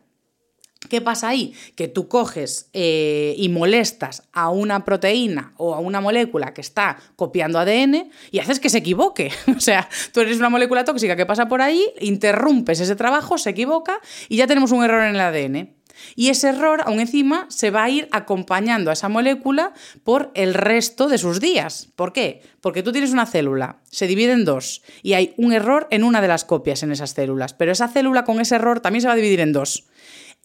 ¿Qué 0.89 1.01
pasa 1.01 1.29
ahí? 1.29 1.53
Que 1.75 1.87
tú 1.87 2.07
coges 2.07 2.69
eh, 2.73 3.35
y 3.37 3.49
molestas 3.49 4.23
a 4.33 4.49
una 4.49 4.83
proteína 4.83 5.53
o 5.57 5.73
a 5.73 5.79
una 5.79 6.01
molécula 6.01 6.53
que 6.53 6.61
está 6.61 6.97
copiando 7.15 7.59
ADN 7.59 8.11
y 8.31 8.39
haces 8.39 8.59
que 8.59 8.69
se 8.69 8.79
equivoque. 8.79 9.31
O 9.55 9.59
sea, 9.59 9.87
tú 10.11 10.19
eres 10.19 10.37
una 10.37 10.49
molécula 10.49 10.83
tóxica 10.83 11.15
que 11.15 11.25
pasa 11.25 11.47
por 11.47 11.61
ahí, 11.61 11.85
interrumpes 12.01 12.79
ese 12.79 12.95
trabajo, 12.95 13.37
se 13.37 13.51
equivoca 13.51 13.99
y 14.27 14.37
ya 14.37 14.47
tenemos 14.47 14.71
un 14.71 14.83
error 14.83 15.03
en 15.03 15.15
el 15.15 15.21
ADN. 15.21 15.73
Y 16.15 16.29
ese 16.29 16.49
error, 16.49 16.81
aún 16.85 16.99
encima, 16.99 17.45
se 17.49 17.71
va 17.71 17.83
a 17.83 17.89
ir 17.89 18.07
acompañando 18.11 18.89
a 18.89 18.93
esa 18.93 19.09
molécula 19.09 19.73
por 20.03 20.31
el 20.35 20.53
resto 20.53 21.07
de 21.07 21.17
sus 21.17 21.39
días. 21.39 21.89
¿Por 21.95 22.13
qué? 22.13 22.41
Porque 22.61 22.83
tú 22.83 22.91
tienes 22.91 23.11
una 23.11 23.25
célula, 23.25 23.77
se 23.89 24.07
divide 24.07 24.33
en 24.33 24.45
dos 24.45 24.81
y 25.01 25.13
hay 25.13 25.33
un 25.37 25.53
error 25.53 25.87
en 25.89 26.03
una 26.03 26.21
de 26.21 26.27
las 26.27 26.45
copias 26.45 26.83
en 26.83 26.91
esas 26.91 27.11
células, 27.11 27.53
pero 27.53 27.71
esa 27.71 27.87
célula 27.87 28.23
con 28.23 28.39
ese 28.39 28.55
error 28.55 28.79
también 28.79 29.01
se 29.01 29.07
va 29.07 29.13
a 29.13 29.17
dividir 29.17 29.39
en 29.39 29.53
dos. 29.53 29.85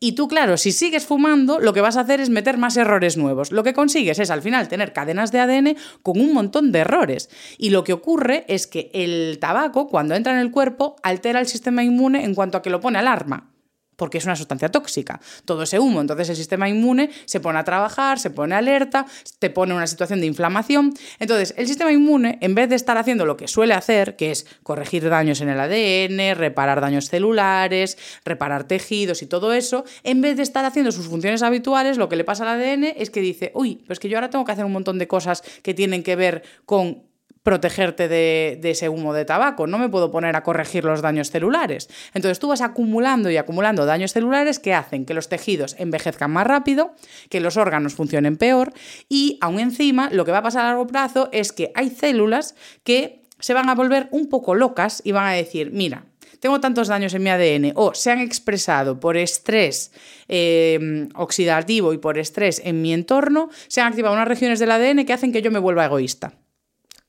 Y 0.00 0.12
tú, 0.12 0.28
claro, 0.28 0.56
si 0.56 0.70
sigues 0.70 1.06
fumando, 1.06 1.58
lo 1.58 1.72
que 1.72 1.80
vas 1.80 1.96
a 1.96 2.02
hacer 2.02 2.20
es 2.20 2.30
meter 2.30 2.56
más 2.56 2.76
errores 2.76 3.16
nuevos. 3.16 3.50
Lo 3.50 3.64
que 3.64 3.74
consigues 3.74 4.20
es 4.20 4.30
al 4.30 4.42
final 4.42 4.68
tener 4.68 4.92
cadenas 4.92 5.32
de 5.32 5.40
ADN 5.40 5.76
con 6.02 6.20
un 6.20 6.32
montón 6.32 6.70
de 6.70 6.80
errores. 6.80 7.30
Y 7.58 7.70
lo 7.70 7.82
que 7.82 7.92
ocurre 7.92 8.44
es 8.46 8.68
que 8.68 8.90
el 8.94 9.38
tabaco, 9.40 9.88
cuando 9.88 10.14
entra 10.14 10.34
en 10.34 10.38
el 10.38 10.52
cuerpo, 10.52 10.94
altera 11.02 11.40
el 11.40 11.48
sistema 11.48 11.82
inmune 11.82 12.24
en 12.24 12.36
cuanto 12.36 12.58
a 12.58 12.62
que 12.62 12.70
lo 12.70 12.80
pone 12.80 12.98
alarma 12.98 13.50
porque 13.98 14.18
es 14.18 14.24
una 14.24 14.36
sustancia 14.36 14.70
tóxica. 14.70 15.20
Todo 15.44 15.64
ese 15.64 15.80
humo, 15.80 16.00
entonces 16.00 16.28
el 16.30 16.36
sistema 16.36 16.68
inmune 16.68 17.10
se 17.24 17.40
pone 17.40 17.58
a 17.58 17.64
trabajar, 17.64 18.20
se 18.20 18.30
pone 18.30 18.54
alerta, 18.54 19.06
te 19.40 19.50
pone 19.50 19.72
en 19.72 19.78
una 19.78 19.88
situación 19.88 20.20
de 20.20 20.26
inflamación. 20.26 20.94
Entonces, 21.18 21.52
el 21.58 21.66
sistema 21.66 21.92
inmune, 21.92 22.38
en 22.40 22.54
vez 22.54 22.68
de 22.68 22.76
estar 22.76 22.96
haciendo 22.96 23.26
lo 23.26 23.36
que 23.36 23.48
suele 23.48 23.74
hacer, 23.74 24.14
que 24.14 24.30
es 24.30 24.46
corregir 24.62 25.08
daños 25.10 25.40
en 25.40 25.48
el 25.48 25.58
ADN, 25.58 26.38
reparar 26.38 26.80
daños 26.80 27.08
celulares, 27.08 27.98
reparar 28.24 28.64
tejidos 28.64 29.22
y 29.22 29.26
todo 29.26 29.52
eso, 29.52 29.84
en 30.04 30.20
vez 30.20 30.36
de 30.36 30.44
estar 30.44 30.64
haciendo 30.64 30.92
sus 30.92 31.08
funciones 31.08 31.42
habituales, 31.42 31.98
lo 31.98 32.08
que 32.08 32.14
le 32.14 32.22
pasa 32.22 32.44
al 32.44 32.60
ADN 32.60 32.84
es 32.96 33.10
que 33.10 33.20
dice, 33.20 33.50
uy, 33.54 33.82
pues 33.88 33.98
que 33.98 34.08
yo 34.08 34.16
ahora 34.16 34.30
tengo 34.30 34.44
que 34.44 34.52
hacer 34.52 34.64
un 34.64 34.72
montón 34.72 35.00
de 35.00 35.08
cosas 35.08 35.42
que 35.62 35.74
tienen 35.74 36.04
que 36.04 36.14
ver 36.14 36.44
con 36.64 37.07
protegerte 37.48 38.08
de, 38.08 38.60
ese 38.62 38.90
humo 38.90 39.14
de 39.14 39.24
tabaco, 39.24 39.66
no 39.66 39.78
me 39.78 39.88
puedo 39.88 40.10
poner 40.10 40.36
a 40.36 40.42
corregir 40.42 40.84
los 40.84 41.00
daños 41.00 41.30
celulares. 41.30 41.88
Entonces 42.12 42.38
tú 42.38 42.48
vas 42.48 42.60
acumulando 42.60 43.30
y 43.30 43.38
acumulando 43.38 43.86
daños 43.86 44.12
celulares 44.12 44.58
que 44.58 44.74
hacen 44.74 45.06
que 45.06 45.14
los 45.14 45.30
tejidos 45.30 45.74
envejezcan 45.78 46.30
más 46.30 46.46
rápido, 46.46 46.94
que 47.30 47.40
los 47.40 47.56
órganos 47.56 47.94
funcionen 47.94 48.36
peor 48.36 48.74
y 49.08 49.38
aún 49.40 49.60
encima 49.60 50.10
lo 50.12 50.26
que 50.26 50.30
va 50.30 50.38
a 50.38 50.42
pasar 50.42 50.66
a 50.66 50.68
largo 50.68 50.86
plazo 50.86 51.30
es 51.32 51.52
que 51.52 51.72
hay 51.74 51.88
células 51.88 52.54
que 52.84 53.22
se 53.38 53.54
van 53.54 53.70
a 53.70 53.74
volver 53.74 54.08
un 54.10 54.28
poco 54.28 54.54
locas 54.54 55.00
y 55.02 55.12
van 55.12 55.28
a 55.28 55.32
decir, 55.32 55.70
mira, 55.72 56.04
tengo 56.40 56.60
tantos 56.60 56.88
daños 56.88 57.14
en 57.14 57.22
mi 57.22 57.30
ADN 57.30 57.72
o 57.76 57.94
se 57.94 58.10
han 58.10 58.18
expresado 58.18 59.00
por 59.00 59.16
estrés 59.16 59.90
eh, 60.28 61.08
oxidativo 61.14 61.94
y 61.94 61.98
por 61.98 62.18
estrés 62.18 62.60
en 62.62 62.82
mi 62.82 62.92
entorno, 62.92 63.48
se 63.68 63.80
han 63.80 63.86
activado 63.86 64.14
unas 64.14 64.28
regiones 64.28 64.58
del 64.58 64.70
ADN 64.70 65.06
que 65.06 65.14
hacen 65.14 65.32
que 65.32 65.40
yo 65.40 65.50
me 65.50 65.58
vuelva 65.58 65.86
egoísta. 65.86 66.34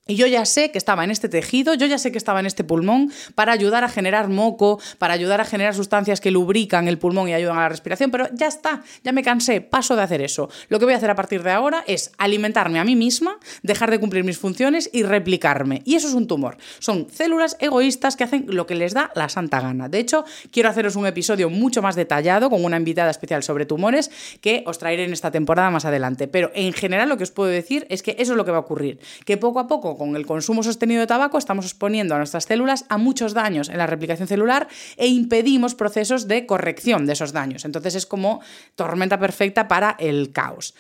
Y 0.10 0.16
yo 0.16 0.26
ya 0.26 0.44
sé 0.46 0.72
que 0.72 0.80
estaba 0.80 1.04
en 1.04 1.12
este 1.12 1.30
tejido, 1.30 1.76
yo 1.76 1.86
ya 1.86 2.00
sé 2.00 2.12
que 2.12 2.18
estaba 2.18 2.40
en 2.40 2.48
este 2.48 2.64
pulmón 2.64 3.12
para 3.36 3.54
ayudar 3.54 3.84
a 3.84 3.90
generar 3.90 4.28
moco, 4.28 4.80
para 4.98 5.14
ayudar 5.14 5.40
a 5.40 5.46
generar 5.46 5.76
sustancias 5.76 6.20
que 6.20 6.32
lubrican 6.32 6.88
el 6.88 6.98
pulmón 6.98 7.30
y 7.30 7.36
ayudan 7.36 7.60
a 7.60 7.62
la 7.62 7.70
respiración, 7.70 8.10
pero 8.10 8.28
ya 8.34 8.48
está, 8.48 8.82
ya 9.04 9.12
me 9.12 9.22
cansé, 9.22 9.62
paso 9.62 9.96
de 9.96 10.02
hacer 10.02 10.22
eso. 10.22 10.50
Lo 10.70 10.80
que 10.80 10.86
voy 10.86 10.96
a 10.96 10.98
hacer 10.98 11.12
a 11.12 11.16
partir 11.16 11.44
de 11.44 11.52
ahora 11.52 11.84
es 11.86 12.12
alimentarme 12.18 12.80
a 12.80 12.84
mí 12.84 12.96
misma, 12.96 13.38
dejar 13.62 13.92
de 13.92 14.00
cumplir 14.00 14.24
mis 14.24 14.40
funciones 14.40 14.90
y 14.92 15.04
replicarme. 15.04 15.84
Y 15.86 15.94
eso 15.94 16.08
es 16.08 16.16
un 16.16 16.26
tumor. 16.26 16.58
Son 16.80 17.08
células 17.12 17.56
egoístas 17.60 18.16
que 18.16 18.24
hacen 18.24 18.46
lo 18.48 18.66
que 18.66 18.74
les 18.74 18.96
da 18.96 19.12
la 19.14 19.30
santa 19.30 19.62
gana. 19.62 19.90
De 19.90 20.00
hecho, 20.00 20.26
quiero 20.50 20.70
haceros 20.70 20.96
un 20.96 21.06
episodio 21.06 21.52
mucho 21.52 21.84
más 21.84 21.96
detallado 21.96 22.50
con 22.50 22.66
una 22.66 22.78
invitada 22.78 23.12
especial 23.12 23.44
sobre 23.44 23.68
tumores 23.68 24.10
que 24.42 24.64
os 24.66 24.80
traeré 24.80 25.04
en 25.04 25.14
esta 25.14 25.30
temporada 25.30 25.70
más 25.70 25.86
adelante. 25.86 26.28
Pero 26.28 26.50
en 26.56 26.74
general 26.74 27.10
lo 27.10 27.18
que 27.18 27.26
os 27.26 27.32
puedo 27.32 27.52
decir 27.52 27.86
es 27.92 28.02
que 28.02 28.16
eso 28.18 28.34
es 28.34 28.38
lo 28.38 28.44
que 28.44 28.50
va 28.50 28.58
a 28.58 28.62
ocurrir, 28.62 29.00
que 29.24 29.38
poco 29.38 29.60
a 29.60 29.68
poco 29.68 29.99
con 30.00 30.16
el 30.16 30.26
consumo 30.26 30.64
sostenido 30.64 31.02
de 31.02 31.08
tabaco 31.08 31.38
estamos 31.38 31.66
exponiendo 31.66 32.16
a 32.16 32.18
nuestras 32.18 32.46
células 32.46 32.86
a 32.90 32.98
muchos 32.98 33.36
daños 33.36 33.70
en 33.70 33.78
la 33.78 33.86
replicación 33.86 34.28
celular 34.28 34.68
e 34.98 35.08
impedimos 35.08 35.76
procesos 35.76 36.28
de 36.28 36.48
corrección 36.48 37.06
de 37.06 37.14
esos 37.14 37.34
daños. 37.34 37.66
Entonces 37.66 37.94
es 37.94 38.08
como 38.08 38.42
tormenta 38.76 39.20
perfecta 39.20 39.68
para 39.68 39.96
el 40.00 40.32
caos. 40.32 40.74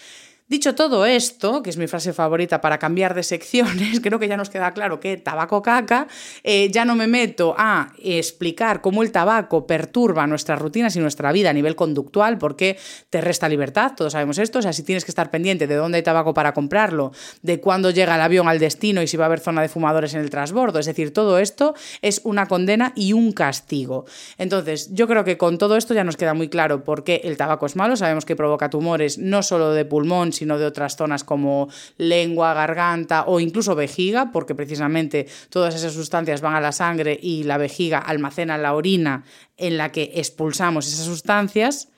Dicho 0.49 0.73
todo 0.73 1.05
esto, 1.05 1.61
que 1.61 1.69
es 1.69 1.77
mi 1.77 1.85
frase 1.85 2.11
favorita 2.11 2.59
para 2.59 2.79
cambiar 2.79 3.13
de 3.13 3.21
secciones, 3.21 3.99
creo 4.01 4.17
que 4.17 4.27
ya 4.27 4.35
nos 4.35 4.49
queda 4.49 4.71
claro 4.73 4.99
que 4.99 5.15
tabaco 5.15 5.61
caca, 5.61 6.07
eh, 6.43 6.71
ya 6.71 6.85
no 6.85 6.95
me 6.95 7.05
meto 7.05 7.53
a 7.55 7.93
explicar 7.99 8.81
cómo 8.81 9.03
el 9.03 9.11
tabaco 9.11 9.67
perturba 9.67 10.25
nuestras 10.25 10.57
rutinas 10.57 10.95
y 10.95 11.01
nuestra 11.01 11.31
vida 11.31 11.51
a 11.51 11.53
nivel 11.53 11.75
conductual, 11.75 12.39
porque 12.39 12.79
te 13.11 13.21
resta 13.21 13.47
libertad, 13.47 13.91
todos 13.95 14.13
sabemos 14.13 14.39
esto, 14.39 14.57
o 14.57 14.61
sea, 14.63 14.73
si 14.73 14.81
tienes 14.81 15.05
que 15.05 15.11
estar 15.11 15.29
pendiente 15.29 15.67
de 15.67 15.75
dónde 15.75 15.97
hay 15.97 16.03
tabaco 16.03 16.33
para 16.33 16.55
comprarlo, 16.55 17.11
de 17.43 17.59
cuándo 17.59 17.91
llega 17.91 18.15
el 18.15 18.21
avión 18.21 18.47
al 18.47 18.57
destino 18.57 19.03
y 19.03 19.07
si 19.07 19.17
va 19.17 19.25
a 19.25 19.27
haber 19.27 19.41
zona 19.41 19.61
de 19.61 19.69
fumadores 19.69 20.15
en 20.15 20.21
el 20.21 20.31
transbordo, 20.31 20.79
es 20.79 20.87
decir, 20.87 21.13
todo 21.13 21.37
esto 21.37 21.75
es 22.01 22.21
una 22.23 22.47
condena 22.47 22.91
y 22.95 23.13
un 23.13 23.33
castigo. 23.33 24.05
Entonces, 24.39 24.95
yo 24.95 25.07
creo 25.07 25.23
que 25.23 25.37
con 25.37 25.59
todo 25.59 25.77
esto 25.77 25.93
ya 25.93 26.03
nos 26.03 26.17
queda 26.17 26.33
muy 26.33 26.49
claro 26.49 26.83
por 26.83 27.03
qué 27.03 27.21
el 27.23 27.37
tabaco 27.37 27.67
es 27.67 27.75
malo, 27.75 27.95
sabemos 27.95 28.25
que 28.25 28.35
provoca 28.35 28.71
tumores 28.71 29.19
no 29.19 29.43
solo 29.43 29.73
de 29.73 29.85
pulmón, 29.85 30.38
sino 30.39 30.57
de 30.57 30.65
otras 30.65 30.95
zonas 30.95 31.23
como 31.23 31.69
lengua, 31.97 32.53
garganta 32.53 33.25
o 33.27 33.39
incluso 33.39 33.75
vejiga, 33.75 34.31
porque 34.31 34.55
precisamente 34.55 35.27
todas 35.49 35.75
esas 35.75 35.93
sustancias 35.93 36.41
van 36.41 36.55
a 36.55 36.61
la 36.61 36.71
sangre 36.71 37.19
y 37.21 37.43
la 37.43 37.57
vejiga 37.57 37.99
almacena 37.99 38.57
la 38.57 38.73
orina 38.73 39.23
en 39.57 39.77
la 39.77 39.91
que 39.91 40.11
expulsamos 40.15 40.87
esas 40.87 41.05
sustancias. 41.05 41.89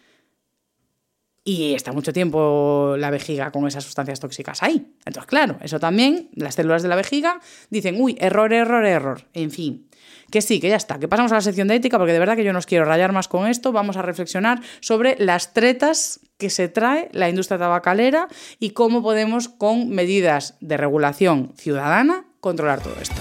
y 1.44 1.74
está 1.74 1.92
mucho 1.92 2.14
tiempo 2.14 2.96
la 2.98 3.10
vejiga 3.10 3.52
con 3.52 3.68
esas 3.68 3.84
sustancias 3.84 4.20
tóxicas 4.20 4.62
ahí. 4.62 4.94
Entonces, 5.06 5.26
claro, 5.28 5.58
eso 5.62 5.80
también, 5.80 6.30
las 6.36 6.54
células 6.56 6.84
de 6.84 6.90
la 6.90 6.96
vejiga 6.96 7.40
dicen, 7.72 8.00
uy, 8.00 8.16
error, 8.20 8.54
error, 8.54 8.86
error. 8.86 9.26
En 9.34 9.50
fin, 9.50 9.88
que 10.32 10.42
sí, 10.42 10.60
que 10.60 10.70
ya 10.70 10.78
está, 10.78 10.98
que 10.98 11.08
pasamos 11.08 11.32
a 11.32 11.36
la 11.36 11.42
sección 11.42 11.68
de 11.68 11.76
ética, 11.76 11.98
porque 11.98 12.14
de 12.14 12.20
verdad 12.20 12.36
que 12.36 12.44
yo 12.44 12.54
no 12.54 12.60
os 12.60 12.66
quiero 12.66 12.86
rayar 12.86 13.12
más 13.12 13.28
con 13.28 13.48
esto. 13.48 13.72
Vamos 13.72 13.98
a 13.98 14.02
reflexionar 14.02 14.62
sobre 14.80 15.16
las 15.20 15.54
tretas 15.54 16.22
que 16.38 16.50
se 16.50 16.70
trae 16.70 17.10
la 17.12 17.30
industria 17.30 17.60
tabacalera 17.60 18.28
y 18.60 18.72
cómo 18.72 19.04
podemos, 19.04 19.50
con 19.50 19.90
medidas 19.90 20.56
de 20.60 20.78
regulación 20.78 21.54
ciudadana, 21.56 22.26
controlar 22.40 22.82
todo 22.82 22.96
esto. 23.00 23.16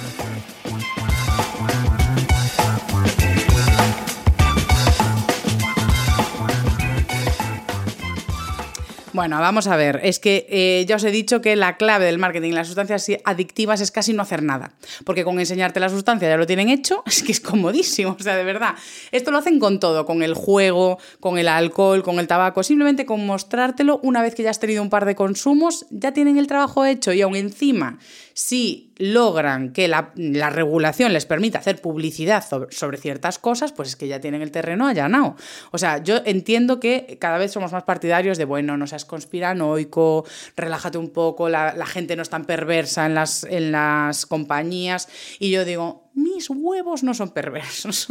Bueno, 9.12 9.40
vamos 9.40 9.66
a 9.66 9.76
ver. 9.76 10.00
Es 10.04 10.20
que 10.20 10.46
eh, 10.48 10.84
ya 10.86 10.96
os 10.96 11.04
he 11.04 11.10
dicho 11.10 11.40
que 11.40 11.56
la 11.56 11.76
clave 11.76 12.04
del 12.04 12.18
marketing 12.18 12.50
y 12.50 12.52
las 12.52 12.68
sustancias 12.68 13.06
adictivas 13.24 13.80
es 13.80 13.90
casi 13.90 14.12
no 14.12 14.22
hacer 14.22 14.42
nada. 14.42 14.72
Porque 15.04 15.24
con 15.24 15.40
enseñarte 15.40 15.80
la 15.80 15.88
sustancia 15.88 16.28
ya 16.28 16.36
lo 16.36 16.46
tienen 16.46 16.68
hecho, 16.68 17.02
es 17.06 17.22
que 17.22 17.32
es 17.32 17.40
comodísimo. 17.40 18.16
O 18.18 18.22
sea, 18.22 18.36
de 18.36 18.44
verdad. 18.44 18.74
Esto 19.10 19.30
lo 19.30 19.38
hacen 19.38 19.58
con 19.58 19.80
todo: 19.80 20.06
con 20.06 20.22
el 20.22 20.34
juego, 20.34 20.98
con 21.18 21.38
el 21.38 21.48
alcohol, 21.48 22.02
con 22.02 22.20
el 22.20 22.28
tabaco. 22.28 22.62
Simplemente 22.62 23.04
con 23.04 23.26
mostrártelo 23.26 23.98
una 24.02 24.22
vez 24.22 24.34
que 24.34 24.44
ya 24.44 24.50
has 24.50 24.60
tenido 24.60 24.82
un 24.82 24.90
par 24.90 25.04
de 25.06 25.16
consumos, 25.16 25.86
ya 25.90 26.12
tienen 26.12 26.38
el 26.38 26.46
trabajo 26.46 26.84
hecho. 26.84 27.12
Y 27.12 27.22
aún 27.22 27.34
encima, 27.34 27.98
si 28.32 28.89
logran 29.00 29.72
que 29.72 29.88
la, 29.88 30.12
regulación 30.50 31.14
les 31.14 31.24
permita 31.24 31.58
hacer 31.58 31.80
publicidad 31.80 32.44
sobre, 32.70 32.98
ciertas 32.98 33.38
cosas, 33.38 33.72
pues 33.72 33.88
es 33.88 33.96
que 33.96 34.06
ya 34.06 34.20
tienen 34.20 34.42
el 34.42 34.50
terreno 34.50 34.86
allanado. 34.86 35.36
O 35.70 35.78
sea, 35.78 36.02
yo 36.02 36.20
entiendo 36.26 36.80
que 36.80 37.16
cada 37.18 37.38
vez 37.38 37.50
somos 37.50 37.72
más 37.72 37.84
partidarios 37.84 38.36
de, 38.36 38.44
bueno, 38.44 38.76
no 38.76 38.86
seas 38.86 39.06
conspiranoico, 39.06 40.26
relájate 40.54 40.98
un 40.98 41.08
poco, 41.08 41.48
la, 41.48 41.74
gente 41.86 42.14
no 42.14 42.22
es 42.22 42.28
tan 42.28 42.44
perversa 42.44 43.06
en 43.06 43.14
las, 43.14 43.44
en 43.44 43.72
las 43.72 44.26
compañías. 44.26 45.08
Y 45.38 45.50
yo 45.50 45.64
digo, 45.64 46.10
mis 46.12 46.50
huevos 46.50 47.02
no 47.02 47.14
son 47.14 47.30
perversos. 47.30 48.06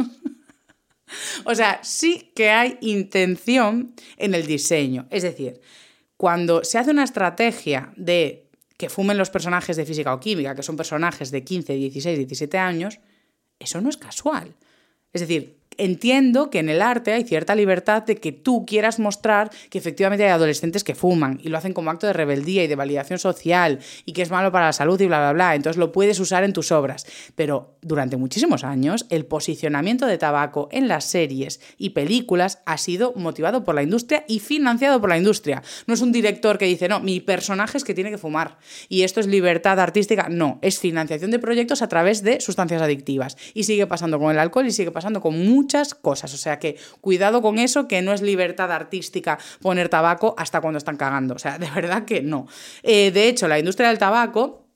o 1.44 1.54
sea, 1.54 1.78
sí 1.84 2.32
que 2.34 2.50
hay 2.50 2.78
intención 2.80 3.94
en 4.16 4.34
el 4.34 4.44
diseño. 4.44 5.06
Es 5.10 5.22
decir, 5.22 5.60
cuando 6.16 6.64
se 6.64 6.78
hace 6.78 6.90
una 6.90 7.04
estrategia 7.04 7.92
de 7.96 8.49
que 8.80 8.88
fumen 8.88 9.18
los 9.18 9.28
personajes 9.28 9.76
de 9.76 9.84
física 9.84 10.14
o 10.14 10.18
química, 10.18 10.54
que 10.54 10.62
son 10.62 10.74
personajes 10.74 11.30
de 11.30 11.44
15, 11.44 11.74
16, 11.74 12.16
17 12.16 12.56
años, 12.56 12.98
eso 13.58 13.78
no 13.82 13.90
es 13.90 13.98
casual. 13.98 14.56
Es 15.12 15.20
decir, 15.20 15.59
entiendo 15.80 16.50
que 16.50 16.58
en 16.58 16.68
el 16.68 16.82
arte 16.82 17.12
hay 17.12 17.24
cierta 17.24 17.54
libertad 17.54 18.02
de 18.02 18.16
que 18.16 18.32
tú 18.32 18.66
quieras 18.66 18.98
mostrar 18.98 19.50
que 19.70 19.78
efectivamente 19.78 20.24
hay 20.24 20.30
adolescentes 20.30 20.84
que 20.84 20.94
fuman 20.94 21.40
y 21.42 21.48
lo 21.48 21.56
hacen 21.56 21.72
como 21.72 21.90
acto 21.90 22.06
de 22.06 22.12
rebeldía 22.12 22.64
y 22.64 22.66
de 22.66 22.76
validación 22.76 23.18
social 23.18 23.78
y 24.04 24.12
que 24.12 24.22
es 24.22 24.30
malo 24.30 24.52
para 24.52 24.66
la 24.66 24.72
salud 24.72 25.00
y 25.00 25.06
bla, 25.06 25.18
bla, 25.18 25.32
bla. 25.32 25.54
Entonces 25.54 25.78
lo 25.78 25.90
puedes 25.90 26.20
usar 26.20 26.44
en 26.44 26.52
tus 26.52 26.70
obras. 26.70 27.06
Pero 27.34 27.76
durante 27.80 28.18
muchísimos 28.18 28.62
años 28.62 29.06
el 29.08 29.24
posicionamiento 29.24 30.06
de 30.06 30.18
tabaco 30.18 30.68
en 30.70 30.86
las 30.86 31.04
series 31.04 31.60
y 31.78 31.90
películas 31.90 32.60
ha 32.66 32.76
sido 32.76 33.14
motivado 33.16 33.64
por 33.64 33.74
la 33.74 33.82
industria 33.82 34.24
y 34.28 34.40
financiado 34.40 35.00
por 35.00 35.08
la 35.08 35.16
industria. 35.16 35.62
No 35.86 35.94
es 35.94 36.02
un 36.02 36.12
director 36.12 36.58
que 36.58 36.66
dice, 36.66 36.88
no, 36.88 37.00
mi 37.00 37.20
personaje 37.20 37.78
es 37.78 37.84
que 37.84 37.94
tiene 37.94 38.10
que 38.10 38.18
fumar 38.18 38.58
y 38.88 39.02
esto 39.02 39.20
es 39.20 39.26
libertad 39.26 39.80
artística. 39.80 40.28
No, 40.28 40.58
es 40.60 40.78
financiación 40.78 41.30
de 41.30 41.38
proyectos 41.38 41.80
a 41.80 41.88
través 41.88 42.22
de 42.22 42.40
sustancias 42.40 42.82
adictivas. 42.82 43.38
Y 43.54 43.64
sigue 43.64 43.86
pasando 43.86 44.18
con 44.18 44.30
el 44.30 44.38
alcohol 44.38 44.66
y 44.66 44.72
sigue 44.72 44.90
pasando 44.90 45.22
con 45.22 45.38
mucho 45.46 45.69
muchas 45.70 45.94
cosas. 45.94 46.34
O 46.34 46.36
sea 46.36 46.58
que 46.58 46.76
cuidado 47.00 47.42
con 47.42 47.58
eso, 47.58 47.86
que 47.86 48.02
no 48.02 48.12
es 48.12 48.22
libertad 48.22 48.72
artística 48.72 49.38
poner 49.62 49.88
tabaco 49.88 50.34
hasta 50.36 50.60
cuando 50.60 50.78
están 50.78 50.96
cagando. 50.96 51.34
O 51.34 51.38
sea, 51.38 51.58
de 51.58 51.70
verdad 51.70 52.04
que 52.04 52.22
no. 52.22 52.48
Eh, 52.82 53.12
de 53.12 53.28
hecho, 53.28 53.46
la 53.46 53.58
industria 53.58 53.88
del 53.88 53.98
tabaco 53.98 54.66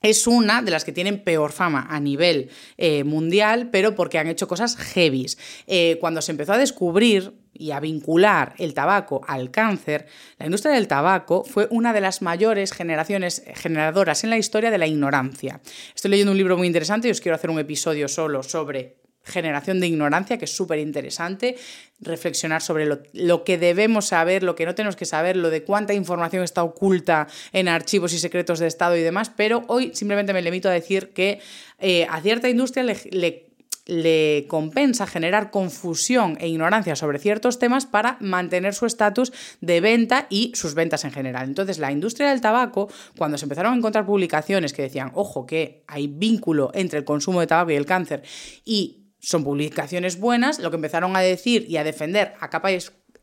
es 0.00 0.26
una 0.26 0.62
de 0.62 0.70
las 0.70 0.84
que 0.84 0.92
tienen 0.92 1.24
peor 1.24 1.50
fama 1.50 1.86
a 1.90 1.98
nivel 1.98 2.50
eh, 2.76 3.04
mundial, 3.04 3.70
pero 3.72 3.94
porque 3.94 4.18
han 4.18 4.28
hecho 4.28 4.46
cosas 4.46 4.76
heavies. 4.76 5.38
Eh, 5.66 5.96
cuando 5.98 6.20
se 6.20 6.30
empezó 6.30 6.52
a 6.52 6.58
descubrir 6.58 7.32
y 7.52 7.70
a 7.70 7.80
vincular 7.80 8.54
el 8.58 8.74
tabaco 8.74 9.22
al 9.26 9.50
cáncer, 9.50 10.06
la 10.38 10.44
industria 10.44 10.74
del 10.74 10.86
tabaco 10.88 11.42
fue 11.42 11.66
una 11.70 11.92
de 11.92 12.02
las 12.02 12.20
mayores 12.20 12.72
generaciones 12.72 13.42
generadoras 13.54 14.22
en 14.24 14.30
la 14.30 14.38
historia 14.38 14.70
de 14.70 14.78
la 14.78 14.86
ignorancia. 14.86 15.60
Estoy 15.94 16.10
leyendo 16.10 16.32
un 16.32 16.38
libro 16.38 16.58
muy 16.58 16.66
interesante 16.66 17.08
y 17.08 17.10
os 17.10 17.20
quiero 17.20 17.34
hacer 17.34 17.50
un 17.50 17.58
episodio 17.58 18.06
solo 18.06 18.42
sobre 18.42 19.03
generación 19.24 19.80
de 19.80 19.86
ignorancia, 19.86 20.38
que 20.38 20.44
es 20.44 20.54
súper 20.54 20.78
interesante, 20.78 21.56
reflexionar 22.00 22.62
sobre 22.62 22.86
lo, 23.12 23.44
que 23.44 23.58
debemos 23.58 24.06
saber, 24.06 24.42
lo 24.42 24.54
que 24.54 24.66
no 24.66 24.74
tenemos 24.74 24.96
que 24.96 25.06
saber, 25.06 25.36
lo 25.36 25.50
de 25.50 25.64
cuánta 25.64 25.94
información 25.94 26.42
está 26.42 26.62
oculta 26.62 27.26
en 27.52 27.68
archivos 27.68 28.12
y 28.12 28.18
secretos 28.18 28.58
de 28.58 28.66
Estado 28.66 28.96
y 28.96 29.02
demás, 29.02 29.30
pero 29.34 29.64
hoy 29.68 29.92
simplemente 29.94 30.32
me 30.32 30.42
limito 30.42 30.68
a 30.68 30.72
decir 30.72 31.12
que 31.12 31.40
eh, 31.78 32.06
a 32.10 32.20
cierta 32.20 32.48
industria 32.48 32.84
le, 32.84 33.46
le 33.86 34.46
compensa 34.48 35.06
generar 35.06 35.50
confusión 35.50 36.36
e 36.40 36.48
ignorancia 36.48 36.96
sobre 36.96 37.18
ciertos 37.18 37.58
temas 37.58 37.86
para 37.86 38.16
mantener 38.20 38.74
su 38.74 38.86
estatus 38.86 39.32
de 39.60 39.80
venta 39.80 40.26
y 40.30 40.52
sus 40.54 40.74
ventas 40.74 41.04
en 41.04 41.12
general. 41.12 41.48
Entonces, 41.48 41.78
la 41.78 41.92
industria 41.92 42.30
del 42.30 42.40
tabaco, 42.40 42.88
cuando 43.16 43.36
se 43.36 43.44
empezaron 43.44 43.74
a 43.74 43.76
encontrar 43.76 44.06
publicaciones 44.06 44.72
que 44.72 44.82
decían, 44.82 45.12
ojo, 45.14 45.44
que 45.46 45.84
hay 45.86 46.06
vínculo 46.06 46.70
entre 46.74 46.98
el 46.98 47.04
consumo 47.04 47.40
de 47.40 47.46
tabaco 47.46 47.72
y 47.72 47.76
el 47.76 47.86
cáncer, 47.86 48.22
y 48.64 49.03
son 49.24 49.42
publicaciones 49.44 50.18
buenas, 50.18 50.58
lo 50.58 50.70
que 50.70 50.76
empezaron 50.76 51.16
a 51.16 51.20
decir 51.20 51.66
y 51.68 51.78
a 51.78 51.84
defender 51.84 52.34
a 52.40 52.50
capa 52.50 52.70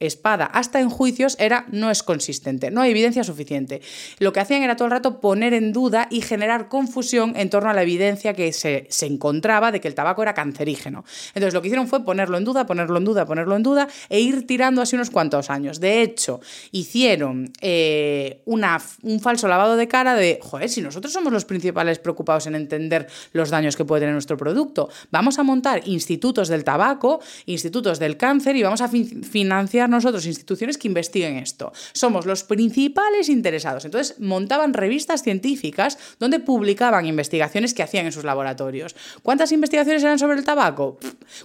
espada 0.02 0.46
hasta 0.46 0.80
en 0.80 0.90
juicios 0.90 1.36
era 1.40 1.66
no 1.72 1.92
es 1.92 2.04
consistente, 2.04 2.72
no 2.72 2.82
hay 2.82 2.92
evidencia 2.92 3.24
suficiente. 3.24 3.82
Lo 4.20 4.34
que 4.34 4.40
hacían 4.40 4.64
era 4.64 4.76
todo 4.76 4.86
el 4.86 4.92
rato 4.92 5.20
poner 5.20 5.54
en 5.54 5.72
duda 5.72 6.08
y 6.10 6.22
generar 6.22 6.68
confusión 6.68 7.34
en 7.36 7.50
torno 7.50 7.70
a 7.70 7.74
la 7.74 7.84
evidencia 7.84 8.34
que 8.34 8.52
se, 8.54 8.88
encontraba 9.02 9.72
de 9.72 9.82
que 9.82 9.88
el 9.88 9.96
tabaco 9.96 10.22
era 10.22 10.34
cancerígeno. 10.34 11.04
Entonces 11.30 11.54
lo 11.54 11.62
que 11.62 11.68
hicieron 11.68 11.88
fue 11.88 12.04
ponerlo 12.04 12.38
en 12.38 12.46
duda, 12.46 12.66
ponerlo 12.66 12.98
en 12.98 13.06
duda, 13.06 13.26
ponerlo 13.26 13.56
en 13.56 13.64
duda 13.64 13.88
e 14.10 14.20
ir 14.20 14.48
tirando 14.48 14.82
así 14.82 14.96
unos 14.96 15.10
cuantos 15.10 15.50
años. 15.50 15.80
De 15.80 16.02
hecho, 16.02 16.42
hicieron 16.72 17.52
eh, 17.62 18.42
una, 18.46 18.82
un 19.04 19.20
falso 19.20 19.48
lavado 19.48 19.76
de 19.76 19.88
cara 19.88 20.16
de, 20.16 20.40
joder, 20.42 20.70
si 20.70 20.82
nosotros 20.82 21.14
somos 21.14 21.32
los 21.32 21.46
principales 21.46 22.00
preocupados 22.00 22.48
en 22.48 22.56
entender 22.56 23.08
los 23.34 23.50
daños 23.50 23.76
que 23.76 23.86
puede 23.86 24.02
tener 24.02 24.14
nuestro 24.14 24.38
producto, 24.38 24.90
vamos 25.12 25.40
a 25.40 25.44
montar 25.44 25.82
institutos 25.86 26.48
del 26.48 26.64
tabaco, 26.64 27.20
institutos 27.46 28.00
del 28.00 28.18
cáncer 28.18 28.56
y 28.56 28.64
vamos 28.64 28.82
a 28.82 28.88
financiar 28.88 29.90
nosotros 29.92 30.26
instituciones 30.26 30.78
que 30.78 30.88
investiguen 30.88 31.38
esto. 31.38 31.72
Somos 31.94 32.26
los 32.26 32.44
principales 32.44 33.30
interesados. 33.30 33.86
Entonces 33.86 34.20
montaban 34.20 34.74
revistas 34.74 35.24
científicas 35.24 35.98
donde 36.20 36.40
publicaban 36.40 37.06
investigaciones 37.06 37.74
que 37.74 37.84
hacían 37.84 38.06
en 38.06 38.12
sus 38.12 38.24
laboratorios. 38.24 38.96
¿Cuántas 39.24 39.52
investigaciones 39.52 40.04
eran 40.04 40.20
sobre 40.20 40.38
el 40.38 40.44
tabaco? 40.44 40.98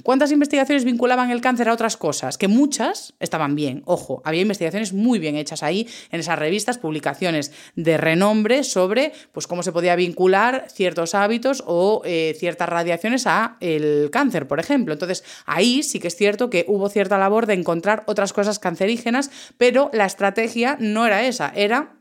¿Cuántas 0.03 0.33
investigaciones 0.33 0.85
vinculaban 0.85 1.31
el 1.31 1.41
cáncer 1.41 1.69
a 1.69 1.73
otras 1.73 1.97
cosas? 1.97 2.39
Que 2.39 2.49
muchas 2.49 3.15
estaban 3.21 3.55
bien. 3.55 3.83
Ojo, 3.85 4.23
había 4.25 4.43
investigaciones 4.43 4.93
muy 4.93 5.19
bien 5.19 5.37
hechas 5.37 5.63
ahí 5.63 5.89
en 6.11 6.21
esas 6.21 6.39
revistas, 6.39 6.79
publicaciones 6.79 7.53
de 7.75 7.97
renombre 7.97 8.65
sobre 8.65 9.13
pues, 9.33 9.47
cómo 9.47 9.63
se 9.63 9.73
podía 9.73 9.97
vincular 9.97 10.67
ciertos 10.73 11.15
hábitos 11.15 11.63
o 11.67 12.03
eh, 12.05 12.35
ciertas 12.39 12.69
radiaciones 12.69 13.27
a 13.27 13.57
el 13.61 14.11
cáncer, 14.11 14.47
por 14.47 14.61
ejemplo. 14.61 14.93
Entonces, 14.93 15.25
ahí 15.45 15.83
sí 15.83 16.01
que 16.01 16.09
es 16.09 16.17
cierto 16.17 16.51
que 16.51 16.65
hubo 16.69 16.89
cierta 16.89 17.19
labor 17.19 17.47
de 17.47 17.55
encontrar 17.55 18.05
otras 18.07 18.33
cosas 18.37 18.59
cancerígenas, 18.59 19.31
pero 19.57 19.91
la 19.95 20.05
estrategia 20.05 20.77
no 20.79 21.07
era 21.07 21.25
esa, 21.25 21.51
era 21.57 21.96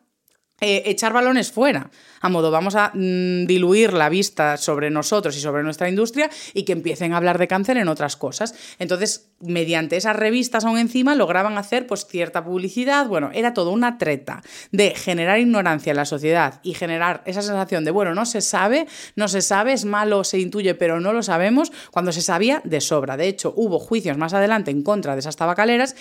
eh, 0.61 0.83
echar 0.85 1.11
balones 1.11 1.51
fuera, 1.51 1.91
a 2.21 2.29
modo 2.29 2.49
vamos 2.49 2.75
a 2.75 2.91
mm, 2.93 3.45
diluir 3.45 3.91
la 3.91 4.07
vista 4.07 4.55
sobre 4.55 4.89
nosotros 4.89 5.35
y 5.35 5.41
sobre 5.41 5.63
nuestra 5.63 5.89
industria 5.89 6.29
y 6.53 6.63
que 6.63 6.71
empiecen 6.71 7.11
a 7.11 7.17
hablar 7.17 7.37
de 7.39 7.49
cáncer 7.49 7.75
en 7.75 7.89
otras 7.89 8.15
cosas. 8.15 8.55
Entonces, 8.79 9.31
mediante 9.41 9.97
esas 9.97 10.15
revistas 10.15 10.63
aún 10.63 10.77
encima 10.77 11.13
lograban 11.13 11.57
hacer 11.57 11.87
pues 11.87 12.05
cierta 12.05 12.45
publicidad, 12.45 13.05
bueno, 13.07 13.31
era 13.33 13.53
todo 13.53 13.71
una 13.71 13.97
treta 13.97 14.41
de 14.71 14.91
generar 14.91 15.39
ignorancia 15.39 15.91
en 15.91 15.97
la 15.97 16.05
sociedad 16.05 16.61
y 16.63 16.73
generar 16.73 17.21
esa 17.25 17.41
sensación 17.41 17.83
de, 17.83 17.91
bueno, 17.91 18.15
no 18.15 18.25
se 18.25 18.39
sabe, 18.39 18.87
no 19.17 19.27
se 19.27 19.41
sabe, 19.41 19.73
es 19.73 19.83
malo, 19.83 20.23
se 20.23 20.39
intuye, 20.39 20.73
pero 20.73 21.01
no 21.01 21.11
lo 21.11 21.21
sabemos, 21.21 21.73
cuando 21.91 22.13
se 22.13 22.21
sabía 22.21 22.61
de 22.63 22.79
sobra. 22.79 23.17
De 23.17 23.27
hecho, 23.27 23.53
hubo 23.57 23.77
juicios 23.77 24.17
más 24.17 24.33
adelante 24.33 24.71
en 24.71 24.83
contra 24.83 25.15
de 25.15 25.19
esas 25.19 25.35
tabacaleras 25.35 25.97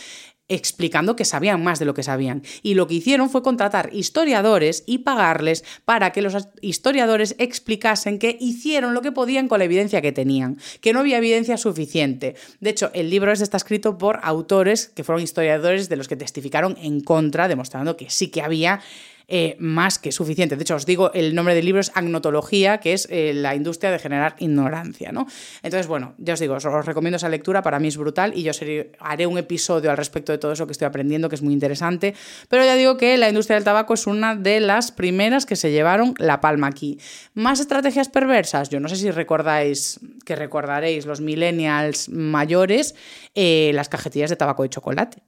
explicando 0.49 1.17
que 1.17 1.25
sabían 1.25 1.63
más 1.63 1.79
de 1.79 1.85
lo 1.85 1.95
que 1.95 2.03
sabían. 2.03 2.43
Y 2.63 2.75
lo 2.75 2.87
que 2.87 2.95
hicieron 2.95 3.31
fue 3.31 3.43
contratar 3.43 3.91
historiadores 3.93 4.85
y 4.87 4.99
pagarles 4.99 5.65
para 5.85 6.13
que 6.13 6.23
los 6.23 6.49
historiadores 6.61 7.35
explicasen 7.39 8.19
que 8.19 8.37
hicieron 8.41 8.95
lo 8.95 9.03
que 9.03 9.13
podían 9.13 9.49
con 9.49 9.59
la 9.59 9.65
evidencia 9.65 10.03
que 10.03 10.13
tenían, 10.13 10.59
que 10.81 10.93
no 10.93 11.01
había 11.01 11.19
evidencia 11.19 11.57
suficiente. 11.57 12.35
De 12.61 12.71
hecho, 12.71 12.91
el 12.95 13.11
libro 13.11 13.33
este 13.33 13.45
está 13.45 13.57
escrito 13.57 13.99
por 13.99 14.21
autores 14.23 14.89
que 14.89 15.05
fueron 15.05 15.23
historiadores 15.23 15.89
de 15.89 15.97
los 15.97 16.09
que 16.09 16.17
testificaron 16.17 16.77
en 16.81 17.01
contra, 17.01 17.49
demostrando 17.49 17.97
que 17.97 18.11
sí 18.11 18.29
que 18.29 18.43
había 18.43 18.81
eh, 19.27 19.57
más 19.59 19.99
que 19.99 20.13
suficiente. 20.13 20.57
De 20.57 20.63
hecho, 20.63 20.75
os 20.75 20.87
digo, 20.87 21.13
el 21.15 21.35
nombre 21.35 21.55
del 21.55 21.65
libro 21.65 21.81
es 21.81 21.91
Agnotología, 21.95 22.79
que 22.79 22.93
es 22.93 23.09
eh, 23.11 23.33
la 23.35 23.55
industria 23.55 23.91
de 23.91 23.99
generar 23.99 24.37
ignorancia. 24.39 25.13
¿no? 25.13 25.27
Entonces, 25.63 25.87
bueno, 25.87 26.15
ya 26.19 26.35
os 26.35 26.41
digo, 26.41 26.55
os, 26.55 26.65
recomiendo 26.87 27.17
esa 27.17 27.29
lectura, 27.29 27.63
para 27.63 27.79
mí 27.79 27.89
es 27.89 27.97
brutal 27.97 28.33
y 28.37 28.43
yo 28.43 28.53
haré 29.01 29.27
un 29.27 29.39
episodio 29.39 29.91
al 29.91 29.97
respecto 29.97 30.33
de 30.33 30.39
todo 30.39 30.53
eso 30.53 30.67
que 30.67 30.73
estoy 30.73 30.87
aprendiendo, 30.87 31.29
que 31.29 31.37
es 31.37 31.43
muy 31.43 31.55
interesante. 31.55 32.15
Pero 32.49 32.65
ya 32.65 32.75
digo 32.75 32.97
que 32.97 33.17
la 33.17 33.29
industria 33.29 33.57
del 33.57 33.65
tabaco 33.65 33.95
es 33.95 34.07
una 34.07 34.35
de 34.35 34.61
las 34.61 34.93
primeras 34.93 35.47
que 35.47 35.57
se 35.57 35.71
llevaron 35.71 36.15
la 36.19 36.41
palma 36.41 36.67
aquí. 36.67 36.99
Más 37.35 37.61
estrategias 37.61 38.09
perversas, 38.09 38.69
yo 38.69 38.81
no 38.81 38.89
sé 38.89 38.97
si 38.97 39.11
recordáis, 39.11 40.01
que 40.25 40.37
recordaréis 40.37 41.07
los 41.07 41.21
millennials 41.21 42.09
mayores, 42.09 42.95
eh, 43.35 43.71
las 43.75 43.89
cajetillas 43.89 44.31
de 44.31 44.37
tabaco 44.37 44.63
de 44.63 44.69
chocolate. 44.69 45.23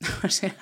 O 0.24 0.28
sea, 0.28 0.54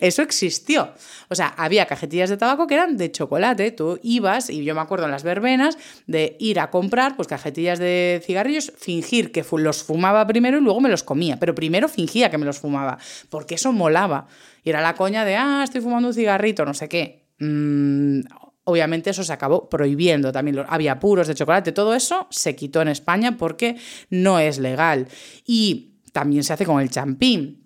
eso 0.00 0.22
existió. 0.22 0.92
O 1.28 1.34
sea, 1.34 1.48
había 1.56 1.86
cajetillas 1.86 2.30
de 2.30 2.36
tabaco 2.36 2.66
que 2.66 2.74
eran 2.74 2.96
de 2.96 3.10
chocolate. 3.10 3.72
Tú 3.72 3.98
ibas, 4.02 4.50
y 4.50 4.64
yo 4.64 4.74
me 4.74 4.80
acuerdo 4.80 5.06
en 5.06 5.10
las 5.10 5.22
verbenas, 5.22 5.76
de 6.06 6.36
ir 6.38 6.60
a 6.60 6.70
comprar 6.70 7.16
pues 7.16 7.28
cajetillas 7.28 7.78
de 7.78 8.22
cigarrillos, 8.24 8.72
fingir 8.76 9.32
que 9.32 9.44
los 9.52 9.82
fumaba 9.82 10.26
primero 10.26 10.58
y 10.58 10.60
luego 10.60 10.80
me 10.80 10.88
los 10.88 11.02
comía. 11.02 11.38
Pero 11.38 11.54
primero 11.54 11.88
fingía 11.88 12.30
que 12.30 12.38
me 12.38 12.46
los 12.46 12.58
fumaba, 12.58 12.98
porque 13.28 13.56
eso 13.56 13.72
molaba. 13.72 14.28
Y 14.62 14.70
era 14.70 14.80
la 14.80 14.94
coña 14.94 15.24
de, 15.24 15.36
ah, 15.36 15.62
estoy 15.64 15.80
fumando 15.80 16.08
un 16.08 16.14
cigarrito, 16.14 16.64
no 16.64 16.74
sé 16.74 16.88
qué. 16.88 17.26
Mm, 17.38 18.20
obviamente 18.64 19.10
eso 19.10 19.24
se 19.24 19.32
acabó 19.32 19.68
prohibiendo 19.68 20.32
también. 20.32 20.64
Había 20.68 20.98
puros 20.98 21.28
de 21.28 21.34
chocolate, 21.34 21.72
todo 21.72 21.94
eso 21.94 22.26
se 22.30 22.54
quitó 22.54 22.82
en 22.82 22.88
España 22.88 23.36
porque 23.36 23.76
no 24.10 24.38
es 24.38 24.58
legal. 24.58 25.08
Y 25.44 25.96
también 26.12 26.44
se 26.44 26.52
hace 26.52 26.64
con 26.64 26.80
el 26.80 26.90
champín. 26.90 27.65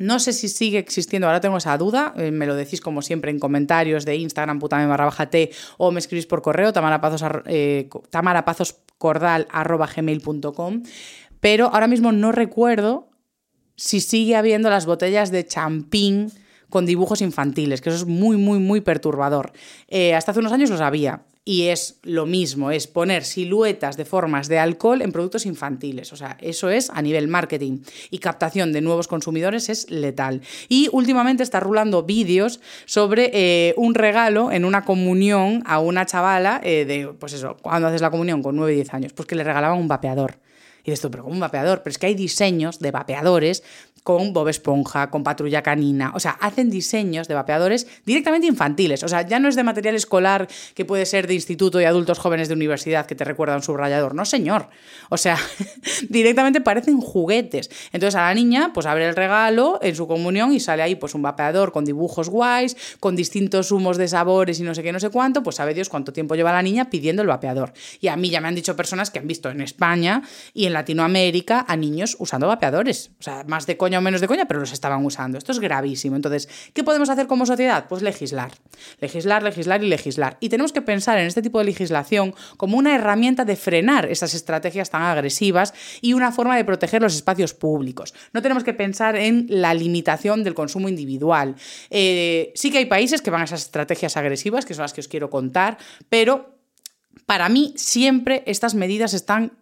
No 0.00 0.18
sé 0.18 0.32
si 0.32 0.48
sigue 0.48 0.78
existiendo, 0.78 1.26
ahora 1.26 1.42
tengo 1.42 1.58
esa 1.58 1.76
duda, 1.76 2.14
eh, 2.16 2.30
me 2.30 2.46
lo 2.46 2.54
decís 2.54 2.80
como 2.80 3.02
siempre 3.02 3.30
en 3.30 3.38
comentarios 3.38 4.06
de 4.06 4.16
Instagram, 4.16 4.58
putame 4.58 4.86
barra 4.86 5.04
baja 5.04 5.28
t, 5.28 5.50
o 5.76 5.90
me 5.90 6.00
escribís 6.00 6.24
por 6.24 6.40
correo, 6.40 6.72
tamarapazos, 6.72 7.22
eh, 7.44 7.86
pero 11.40 11.66
ahora 11.66 11.86
mismo 11.86 12.12
no 12.12 12.32
recuerdo 12.32 13.10
si 13.76 14.00
sigue 14.00 14.36
habiendo 14.36 14.70
las 14.70 14.86
botellas 14.86 15.30
de 15.30 15.46
champín 15.46 16.32
con 16.70 16.86
dibujos 16.86 17.20
infantiles, 17.20 17.80
que 17.80 17.90
eso 17.90 17.98
es 17.98 18.06
muy, 18.06 18.36
muy, 18.36 18.58
muy 18.58 18.80
perturbador. 18.80 19.52
Eh, 19.88 20.14
hasta 20.14 20.30
hace 20.30 20.40
unos 20.40 20.52
años 20.52 20.70
lo 20.70 20.78
sabía, 20.78 21.24
y 21.44 21.68
es 21.68 21.98
lo 22.02 22.26
mismo, 22.26 22.70
es 22.70 22.86
poner 22.86 23.24
siluetas 23.24 23.96
de 23.96 24.04
formas 24.04 24.46
de 24.48 24.58
alcohol 24.58 25.02
en 25.02 25.10
productos 25.10 25.46
infantiles. 25.46 26.12
O 26.12 26.16
sea, 26.16 26.36
eso 26.40 26.68
es 26.68 26.90
a 26.90 27.00
nivel 27.02 27.28
marketing 27.28 27.78
y 28.10 28.18
captación 28.18 28.72
de 28.72 28.82
nuevos 28.82 29.08
consumidores 29.08 29.68
es 29.68 29.90
letal. 29.90 30.42
Y 30.68 30.88
últimamente 30.92 31.42
está 31.42 31.58
rulando 31.58 32.02
vídeos 32.02 32.60
sobre 32.84 33.30
eh, 33.32 33.74
un 33.76 33.94
regalo 33.94 34.52
en 34.52 34.64
una 34.64 34.84
comunión 34.84 35.62
a 35.66 35.80
una 35.80 36.04
chavala 36.04 36.60
eh, 36.62 36.84
de, 36.84 37.08
pues 37.18 37.32
eso, 37.32 37.56
cuando 37.60 37.88
haces 37.88 38.02
la 38.02 38.10
comunión 38.10 38.42
con 38.42 38.54
9 38.56 38.72
y 38.72 38.76
10 38.76 38.94
años, 38.94 39.12
pues 39.12 39.26
que 39.26 39.34
le 39.34 39.42
regalaban 39.42 39.78
un 39.78 39.88
vapeador. 39.88 40.38
Y 40.84 40.92
esto, 40.92 41.10
pero 41.10 41.24
como 41.24 41.34
un 41.34 41.40
vapeador, 41.40 41.82
pero 41.82 41.92
es 41.92 41.98
que 41.98 42.06
hay 42.06 42.14
diseños 42.14 42.78
de 42.78 42.90
vapeadores 42.90 43.62
con 44.02 44.32
Bob 44.32 44.48
Esponja, 44.48 45.10
con 45.10 45.22
Patrulla 45.22 45.62
Canina. 45.62 46.12
O 46.14 46.20
sea, 46.20 46.32
hacen 46.32 46.70
diseños 46.70 47.28
de 47.28 47.34
vapeadores 47.34 47.86
directamente 48.06 48.46
infantiles. 48.46 49.02
O 49.02 49.08
sea, 49.08 49.22
ya 49.22 49.38
no 49.38 49.48
es 49.48 49.56
de 49.56 49.62
material 49.62 49.94
escolar 49.94 50.48
que 50.74 50.84
puede 50.84 51.06
ser 51.06 51.26
de 51.26 51.34
instituto 51.34 51.80
y 51.80 51.84
adultos 51.84 52.18
jóvenes 52.18 52.48
de 52.48 52.54
universidad 52.54 53.06
que 53.06 53.14
te 53.14 53.24
recuerda 53.24 53.56
un 53.56 53.62
subrayador. 53.62 54.14
No, 54.14 54.24
señor. 54.24 54.68
O 55.10 55.16
sea, 55.16 55.38
directamente 56.08 56.60
parecen 56.60 57.00
juguetes. 57.00 57.70
Entonces 57.92 58.14
a 58.16 58.22
la 58.22 58.34
niña, 58.34 58.72
pues 58.72 58.86
abre 58.86 59.08
el 59.08 59.16
regalo 59.16 59.78
en 59.82 59.94
su 59.94 60.06
comunión 60.06 60.52
y 60.52 60.60
sale 60.60 60.82
ahí 60.82 60.94
pues 60.94 61.14
un 61.14 61.22
vapeador 61.22 61.72
con 61.72 61.84
dibujos 61.84 62.28
guays, 62.28 62.76
con 63.00 63.16
distintos 63.16 63.70
humos 63.70 63.96
de 63.96 64.08
sabores 64.08 64.60
y 64.60 64.62
no 64.62 64.74
sé 64.74 64.82
qué, 64.82 64.92
no 64.92 65.00
sé 65.00 65.10
cuánto. 65.10 65.42
Pues 65.42 65.56
sabe 65.56 65.74
Dios 65.74 65.88
cuánto 65.88 66.12
tiempo 66.12 66.34
lleva 66.34 66.52
la 66.52 66.62
niña 66.62 66.88
pidiendo 66.90 67.22
el 67.22 67.28
vapeador. 67.28 67.72
Y 68.00 68.08
a 68.08 68.16
mí 68.16 68.30
ya 68.30 68.40
me 68.40 68.48
han 68.48 68.54
dicho 68.54 68.76
personas 68.76 69.10
que 69.10 69.18
han 69.18 69.26
visto 69.26 69.50
en 69.50 69.60
España 69.60 70.22
y 70.54 70.66
en 70.66 70.69
Latinoamérica 70.72 71.64
a 71.68 71.76
niños 71.76 72.16
usando 72.18 72.46
vapeadores. 72.46 73.10
O 73.18 73.22
sea, 73.22 73.44
más 73.46 73.66
de 73.66 73.76
coña 73.76 73.98
o 73.98 74.02
menos 74.02 74.20
de 74.20 74.28
coña, 74.28 74.46
pero 74.46 74.60
los 74.60 74.72
estaban 74.72 75.04
usando. 75.04 75.38
Esto 75.38 75.52
es 75.52 75.58
gravísimo. 75.58 76.16
Entonces, 76.16 76.48
¿qué 76.72 76.84
podemos 76.84 77.08
hacer 77.08 77.26
como 77.26 77.46
sociedad? 77.46 77.86
Pues 77.88 78.02
legislar. 78.02 78.52
Legislar, 79.00 79.42
legislar 79.42 79.82
y 79.82 79.88
legislar. 79.88 80.36
Y 80.40 80.48
tenemos 80.48 80.72
que 80.72 80.82
pensar 80.82 81.18
en 81.18 81.26
este 81.26 81.42
tipo 81.42 81.58
de 81.58 81.64
legislación 81.64 82.34
como 82.56 82.78
una 82.78 82.94
herramienta 82.94 83.44
de 83.44 83.56
frenar 83.56 84.06
esas 84.06 84.34
estrategias 84.34 84.90
tan 84.90 85.02
agresivas 85.02 85.74
y 86.00 86.12
una 86.12 86.32
forma 86.32 86.56
de 86.56 86.64
proteger 86.64 87.02
los 87.02 87.14
espacios 87.14 87.54
públicos. 87.54 88.14
No 88.32 88.42
tenemos 88.42 88.64
que 88.64 88.74
pensar 88.74 89.16
en 89.16 89.46
la 89.48 89.74
limitación 89.74 90.44
del 90.44 90.54
consumo 90.54 90.88
individual. 90.88 91.56
Eh, 91.90 92.52
sí 92.54 92.70
que 92.70 92.78
hay 92.78 92.86
países 92.86 93.22
que 93.22 93.30
van 93.30 93.42
a 93.42 93.44
esas 93.44 93.62
estrategias 93.62 94.16
agresivas, 94.16 94.64
que 94.64 94.74
son 94.74 94.82
las 94.82 94.92
que 94.92 95.00
os 95.00 95.08
quiero 95.08 95.30
contar, 95.30 95.78
pero 96.08 96.59
para 97.26 97.48
mí 97.48 97.72
siempre 97.76 98.42
estas 98.46 98.74
medidas 98.74 99.14
están 99.14 99.52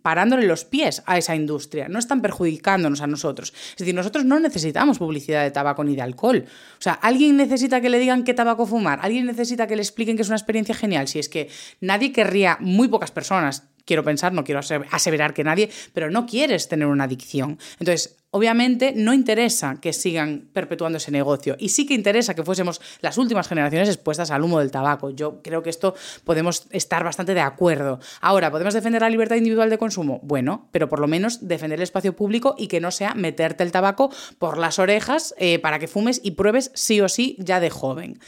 parándole 0.00 0.46
los 0.46 0.64
pies 0.64 1.02
a 1.04 1.18
esa 1.18 1.36
industria, 1.36 1.86
no 1.86 1.98
están 1.98 2.22
perjudicándonos 2.22 3.02
a 3.02 3.06
nosotros. 3.06 3.52
Es 3.72 3.76
decir, 3.76 3.94
nosotros 3.94 4.24
no 4.24 4.40
necesitamos 4.40 4.98
publicidad 4.98 5.42
de 5.42 5.50
tabaco 5.50 5.84
ni 5.84 5.94
de 5.94 6.00
alcohol. 6.00 6.46
O 6.46 6.82
sea, 6.82 6.94
¿alguien 6.94 7.36
necesita 7.36 7.82
que 7.82 7.90
le 7.90 7.98
digan 7.98 8.24
qué 8.24 8.32
tabaco 8.32 8.66
fumar? 8.66 9.00
¿Alguien 9.02 9.26
necesita 9.26 9.66
que 9.66 9.76
le 9.76 9.82
expliquen 9.82 10.16
que 10.16 10.22
es 10.22 10.28
una 10.28 10.36
experiencia 10.36 10.74
genial? 10.74 11.08
Si 11.08 11.18
es 11.18 11.28
que 11.28 11.50
nadie 11.80 12.12
querría, 12.12 12.56
muy 12.60 12.88
pocas 12.88 13.10
personas 13.10 13.64
quiero 13.90 14.04
pensar, 14.04 14.32
no 14.32 14.44
quiero 14.44 14.60
aseverar 14.92 15.34
que 15.34 15.42
nadie, 15.42 15.68
pero 15.92 16.12
no 16.12 16.24
quieres 16.24 16.68
tener 16.68 16.86
una 16.86 17.04
adicción. 17.04 17.58
Entonces, 17.80 18.18
obviamente 18.30 18.92
no 18.94 19.12
interesa 19.12 19.78
que 19.80 19.92
sigan 19.92 20.48
perpetuando 20.52 20.98
ese 20.98 21.10
negocio 21.10 21.56
y 21.58 21.70
sí 21.70 21.86
que 21.86 21.94
interesa 21.94 22.34
que 22.34 22.44
fuésemos 22.44 22.80
las 23.00 23.18
últimas 23.18 23.48
generaciones 23.48 23.88
expuestas 23.88 24.30
al 24.30 24.44
humo 24.44 24.60
del 24.60 24.70
tabaco. 24.70 25.10
Yo 25.10 25.42
creo 25.42 25.64
que 25.64 25.70
esto 25.70 25.96
podemos 26.22 26.68
estar 26.70 27.02
bastante 27.02 27.34
de 27.34 27.40
acuerdo. 27.40 27.98
Ahora, 28.20 28.52
¿podemos 28.52 28.74
defender 28.74 29.02
la 29.02 29.10
libertad 29.10 29.34
individual 29.34 29.70
de 29.70 29.78
consumo? 29.78 30.20
Bueno, 30.22 30.68
pero 30.70 30.88
por 30.88 31.00
lo 31.00 31.08
menos 31.08 31.48
defender 31.48 31.80
el 31.80 31.82
espacio 31.82 32.14
público 32.14 32.54
y 32.56 32.68
que 32.68 32.78
no 32.78 32.92
sea 32.92 33.14
meterte 33.14 33.64
el 33.64 33.72
tabaco 33.72 34.12
por 34.38 34.56
las 34.56 34.78
orejas 34.78 35.34
eh, 35.36 35.58
para 35.58 35.80
que 35.80 35.88
fumes 35.88 36.20
y 36.22 36.30
pruebes 36.30 36.70
sí 36.74 37.00
o 37.00 37.08
sí 37.08 37.34
ya 37.40 37.58
de 37.58 37.70
joven. 37.70 38.20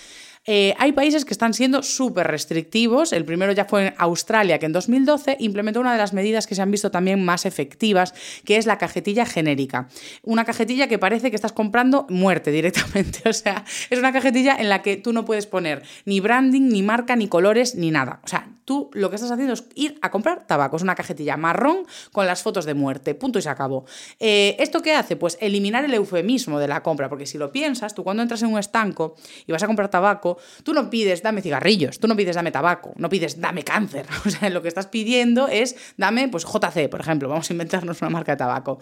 Eh, 0.44 0.74
hay 0.78 0.92
países 0.92 1.24
que 1.24 1.32
están 1.32 1.54
siendo 1.54 1.82
súper 1.82 2.26
restrictivos. 2.26 3.12
El 3.12 3.24
primero 3.24 3.52
ya 3.52 3.64
fue 3.64 3.88
en 3.88 3.94
Australia, 3.98 4.58
que 4.58 4.66
en 4.66 4.72
2012 4.72 5.36
implementó 5.38 5.80
una 5.80 5.92
de 5.92 5.98
las 5.98 6.12
medidas 6.12 6.46
que 6.46 6.54
se 6.54 6.62
han 6.62 6.70
visto 6.70 6.90
también 6.90 7.24
más 7.24 7.46
efectivas, 7.46 8.12
que 8.44 8.56
es 8.56 8.66
la 8.66 8.78
cajetilla 8.78 9.24
genérica. 9.24 9.88
Una 10.22 10.44
cajetilla 10.44 10.88
que 10.88 10.98
parece 10.98 11.30
que 11.30 11.36
estás 11.36 11.52
comprando 11.52 12.06
muerte 12.08 12.50
directamente. 12.50 13.22
O 13.32 13.34
sea, 13.34 13.64
es 13.88 13.98
una 13.98 14.12
cajetilla 14.12 14.56
en 14.56 14.68
la 14.68 14.82
que 14.82 14.96
tú 14.96 15.12
no 15.12 15.24
puedes 15.24 15.46
poner 15.46 15.82
ni 16.04 16.20
branding, 16.20 16.68
ni 16.68 16.82
marca, 16.82 17.16
ni 17.16 17.28
colores, 17.28 17.74
ni 17.74 17.90
nada. 17.90 18.20
O 18.24 18.28
sea, 18.28 18.46
tú 18.64 18.90
lo 18.92 19.10
que 19.10 19.16
estás 19.16 19.30
haciendo 19.30 19.54
es 19.54 19.64
ir 19.74 19.98
a 20.02 20.10
comprar 20.10 20.46
tabaco. 20.46 20.76
Es 20.76 20.82
una 20.82 20.94
cajetilla 20.94 21.36
marrón 21.36 21.86
con 22.12 22.26
las 22.26 22.42
fotos 22.42 22.64
de 22.64 22.74
muerte. 22.74 23.14
Punto 23.14 23.38
y 23.38 23.42
se 23.42 23.48
acabó. 23.48 23.84
Eh, 24.20 24.56
¿Esto 24.58 24.82
qué 24.82 24.94
hace? 24.94 25.16
Pues 25.16 25.38
eliminar 25.40 25.84
el 25.84 25.94
eufemismo 25.94 26.58
de 26.58 26.68
la 26.68 26.82
compra. 26.82 27.08
Porque 27.08 27.26
si 27.26 27.38
lo 27.38 27.52
piensas, 27.52 27.94
tú 27.94 28.04
cuando 28.04 28.22
entras 28.22 28.42
en 28.42 28.48
un 28.48 28.58
estanco 28.58 29.16
y 29.46 29.52
vas 29.52 29.62
a 29.62 29.66
comprar 29.66 29.88
tabaco, 29.88 30.38
tú 30.62 30.72
no 30.72 30.90
pides 30.90 31.22
dame 31.22 31.42
cigarrillos, 31.42 31.98
tú 31.98 32.08
no 32.08 32.16
pides 32.16 32.36
dame 32.36 32.50
tabaco, 32.50 32.92
no 32.96 33.08
pides 33.08 33.40
dame 33.40 33.64
cáncer. 33.64 34.06
O 34.24 34.30
sea, 34.30 34.50
lo 34.50 34.62
que 34.62 34.68
estás 34.68 34.86
pidiendo 34.86 35.48
es 35.48 35.74
dame 35.96 36.28
pues 36.28 36.44
JC, 36.44 36.88
por 36.88 37.00
ejemplo, 37.00 37.28
vamos 37.28 37.50
a 37.50 37.52
inventarnos 37.52 38.00
una 38.00 38.10
marca 38.10 38.32
de 38.32 38.36
tabaco. 38.36 38.78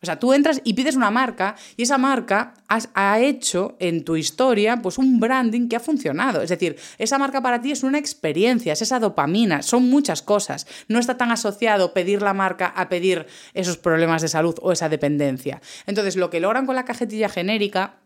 O 0.00 0.06
sea, 0.06 0.18
tú 0.18 0.32
entras 0.32 0.60
y 0.62 0.74
pides 0.74 0.94
una 0.94 1.10
marca 1.10 1.56
y 1.76 1.82
esa 1.82 1.98
marca 1.98 2.54
ha 2.68 3.18
hecho 3.18 3.76
en 3.80 4.04
tu 4.04 4.14
historia 4.14 4.80
pues 4.80 4.96
un 4.96 5.18
branding 5.18 5.68
que 5.68 5.74
ha 5.74 5.80
funcionado. 5.80 6.40
Es 6.40 6.50
decir, 6.50 6.76
esa 6.98 7.18
marca 7.18 7.42
para 7.42 7.60
ti 7.60 7.72
es 7.72 7.82
una 7.82 7.98
experiencia, 7.98 8.72
es 8.72 8.82
esa 8.82 9.00
dopamina, 9.00 9.62
son 9.62 9.90
muchas 9.90 10.22
cosas. 10.22 10.68
No 10.86 11.00
está 11.00 11.16
tan 11.16 11.32
asociado 11.32 11.92
pedir 11.94 12.22
la 12.22 12.32
marca 12.32 12.66
a 12.66 12.88
pedir 12.88 13.26
esos 13.54 13.76
problemas 13.76 14.22
de 14.22 14.28
salud 14.28 14.54
o 14.62 14.70
esa 14.70 14.88
dependencia. 14.88 15.60
Entonces, 15.86 16.14
lo 16.14 16.30
que 16.30 16.40
logran 16.40 16.66
con 16.66 16.76
la 16.76 16.84
cajetilla 16.84 17.28
genérica 17.28 17.96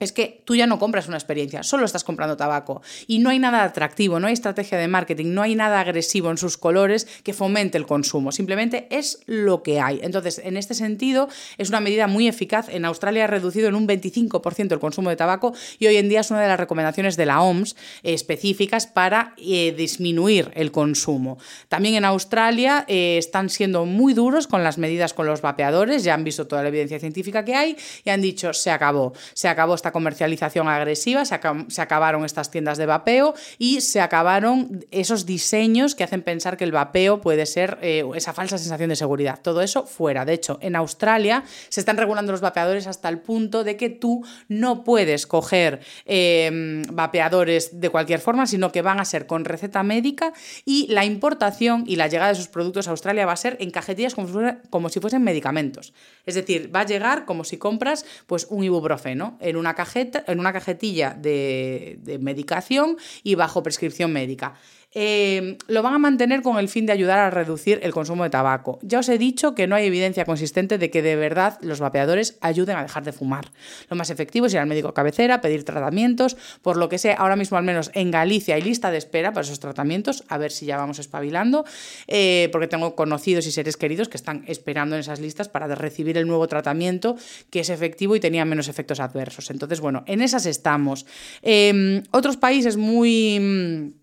es 0.00 0.12
que 0.12 0.42
tú 0.44 0.56
ya 0.56 0.66
no 0.66 0.78
compras 0.78 1.06
una 1.06 1.16
experiencia, 1.16 1.62
solo 1.62 1.84
estás 1.84 2.02
comprando 2.02 2.36
tabaco. 2.36 2.82
Y 3.06 3.20
no 3.20 3.30
hay 3.30 3.38
nada 3.38 3.62
atractivo, 3.62 4.18
no 4.18 4.26
hay 4.26 4.32
estrategia 4.32 4.76
de 4.76 4.88
marketing, 4.88 5.34
no 5.34 5.42
hay 5.42 5.54
nada 5.54 5.80
agresivo 5.80 6.30
en 6.30 6.38
sus 6.38 6.58
colores 6.58 7.06
que 7.22 7.32
fomente 7.32 7.78
el 7.78 7.86
consumo. 7.86 8.32
Simplemente 8.32 8.88
es 8.90 9.20
lo 9.26 9.62
que 9.62 9.80
hay. 9.80 10.00
Entonces, 10.02 10.40
en 10.42 10.56
este 10.56 10.74
sentido, 10.74 11.28
es 11.58 11.68
una 11.68 11.80
medida 11.80 12.08
muy 12.08 12.26
eficaz. 12.26 12.68
En 12.68 12.84
Australia 12.84 13.24
ha 13.24 13.26
reducido 13.28 13.68
en 13.68 13.76
un 13.76 13.86
25% 13.86 14.72
el 14.72 14.80
consumo 14.80 15.10
de 15.10 15.16
tabaco 15.16 15.54
y 15.78 15.86
hoy 15.86 15.96
en 15.96 16.08
día 16.08 16.20
es 16.20 16.30
una 16.30 16.40
de 16.40 16.48
las 16.48 16.58
recomendaciones 16.58 17.16
de 17.16 17.26
la 17.26 17.40
OMS 17.42 17.76
eh, 18.02 18.14
específicas 18.14 18.86
para 18.86 19.34
eh, 19.36 19.74
disminuir 19.76 20.50
el 20.54 20.72
consumo. 20.72 21.38
También 21.68 21.94
en 21.94 22.04
Australia 22.04 22.84
eh, 22.88 23.16
están 23.18 23.48
siendo 23.48 23.86
muy 23.86 24.12
duros 24.12 24.48
con 24.48 24.64
las 24.64 24.76
medidas 24.76 25.14
con 25.14 25.26
los 25.26 25.40
vapeadores, 25.40 26.02
ya 26.02 26.14
han 26.14 26.24
visto 26.24 26.46
toda 26.46 26.62
la 26.62 26.68
evidencia 26.68 26.98
científica 26.98 27.44
que 27.44 27.54
hay 27.54 27.76
y 28.04 28.10
han 28.10 28.20
dicho, 28.20 28.52
se 28.52 28.70
acabó, 28.70 29.12
se 29.34 29.48
acabó 29.48 29.74
esta 29.84 29.92
comercialización 29.92 30.66
agresiva, 30.66 31.26
se, 31.26 31.38
se, 31.68 31.82
acabaron 31.82 32.24
estas 32.24 32.50
tiendas 32.50 32.78
de 32.78 32.86
vapeo 32.86 33.34
y 33.58 33.82
se 33.82 34.00
acabaron 34.00 34.86
esos 34.90 35.26
diseños 35.26 35.94
que 35.94 36.04
hacen 36.04 36.22
pensar 36.22 36.56
que 36.56 36.64
el 36.64 36.72
vapeo 36.72 37.20
puede 37.20 37.44
ser 37.44 37.76
eh, 37.82 38.02
esa 38.14 38.32
falsa 38.32 38.56
sensación 38.56 38.88
de 38.88 38.96
seguridad. 38.96 39.40
Todo 39.42 39.60
eso 39.60 39.84
fuera. 39.84 40.24
De 40.24 40.32
hecho, 40.32 40.58
en 40.62 40.74
Australia 40.74 41.44
se 41.68 41.80
están 41.80 41.98
regulando 41.98 42.32
los 42.32 42.40
vapeadores 42.40 42.86
hasta 42.86 43.10
el 43.10 43.18
punto 43.18 43.62
de 43.62 43.76
que 43.76 43.90
tú 43.90 44.24
no 44.48 44.84
puedes 44.84 45.26
coger 45.26 45.80
em, 46.06 46.82
vapeadores 46.90 47.78
de 47.78 47.90
cualquier 47.90 48.20
forma, 48.20 48.46
sino 48.46 48.72
que 48.72 48.80
van 48.80 49.00
a 49.00 49.04
ser 49.04 49.26
con 49.26 49.44
receta 49.44 49.82
médica 49.82 50.32
y 50.64 50.86
la 50.88 51.04
importación 51.04 51.84
y 51.86 51.96
la 51.96 52.08
llegada 52.08 52.28
de 52.28 52.38
esos 52.38 52.48
productos 52.48 52.88
a 52.88 52.92
Australia 52.92 53.26
va 53.26 53.32
a 53.32 53.36
ser 53.36 53.58
en 53.60 53.70
cajetillas 53.70 54.14
como 54.14 54.28
si, 54.28 54.34
como 54.70 54.88
si 54.88 55.00
fuesen 55.00 55.22
medicamentos. 55.22 55.92
Es 56.24 56.36
decir, 56.36 56.74
va 56.74 56.80
a 56.80 56.86
llegar 56.86 57.26
como 57.26 57.44
si 57.44 57.58
compras 57.58 58.06
pues, 58.26 58.46
un 58.48 58.64
ibuprofeno 58.64 59.36
en 59.40 59.56
una, 59.56 59.73
cajeta, 59.74 60.24
en 60.26 60.40
una 60.40 60.52
cajetilla 60.52 61.14
de, 61.14 61.98
de 62.00 62.18
medicación 62.18 62.96
y 63.22 63.34
bajo 63.34 63.62
prescripción 63.62 64.12
médica. 64.12 64.54
Eh, 64.94 65.58
lo 65.66 65.82
van 65.82 65.94
a 65.94 65.98
mantener 65.98 66.42
con 66.42 66.58
el 66.58 66.68
fin 66.68 66.86
de 66.86 66.92
ayudar 66.92 67.18
a 67.18 67.30
reducir 67.30 67.80
el 67.82 67.92
consumo 67.92 68.24
de 68.24 68.30
tabaco. 68.30 68.78
Ya 68.82 69.00
os 69.00 69.08
he 69.08 69.18
dicho 69.18 69.54
que 69.54 69.66
no 69.66 69.74
hay 69.74 69.86
evidencia 69.86 70.24
consistente 70.24 70.78
de 70.78 70.90
que 70.90 71.02
de 71.02 71.16
verdad 71.16 71.58
los 71.60 71.80
vapeadores 71.80 72.38
ayuden 72.40 72.76
a 72.76 72.82
dejar 72.82 73.04
de 73.04 73.12
fumar. 73.12 73.50
Lo 73.90 73.96
más 73.96 74.10
efectivo 74.10 74.46
es 74.46 74.54
ir 74.54 74.60
al 74.60 74.66
médico 74.66 74.94
cabecera, 74.94 75.40
pedir 75.40 75.64
tratamientos, 75.64 76.36
por 76.62 76.76
lo 76.76 76.88
que 76.88 76.98
sé, 76.98 77.14
ahora 77.16 77.36
mismo 77.36 77.58
al 77.58 77.64
menos 77.64 77.90
en 77.94 78.10
Galicia 78.10 78.54
hay 78.54 78.62
lista 78.62 78.90
de 78.90 78.98
espera 78.98 79.32
para 79.32 79.44
esos 79.44 79.60
tratamientos, 79.60 80.24
a 80.28 80.38
ver 80.38 80.52
si 80.52 80.66
ya 80.66 80.76
vamos 80.76 80.98
espabilando, 80.98 81.64
eh, 82.06 82.48
porque 82.52 82.68
tengo 82.68 82.94
conocidos 82.94 83.46
y 83.46 83.52
seres 83.52 83.76
queridos 83.76 84.08
que 84.08 84.16
están 84.16 84.44
esperando 84.46 84.94
en 84.94 85.00
esas 85.00 85.20
listas 85.20 85.48
para 85.48 85.66
recibir 85.74 86.16
el 86.18 86.26
nuevo 86.26 86.46
tratamiento 86.46 87.16
que 87.50 87.60
es 87.60 87.70
efectivo 87.70 88.14
y 88.16 88.20
tenía 88.20 88.44
menos 88.44 88.68
efectos 88.68 89.00
adversos. 89.00 89.50
Entonces, 89.50 89.80
bueno, 89.80 90.04
en 90.06 90.22
esas 90.22 90.46
estamos. 90.46 91.06
Em, 91.42 92.02
otros 92.10 92.36
países 92.36 92.76
muy 92.76 93.94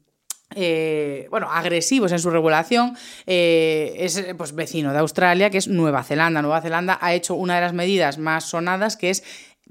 eh, 0.55 1.27
bueno, 1.29 1.51
agresivos 1.51 2.11
en 2.11 2.19
su 2.19 2.29
regulación, 2.29 2.97
eh, 3.25 3.95
es 3.97 4.25
pues, 4.37 4.53
vecino 4.53 4.93
de 4.93 4.99
Australia, 4.99 5.49
que 5.49 5.57
es 5.57 5.67
Nueva 5.67 6.03
Zelanda. 6.03 6.41
Nueva 6.41 6.61
Zelanda 6.61 6.97
ha 7.01 7.13
hecho 7.13 7.35
una 7.35 7.55
de 7.55 7.61
las 7.61 7.73
medidas 7.73 8.17
más 8.17 8.45
sonadas, 8.45 8.97
que 8.97 9.09
es 9.09 9.23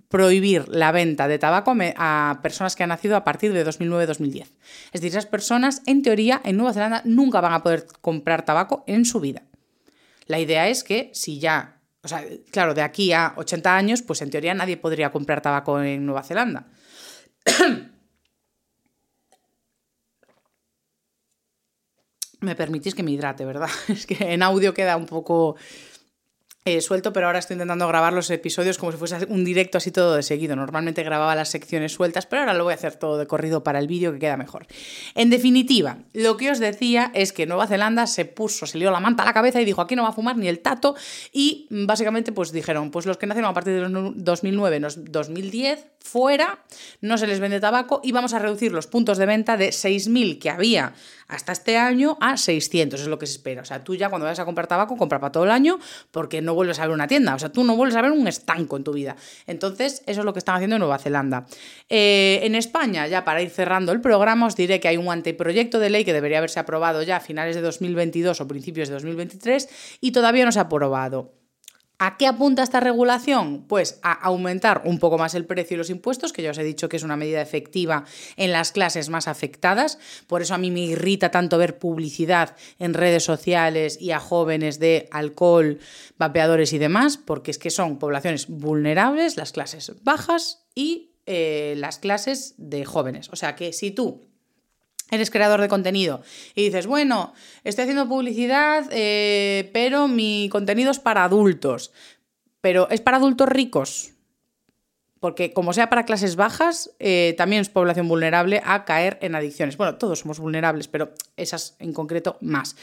prohibir 0.09 0.69
la 0.69 0.91
venta 0.91 1.29
de 1.29 1.39
tabaco 1.39 1.73
a 1.97 2.41
personas 2.43 2.75
que 2.75 2.83
han 2.83 2.89
nacido 2.89 3.17
a 3.17 3.25
partir 3.25 3.53
de 3.53 3.65
2009-2010. 3.65 4.43
Es 4.43 5.01
decir, 5.01 5.11
esas 5.11 5.27
personas, 5.27 5.83
en 5.87 6.03
teoría, 6.03 6.41
en 6.45 6.57
Nueva 6.57 6.73
Zelanda 6.73 7.03
nunca 7.05 7.41
van 7.41 7.53
a 7.53 7.63
poder 7.63 7.87
comprar 8.01 8.45
tabaco 8.45 8.83
en 8.89 9.05
su 9.05 9.21
vida. 9.21 9.43
La 10.27 10.41
idea 10.41 10.69
es 10.69 10.83
que 10.83 11.11
si 11.15 11.39
ya, 11.39 11.81
o 12.03 12.09
sea, 12.09 12.25
claro, 12.51 12.75
de 12.75 12.83
aquí 12.83 13.13
a 13.13 13.35
80 13.37 13.77
años, 13.77 14.03
pues 14.03 14.21
en 14.23 14.31
teoría 14.31 14.55
nadie 14.55 14.77
podría 14.77 15.13
comprar 15.13 15.43
tabaco 15.43 15.81
en 15.81 16.05
Nueva 16.05 16.25
Zelanda. 16.25 16.67
Me 22.41 22.55
permitís 22.55 22.95
que 22.95 23.03
me 23.03 23.11
hidrate, 23.11 23.45
¿verdad? 23.45 23.71
Es 23.89 24.07
que 24.07 24.33
en 24.33 24.43
audio 24.43 24.75
queda 24.75 24.97
un 24.97 25.07
poco 25.07 25.57
eh, 26.67 26.83
suelto, 26.83 27.15
pero 27.15 27.27
ahora 27.27 27.39
estoy 27.39 27.55
intentando 27.55 27.89
grabar 27.89 28.13
los 28.13 28.29
episodios 28.29 28.77
como 28.77 28.93
si 28.93 28.99
fuese 28.99 29.25
un 29.31 29.47
directo 29.47 29.79
así 29.79 29.91
todo 29.91 30.15
de 30.15 30.23
seguido. 30.23 30.57
Normalmente 30.57 31.03
grababa 31.03 31.35
las 31.35 31.49
secciones 31.49 31.93
sueltas, 31.93 32.27
pero 32.27 32.41
ahora 32.41 32.53
lo 32.53 32.65
voy 32.65 32.73
a 32.73 32.75
hacer 32.75 32.97
todo 32.97 33.17
de 33.17 33.27
corrido 33.27 33.65
para 33.65 33.79
el 33.79 33.87
vídeo 33.87 34.13
que 34.13 34.19
queda 34.19 34.37
mejor. 34.37 34.67
En 35.15 35.31
definitiva, 35.31 36.01
lo 36.13 36.37
que 36.37 36.51
os 36.51 36.59
decía 36.59 37.13
es 37.15 37.33
que 37.33 37.47
Nueva 37.47 37.67
Zelanda 37.67 38.07
se 38.07 38.27
puso, 38.27 38.67
se 38.67 38.77
lió 38.77 38.91
la 38.91 39.01
manta 39.01 39.23
a 39.23 39.27
la 39.27 39.33
cabeza 39.33 39.59
y 39.59 39.65
dijo 39.65 39.81
aquí 39.81 39.97
no 39.97 40.03
va 40.03 40.11
a 40.11 40.13
fumar 40.13 40.37
ni 40.37 40.49
el 40.49 40.61
tato 40.61 40.95
y 41.33 41.67
básicamente 41.71 42.31
pues 42.31 42.53
dijeron, 42.53 42.91
pues 42.91 43.07
los 43.07 43.17
que 43.17 43.27
nacieron 43.27 43.51
a 43.51 43.55
partir 43.55 43.73
de 43.73 44.13
2009, 44.17 44.81
2010, 44.81 45.87
fuera, 45.99 46.63
no 47.01 47.17
se 47.17 47.27
les 47.27 47.41
vende 47.41 47.61
tabaco 47.61 48.03
y 48.05 48.13
vamos 48.13 48.35
a 48.35 48.39
reducir 48.39 48.73
los 48.73 48.87
puntos 48.87 49.17
de 49.17 49.25
venta 49.25 49.57
de 49.57 49.71
6.000 49.71 50.39
que 50.39 50.51
había 50.51 50.93
hasta 51.31 51.53
este 51.53 51.77
año 51.77 52.19
a 52.21 52.37
600, 52.37 53.01
es 53.01 53.07
lo 53.07 53.19
que 53.19 53.27
se 53.27 53.35
espera. 53.35 53.63
O 53.63 53.65
sea, 53.65 53.83
tú 53.85 53.95
ya 53.95 54.09
cuando 54.09 54.25
vayas 54.25 54.41
a 54.41 54.45
comprar 54.45 54.67
tabaco, 54.67 54.97
compra 54.97 55.21
para 55.21 55.33
todo 55.33 55.45
el 55.45 55.51
año 55.51 55.79
porque 56.11 56.43
no 56.43 56.55
vuelves 56.55 56.79
a 56.81 56.87
ver 56.87 56.95
una 56.95 57.07
tienda. 57.07 57.35
O 57.35 57.39
sea, 57.39 57.51
tú 57.51 57.65
no 57.65 57.77
vuelves 57.77 57.97
a 57.97 58.03
ver 58.03 58.11
un 58.11 58.27
estanco 58.27 58.77
en 58.77 58.85
tu 58.85 58.93
vida. 58.93 59.17
Entonces, 59.47 60.03
eso 60.07 60.21
es 60.21 60.25
lo 60.25 60.33
que 60.33 60.41
están 60.41 60.57
haciendo 60.57 60.77
en 60.77 60.81
Nueva 60.81 60.99
Zelanda. 60.99 61.47
Eh, 61.89 62.41
en 62.43 62.55
España, 62.55 63.07
ya 63.07 63.25
para 63.25 63.43
ir 63.43 63.51
cerrando 63.51 63.93
el 63.93 64.01
programa, 64.01 64.47
os 64.47 64.57
diré 64.57 64.81
que 64.81 64.89
hay 64.89 64.97
un 64.97 65.09
anteproyecto 65.09 65.79
de 65.79 65.91
ley 65.91 66.05
que 66.05 66.13
debería 66.13 66.39
haberse 66.39 66.61
aprobado 66.61 67.03
ya 67.03 67.17
a 67.17 67.21
finales 67.21 67.55
de 67.55 67.63
2022 67.63 68.41
o 68.41 68.49
principios 68.49 68.89
de 68.89 68.95
2023 68.95 69.99
y 70.01 70.13
todavía 70.13 70.45
no 70.45 70.53
se 70.53 70.59
ha 70.59 70.63
aprobado. 70.63 71.40
¿A 72.03 72.17
qué 72.17 72.27
apunta 72.27 72.63
esta 72.63 72.81
regulación? 72.81 73.67
Pues 73.69 74.01
a 74.03 74.13
aumentar 74.13 74.81
un 74.87 74.99
poco 74.99 75.19
más 75.19 75.35
el 75.35 75.45
precio 75.45 75.75
y 75.75 75.79
los 75.79 75.91
impuestos, 75.91 76.33
que 76.33 76.41
ya 76.41 76.53
os 76.53 76.57
he 76.57 76.65
dicho 76.65 76.89
que 76.89 76.97
es 76.97 77.03
una 77.03 77.19
medida 77.19 77.43
efectiva 77.43 78.07
en 78.39 78.53
las 78.53 78.73
clases 78.73 79.11
más 79.11 79.29
afectadas. 79.29 79.99
Por 80.27 80.41
eso 80.41 80.55
a 80.55 80.59
mí 80.59 80.71
me 80.71 80.81
irrita 80.81 81.31
tanto 81.31 81.59
ver 81.59 81.79
publicidad 81.79 82.57
en 82.79 82.95
redes 82.95 83.23
sociales 83.23 84.01
y 84.01 84.13
a 84.13 84.19
jóvenes 84.19 84.79
de 84.79 85.11
alcohol, 85.11 85.79
vapeadores 86.17 86.73
y 86.73 86.79
demás, 86.79 87.19
porque 87.19 87.51
es 87.51 87.59
que 87.59 87.69
son 87.69 87.99
poblaciones 87.99 88.49
vulnerables, 88.49 89.37
las 89.37 89.53
clases 89.53 89.93
bajas 90.03 90.65
y 90.75 91.13
eh, 91.27 91.75
las 91.77 91.99
clases 91.99 92.55
de 92.57 92.87
jóvenes. 92.87 93.29
O 93.29 93.37
sea 93.37 93.57
que 93.57 93.75
si 93.75 93.91
tú 93.91 94.30
eres 95.11 95.31
creador 95.31 95.61
de 95.61 95.69
contenido 95.69 96.23
y 96.55 96.65
dices, 96.65 96.87
bueno, 96.87 97.33
estoy 97.65 97.83
haciendo 97.83 98.09
publicidad, 98.09 98.87
eh, 98.91 99.71
pero 99.73 100.09
mi 100.09 100.49
contenido 100.51 100.91
es 100.91 100.99
para 100.99 101.25
adultos, 101.25 101.93
pero 102.61 102.89
es 102.91 103.01
para 103.01 103.19
adultos 103.19 103.49
ricos. 103.49 104.13
Porque 105.21 105.53
como 105.53 105.75
sea 105.75 105.91
para 105.91 106.07
clases 106.07 106.35
bajas, 106.35 106.93
eh, 106.99 107.35
también 107.37 107.61
es 107.61 107.69
población 107.69 108.09
vulnerable 108.09 108.63
a 108.65 108.87
caer 108.87 109.19
en 109.21 109.35
adicciones. 109.35 109.77
Bueno, 109.77 109.97
todos 109.97 110.21
somos 110.21 110.41
vulnerables, 110.41 110.89
pero 110.89 111.13
esas 111.37 111.77
en 111.79 111.93
concreto 111.93 112.39
más. 112.41 112.75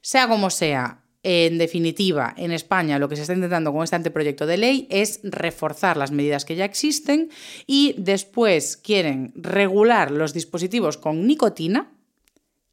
Sea 0.00 0.28
como 0.28 0.48
sea, 0.48 1.01
en 1.22 1.58
definitiva, 1.58 2.34
en 2.36 2.52
España 2.52 2.98
lo 2.98 3.08
que 3.08 3.16
se 3.16 3.22
está 3.22 3.34
intentando 3.34 3.72
con 3.72 3.84
este 3.84 3.96
anteproyecto 3.96 4.46
de 4.46 4.56
ley 4.56 4.86
es 4.90 5.20
reforzar 5.22 5.96
las 5.96 6.10
medidas 6.10 6.44
que 6.44 6.56
ya 6.56 6.64
existen 6.64 7.30
y 7.66 7.94
después 7.96 8.76
quieren 8.76 9.32
regular 9.36 10.10
los 10.10 10.34
dispositivos 10.34 10.98
con 10.98 11.26
nicotina, 11.26 11.92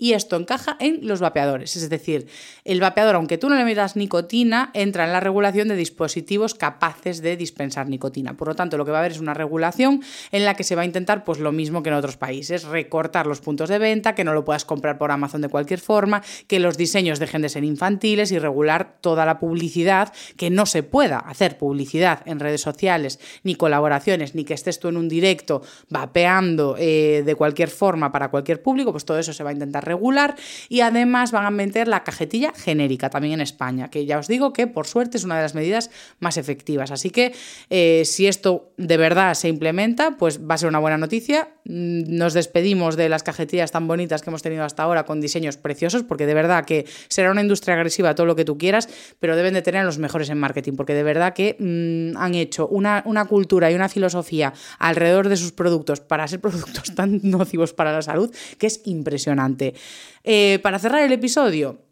y 0.01 0.13
esto 0.13 0.37
encaja 0.37 0.77
en 0.79 1.05
los 1.05 1.19
vapeadores. 1.19 1.75
Es 1.75 1.89
decir, 1.89 2.27
el 2.63 2.79
vapeador, 2.79 3.15
aunque 3.15 3.37
tú 3.37 3.49
no 3.49 3.55
le 3.55 3.65
metas 3.65 3.97
nicotina, 3.97 4.71
entra 4.73 5.05
en 5.05 5.11
la 5.11 5.19
regulación 5.19 5.67
de 5.67 5.75
dispositivos 5.75 6.55
capaces 6.55 7.21
de 7.21 7.35
dispensar 7.35 7.89
nicotina. 7.89 8.37
Por 8.37 8.47
lo 8.47 8.55
tanto, 8.55 8.77
lo 8.77 8.85
que 8.85 8.91
va 8.91 8.97
a 8.97 9.01
haber 9.01 9.11
es 9.11 9.19
una 9.19 9.33
regulación 9.33 10.01
en 10.31 10.45
la 10.45 10.55
que 10.55 10.63
se 10.63 10.75
va 10.75 10.83
a 10.83 10.85
intentar 10.85 11.25
pues, 11.25 11.39
lo 11.39 11.51
mismo 11.51 11.83
que 11.83 11.89
en 11.89 11.95
otros 11.95 12.15
países, 12.15 12.63
recortar 12.63 13.27
los 13.27 13.41
puntos 13.41 13.67
de 13.67 13.77
venta, 13.77 14.15
que 14.15 14.23
no 14.23 14.33
lo 14.33 14.45
puedas 14.45 14.63
comprar 14.63 14.97
por 14.97 15.11
Amazon 15.11 15.41
de 15.41 15.49
cualquier 15.49 15.81
forma, 15.81 16.23
que 16.47 16.59
los 16.59 16.77
diseños 16.77 17.19
dejen 17.19 17.41
de 17.41 17.49
ser 17.49 17.65
infantiles 17.65 18.31
y 18.31 18.39
regular 18.39 18.95
toda 19.01 19.25
la 19.25 19.37
publicidad, 19.37 20.13
que 20.37 20.49
no 20.49 20.65
se 20.65 20.81
pueda 20.81 21.19
hacer 21.19 21.57
publicidad 21.57 22.21
en 22.25 22.39
redes 22.39 22.61
sociales, 22.61 23.19
ni 23.43 23.55
colaboraciones, 23.55 24.33
ni 24.33 24.45
que 24.45 24.53
estés 24.53 24.79
tú 24.79 24.87
en 24.87 24.95
un 24.95 25.09
directo 25.09 25.61
vapeando 25.89 26.77
eh, 26.79 27.23
de 27.25 27.35
cualquier 27.35 27.69
forma 27.69 28.13
para 28.13 28.29
cualquier 28.29 28.61
público, 28.61 28.93
pues 28.93 29.03
todo 29.03 29.19
eso 29.19 29.33
se 29.33 29.43
va 29.43 29.49
a 29.49 29.53
intentar 29.53 29.88
regular 29.89 30.35
y 30.69 30.81
además 30.81 31.31
van 31.31 31.45
a 31.45 31.51
meter 31.51 31.87
la 31.87 32.03
cajetilla 32.03 32.53
genérica 32.55 33.09
también 33.09 33.33
en 33.35 33.41
España, 33.41 33.89
que 33.89 34.05
ya 34.05 34.17
os 34.19 34.27
digo 34.27 34.53
que 34.53 34.67
por 34.67 34.87
suerte 34.87 35.17
es 35.17 35.23
una 35.23 35.35
de 35.35 35.41
las 35.41 35.55
medidas 35.55 35.89
más 36.19 36.37
efectivas. 36.37 36.91
Así 36.91 37.09
que 37.09 37.33
eh, 37.69 38.03
si 38.05 38.27
esto 38.27 38.71
de 38.77 38.97
verdad 38.97 39.33
se 39.33 39.49
implementa, 39.49 40.17
pues 40.17 40.39
va 40.39 40.55
a 40.55 40.57
ser 40.57 40.69
una 40.69 40.79
buena 40.79 40.97
noticia. 40.97 41.49
Mm, 41.69 42.17
nos 42.17 42.33
despedimos 42.33 42.95
de 42.95 43.09
las 43.09 43.21
cajetillas 43.21 43.71
tan 43.71 43.87
bonitas 43.87 44.23
que 44.23 44.31
hemos 44.31 44.41
tenido 44.41 44.63
hasta 44.63 44.81
ahora 44.81 45.05
con 45.05 45.21
diseños 45.21 45.57
preciosos, 45.57 46.01
porque 46.01 46.25
de 46.25 46.33
verdad 46.33 46.65
que 46.65 46.87
será 47.09 47.29
una 47.29 47.41
industria 47.41 47.75
agresiva 47.75 48.15
todo 48.15 48.25
lo 48.25 48.35
que 48.35 48.43
tú 48.43 48.57
quieras, 48.57 48.89
pero 49.19 49.35
deben 49.35 49.53
de 49.53 49.61
tener 49.61 49.85
los 49.85 49.99
mejores 49.99 50.31
en 50.31 50.39
marketing, 50.39 50.73
porque 50.73 50.95
de 50.95 51.03
verdad 51.03 51.35
que 51.35 51.57
mm, 51.59 52.17
han 52.17 52.33
hecho 52.33 52.67
una, 52.67 53.03
una 53.05 53.25
cultura 53.25 53.69
y 53.69 53.75
una 53.75 53.87
filosofía 53.87 54.51
alrededor 54.79 55.29
de 55.29 55.37
sus 55.37 55.51
productos 55.51 55.99
para 55.99 56.27
ser 56.27 56.41
productos 56.41 56.95
tan 56.95 57.19
nocivos 57.21 57.73
para 57.73 57.93
la 57.93 58.01
salud 58.01 58.33
que 58.57 58.65
es 58.65 58.81
impresionante. 58.85 59.75
Eh, 60.23 60.57
para 60.63 60.79
cerrar 60.79 61.03
el 61.03 61.11
episodio, 61.11 61.85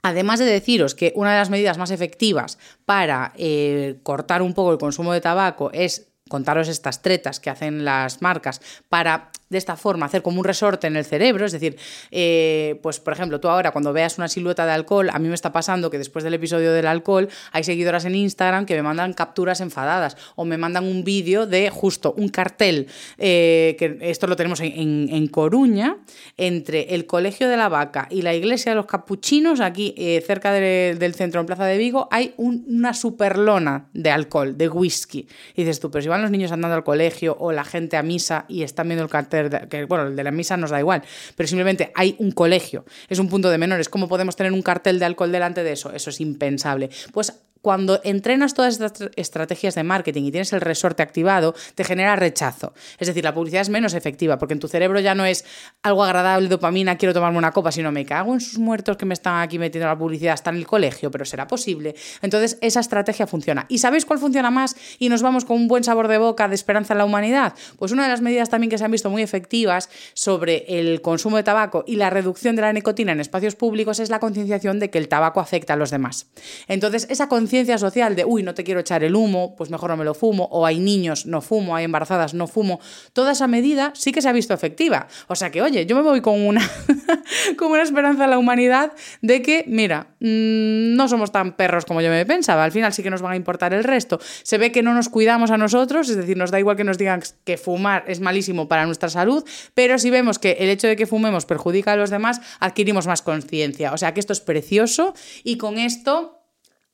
Además 0.00 0.38
de 0.38 0.46
deciros 0.46 0.94
que 0.94 1.12
una 1.16 1.32
de 1.32 1.38
las 1.38 1.50
medidas 1.50 1.76
más 1.76 1.90
efectivas 1.90 2.56
para 2.86 3.32
eh, 3.36 3.98
cortar 4.04 4.42
un 4.42 4.54
poco 4.54 4.70
el 4.70 4.78
consumo 4.78 5.12
de 5.12 5.20
tabaco 5.20 5.72
es 5.72 6.12
contaros 6.28 6.68
estas 6.68 7.02
tretas 7.02 7.40
que 7.40 7.50
hacen 7.50 7.84
las 7.84 8.22
marcas 8.22 8.60
para 8.88 9.30
de 9.50 9.58
esta 9.58 9.76
forma, 9.76 10.06
hacer 10.06 10.22
como 10.22 10.40
un 10.40 10.44
resorte 10.44 10.86
en 10.86 10.96
el 10.96 11.04
cerebro, 11.04 11.46
es 11.46 11.52
decir, 11.52 11.76
eh, 12.10 12.78
pues 12.82 13.00
por 13.00 13.12
ejemplo, 13.12 13.40
tú 13.40 13.48
ahora 13.48 13.70
cuando 13.70 13.92
veas 13.92 14.18
una 14.18 14.28
silueta 14.28 14.66
de 14.66 14.72
alcohol, 14.72 15.08
a 15.10 15.18
mí 15.18 15.28
me 15.28 15.34
está 15.34 15.52
pasando 15.52 15.90
que 15.90 15.98
después 15.98 16.24
del 16.24 16.34
episodio 16.34 16.72
del 16.72 16.86
alcohol 16.86 17.28
hay 17.52 17.64
seguidoras 17.64 18.04
en 18.04 18.14
Instagram 18.14 18.66
que 18.66 18.74
me 18.74 18.82
mandan 18.82 19.14
capturas 19.14 19.60
enfadadas 19.60 20.16
o 20.36 20.44
me 20.44 20.58
mandan 20.58 20.84
un 20.84 21.02
vídeo 21.02 21.46
de 21.46 21.70
justo 21.70 22.14
un 22.16 22.28
cartel, 22.28 22.88
eh, 23.16 23.76
que 23.78 23.98
esto 24.02 24.26
lo 24.26 24.36
tenemos 24.36 24.60
en, 24.60 25.28
Coruña, 25.28 25.98
entre 26.36 26.94
el 26.94 27.06
Colegio 27.06 27.48
de 27.48 27.56
la 27.56 27.68
Vaca 27.68 28.06
y 28.10 28.22
la 28.22 28.34
Iglesia 28.34 28.72
de 28.72 28.76
los 28.76 28.86
Capuchinos, 28.86 29.60
aquí 29.60 29.94
eh, 29.96 30.22
cerca 30.26 30.52
del 30.52 31.14
centro, 31.14 31.40
en 31.40 31.46
Plaza 31.46 31.64
de 31.64 31.76
Vigo, 31.76 32.08
hay 32.10 32.34
una 32.36 32.94
superlona 32.94 33.88
de 33.92 34.10
alcohol, 34.10 34.56
de 34.56 34.68
whisky. 34.68 35.28
Y 35.54 35.62
dices 35.62 35.80
tú, 35.80 35.90
pero 35.90 36.02
si 36.02 36.08
van 36.08 36.17
los 36.22 36.30
niños 36.30 36.52
andando 36.52 36.76
al 36.76 36.84
colegio 36.84 37.36
o 37.38 37.52
la 37.52 37.64
gente 37.64 37.96
a 37.96 38.02
misa 38.02 38.44
y 38.48 38.62
están 38.62 38.88
viendo 38.88 39.04
el 39.04 39.10
cartel, 39.10 39.50
que 39.68 39.84
bueno, 39.84 40.06
el 40.06 40.16
de 40.16 40.24
la 40.24 40.30
misa 40.30 40.56
nos 40.56 40.70
da 40.70 40.78
igual, 40.78 41.02
pero 41.36 41.46
simplemente 41.46 41.92
hay 41.94 42.16
un 42.18 42.32
colegio, 42.32 42.84
es 43.08 43.18
un 43.18 43.28
punto 43.28 43.50
de 43.50 43.58
menores, 43.58 43.88
¿cómo 43.88 44.08
podemos 44.08 44.36
tener 44.36 44.52
un 44.52 44.62
cartel 44.62 44.98
de 44.98 45.04
alcohol 45.04 45.32
delante 45.32 45.62
de 45.62 45.72
eso? 45.72 45.92
Eso 45.92 46.10
es 46.10 46.20
impensable. 46.20 46.90
Pues 47.12 47.32
cuando 47.62 48.00
entrenas 48.04 48.54
todas 48.54 48.80
estas 48.80 49.10
estrategias 49.16 49.74
de 49.74 49.82
marketing 49.82 50.24
y 50.24 50.30
tienes 50.30 50.52
el 50.52 50.60
resorte 50.60 51.02
activado, 51.02 51.54
te 51.74 51.84
genera 51.84 52.16
rechazo. 52.16 52.72
Es 52.98 53.08
decir, 53.08 53.24
la 53.24 53.34
publicidad 53.34 53.62
es 53.62 53.68
menos 53.68 53.94
efectiva 53.94 54.38
porque 54.38 54.54
en 54.54 54.60
tu 54.60 54.68
cerebro 54.68 55.00
ya 55.00 55.14
no 55.14 55.24
es 55.24 55.44
algo 55.82 56.04
agradable, 56.04 56.48
dopamina, 56.48 56.96
quiero 56.96 57.14
tomarme 57.14 57.38
una 57.38 57.52
copa, 57.52 57.72
sino 57.72 57.92
me 57.92 58.04
cago 58.04 58.34
en 58.34 58.40
sus 58.40 58.58
muertos 58.58 58.96
que 58.96 59.06
me 59.06 59.14
están 59.14 59.40
aquí 59.40 59.58
metiendo 59.58 59.88
la 59.88 59.98
publicidad, 59.98 60.34
hasta 60.34 60.50
en 60.50 60.56
el 60.56 60.66
colegio, 60.66 61.10
pero 61.10 61.24
será 61.24 61.46
posible. 61.46 61.94
Entonces, 62.22 62.58
esa 62.60 62.80
estrategia 62.80 63.26
funciona. 63.26 63.66
¿Y 63.68 63.78
sabéis 63.78 64.04
cuál 64.04 64.18
funciona 64.18 64.50
más? 64.50 64.76
Y 64.98 65.08
nos 65.08 65.22
vamos 65.22 65.44
con 65.44 65.56
un 65.56 65.68
buen 65.68 65.84
sabor 65.84 66.08
de 66.08 66.18
boca 66.18 66.48
de 66.48 66.54
esperanza 66.54 66.94
en 66.94 66.98
la 66.98 67.04
humanidad. 67.04 67.54
Pues 67.78 67.92
una 67.92 68.04
de 68.04 68.10
las 68.10 68.20
medidas 68.20 68.48
también 68.48 68.70
que 68.70 68.78
se 68.78 68.84
han 68.84 68.90
visto 68.90 69.10
muy 69.10 69.22
efectivas 69.22 69.88
sobre 70.14 70.64
el 70.68 71.00
consumo 71.00 71.36
de 71.36 71.42
tabaco 71.42 71.84
y 71.86 71.96
la 71.96 72.10
reducción 72.10 72.56
de 72.56 72.62
la 72.62 72.72
nicotina 72.72 73.12
en 73.12 73.20
espacios 73.20 73.56
públicos 73.56 73.98
es 73.98 74.10
la 74.10 74.20
concienciación 74.20 74.78
de 74.78 74.90
que 74.90 74.98
el 74.98 75.08
tabaco 75.08 75.40
afecta 75.40 75.74
a 75.74 75.76
los 75.76 75.90
demás. 75.90 76.26
Entonces, 76.68 77.06
esa 77.10 77.28
conciencia 77.28 77.47
social 77.78 78.16
de, 78.16 78.24
uy, 78.24 78.42
no 78.42 78.54
te 78.54 78.64
quiero 78.64 78.80
echar 78.80 79.04
el 79.04 79.14
humo, 79.14 79.54
pues 79.56 79.70
mejor 79.70 79.90
no 79.90 79.96
me 79.96 80.04
lo 80.04 80.14
fumo, 80.14 80.48
o 80.50 80.66
hay 80.66 80.78
niños, 80.78 81.26
no 81.26 81.40
fumo, 81.40 81.74
hay 81.74 81.84
embarazadas, 81.84 82.34
no 82.34 82.46
fumo, 82.46 82.80
toda 83.12 83.32
esa 83.32 83.46
medida 83.46 83.92
sí 83.94 84.12
que 84.12 84.22
se 84.22 84.28
ha 84.28 84.32
visto 84.32 84.54
efectiva. 84.54 85.08
O 85.26 85.34
sea 85.34 85.50
que, 85.50 85.62
oye, 85.62 85.86
yo 85.86 85.96
me 85.96 86.02
voy 86.02 86.20
con 86.20 86.40
una, 86.40 86.68
con 87.56 87.72
una 87.72 87.82
esperanza 87.82 88.24
en 88.24 88.30
la 88.30 88.38
humanidad 88.38 88.92
de 89.22 89.42
que, 89.42 89.64
mira, 89.66 90.08
mm, 90.20 90.94
no 90.96 91.08
somos 91.08 91.32
tan 91.32 91.56
perros 91.56 91.84
como 91.84 92.00
yo 92.00 92.10
me 92.10 92.24
pensaba, 92.26 92.64
al 92.64 92.72
final 92.72 92.92
sí 92.92 93.02
que 93.02 93.10
nos 93.10 93.22
van 93.22 93.32
a 93.32 93.36
importar 93.36 93.72
el 93.74 93.84
resto. 93.84 94.20
Se 94.42 94.58
ve 94.58 94.72
que 94.72 94.82
no 94.82 94.94
nos 94.94 95.08
cuidamos 95.08 95.50
a 95.50 95.58
nosotros, 95.58 96.08
es 96.08 96.16
decir, 96.16 96.36
nos 96.36 96.50
da 96.50 96.58
igual 96.58 96.76
que 96.76 96.84
nos 96.84 96.98
digan 96.98 97.22
que 97.44 97.56
fumar 97.56 98.04
es 98.06 98.20
malísimo 98.20 98.68
para 98.68 98.86
nuestra 98.86 99.08
salud, 99.08 99.44
pero 99.74 99.98
si 99.98 100.10
vemos 100.10 100.38
que 100.38 100.52
el 100.60 100.68
hecho 100.68 100.86
de 100.86 100.96
que 100.96 101.06
fumemos 101.06 101.46
perjudica 101.46 101.92
a 101.92 101.96
los 101.96 102.10
demás, 102.10 102.40
adquirimos 102.60 103.06
más 103.06 103.22
conciencia. 103.22 103.92
O 103.92 103.98
sea 103.98 104.14
que 104.14 104.20
esto 104.20 104.32
es 104.32 104.40
precioso 104.40 105.14
y 105.44 105.56
con 105.58 105.78
esto 105.78 106.37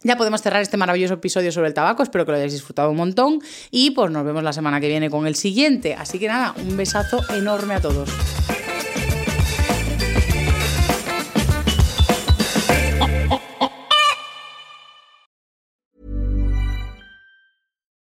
ya 0.05 0.17
podemos 0.17 0.43
cerrar 0.43 0.63
este 0.63 0.77
maravilloso 0.77 1.15
episodio 1.15 1.51
sobre 1.51 1.69
el 1.69 1.75
tabaco, 1.75 2.03
espero 2.03 2.25
que 2.25 2.33
lo 2.33 2.37
hayáis 2.37 2.53
disfrutado 2.53 2.91
un 2.91 2.97
montón 2.97 3.41
y 3.71 3.91
pues 3.91 4.11
nos 4.11 4.25
vemos 4.25 4.43
la 4.43 4.53
semana 4.53 4.81
que 4.81 4.89
viene 4.89 5.11
con 5.11 5.27
el 5.27 5.35
siguiente. 5.35 5.95
Así 5.95 6.19
que 6.19 6.29
nada, 6.29 6.55
un 6.57 6.77
besazo 6.77 7.21
enorme 7.35 7.75
a 7.75 7.81
todos. 7.81 8.09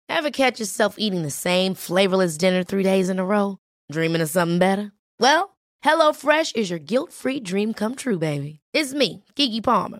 Ever 0.08 0.32
catch 0.32 0.60
yourself 0.60 0.96
eating 0.98 1.22
the 1.24 1.32
same 1.32 1.74
flavorless 1.74 2.38
dinner 2.38 2.64
three 2.64 2.84
days 2.84 3.10
in 3.10 3.20
a 3.20 3.26
row? 3.26 3.58
Dreaming 3.90 4.22
of 4.22 4.30
something 4.30 4.60
better? 4.60 4.92
Well, 5.18 5.58
HelloFresh 5.84 6.56
is 6.58 6.70
your 6.70 6.80
guilt-free 6.80 7.40
dream 7.40 7.74
come 7.74 7.96
true, 7.96 8.20
baby. 8.20 8.60
It's 8.74 8.94
me, 8.94 9.24
Kiki 9.36 9.62
Palmer. 9.62 10.00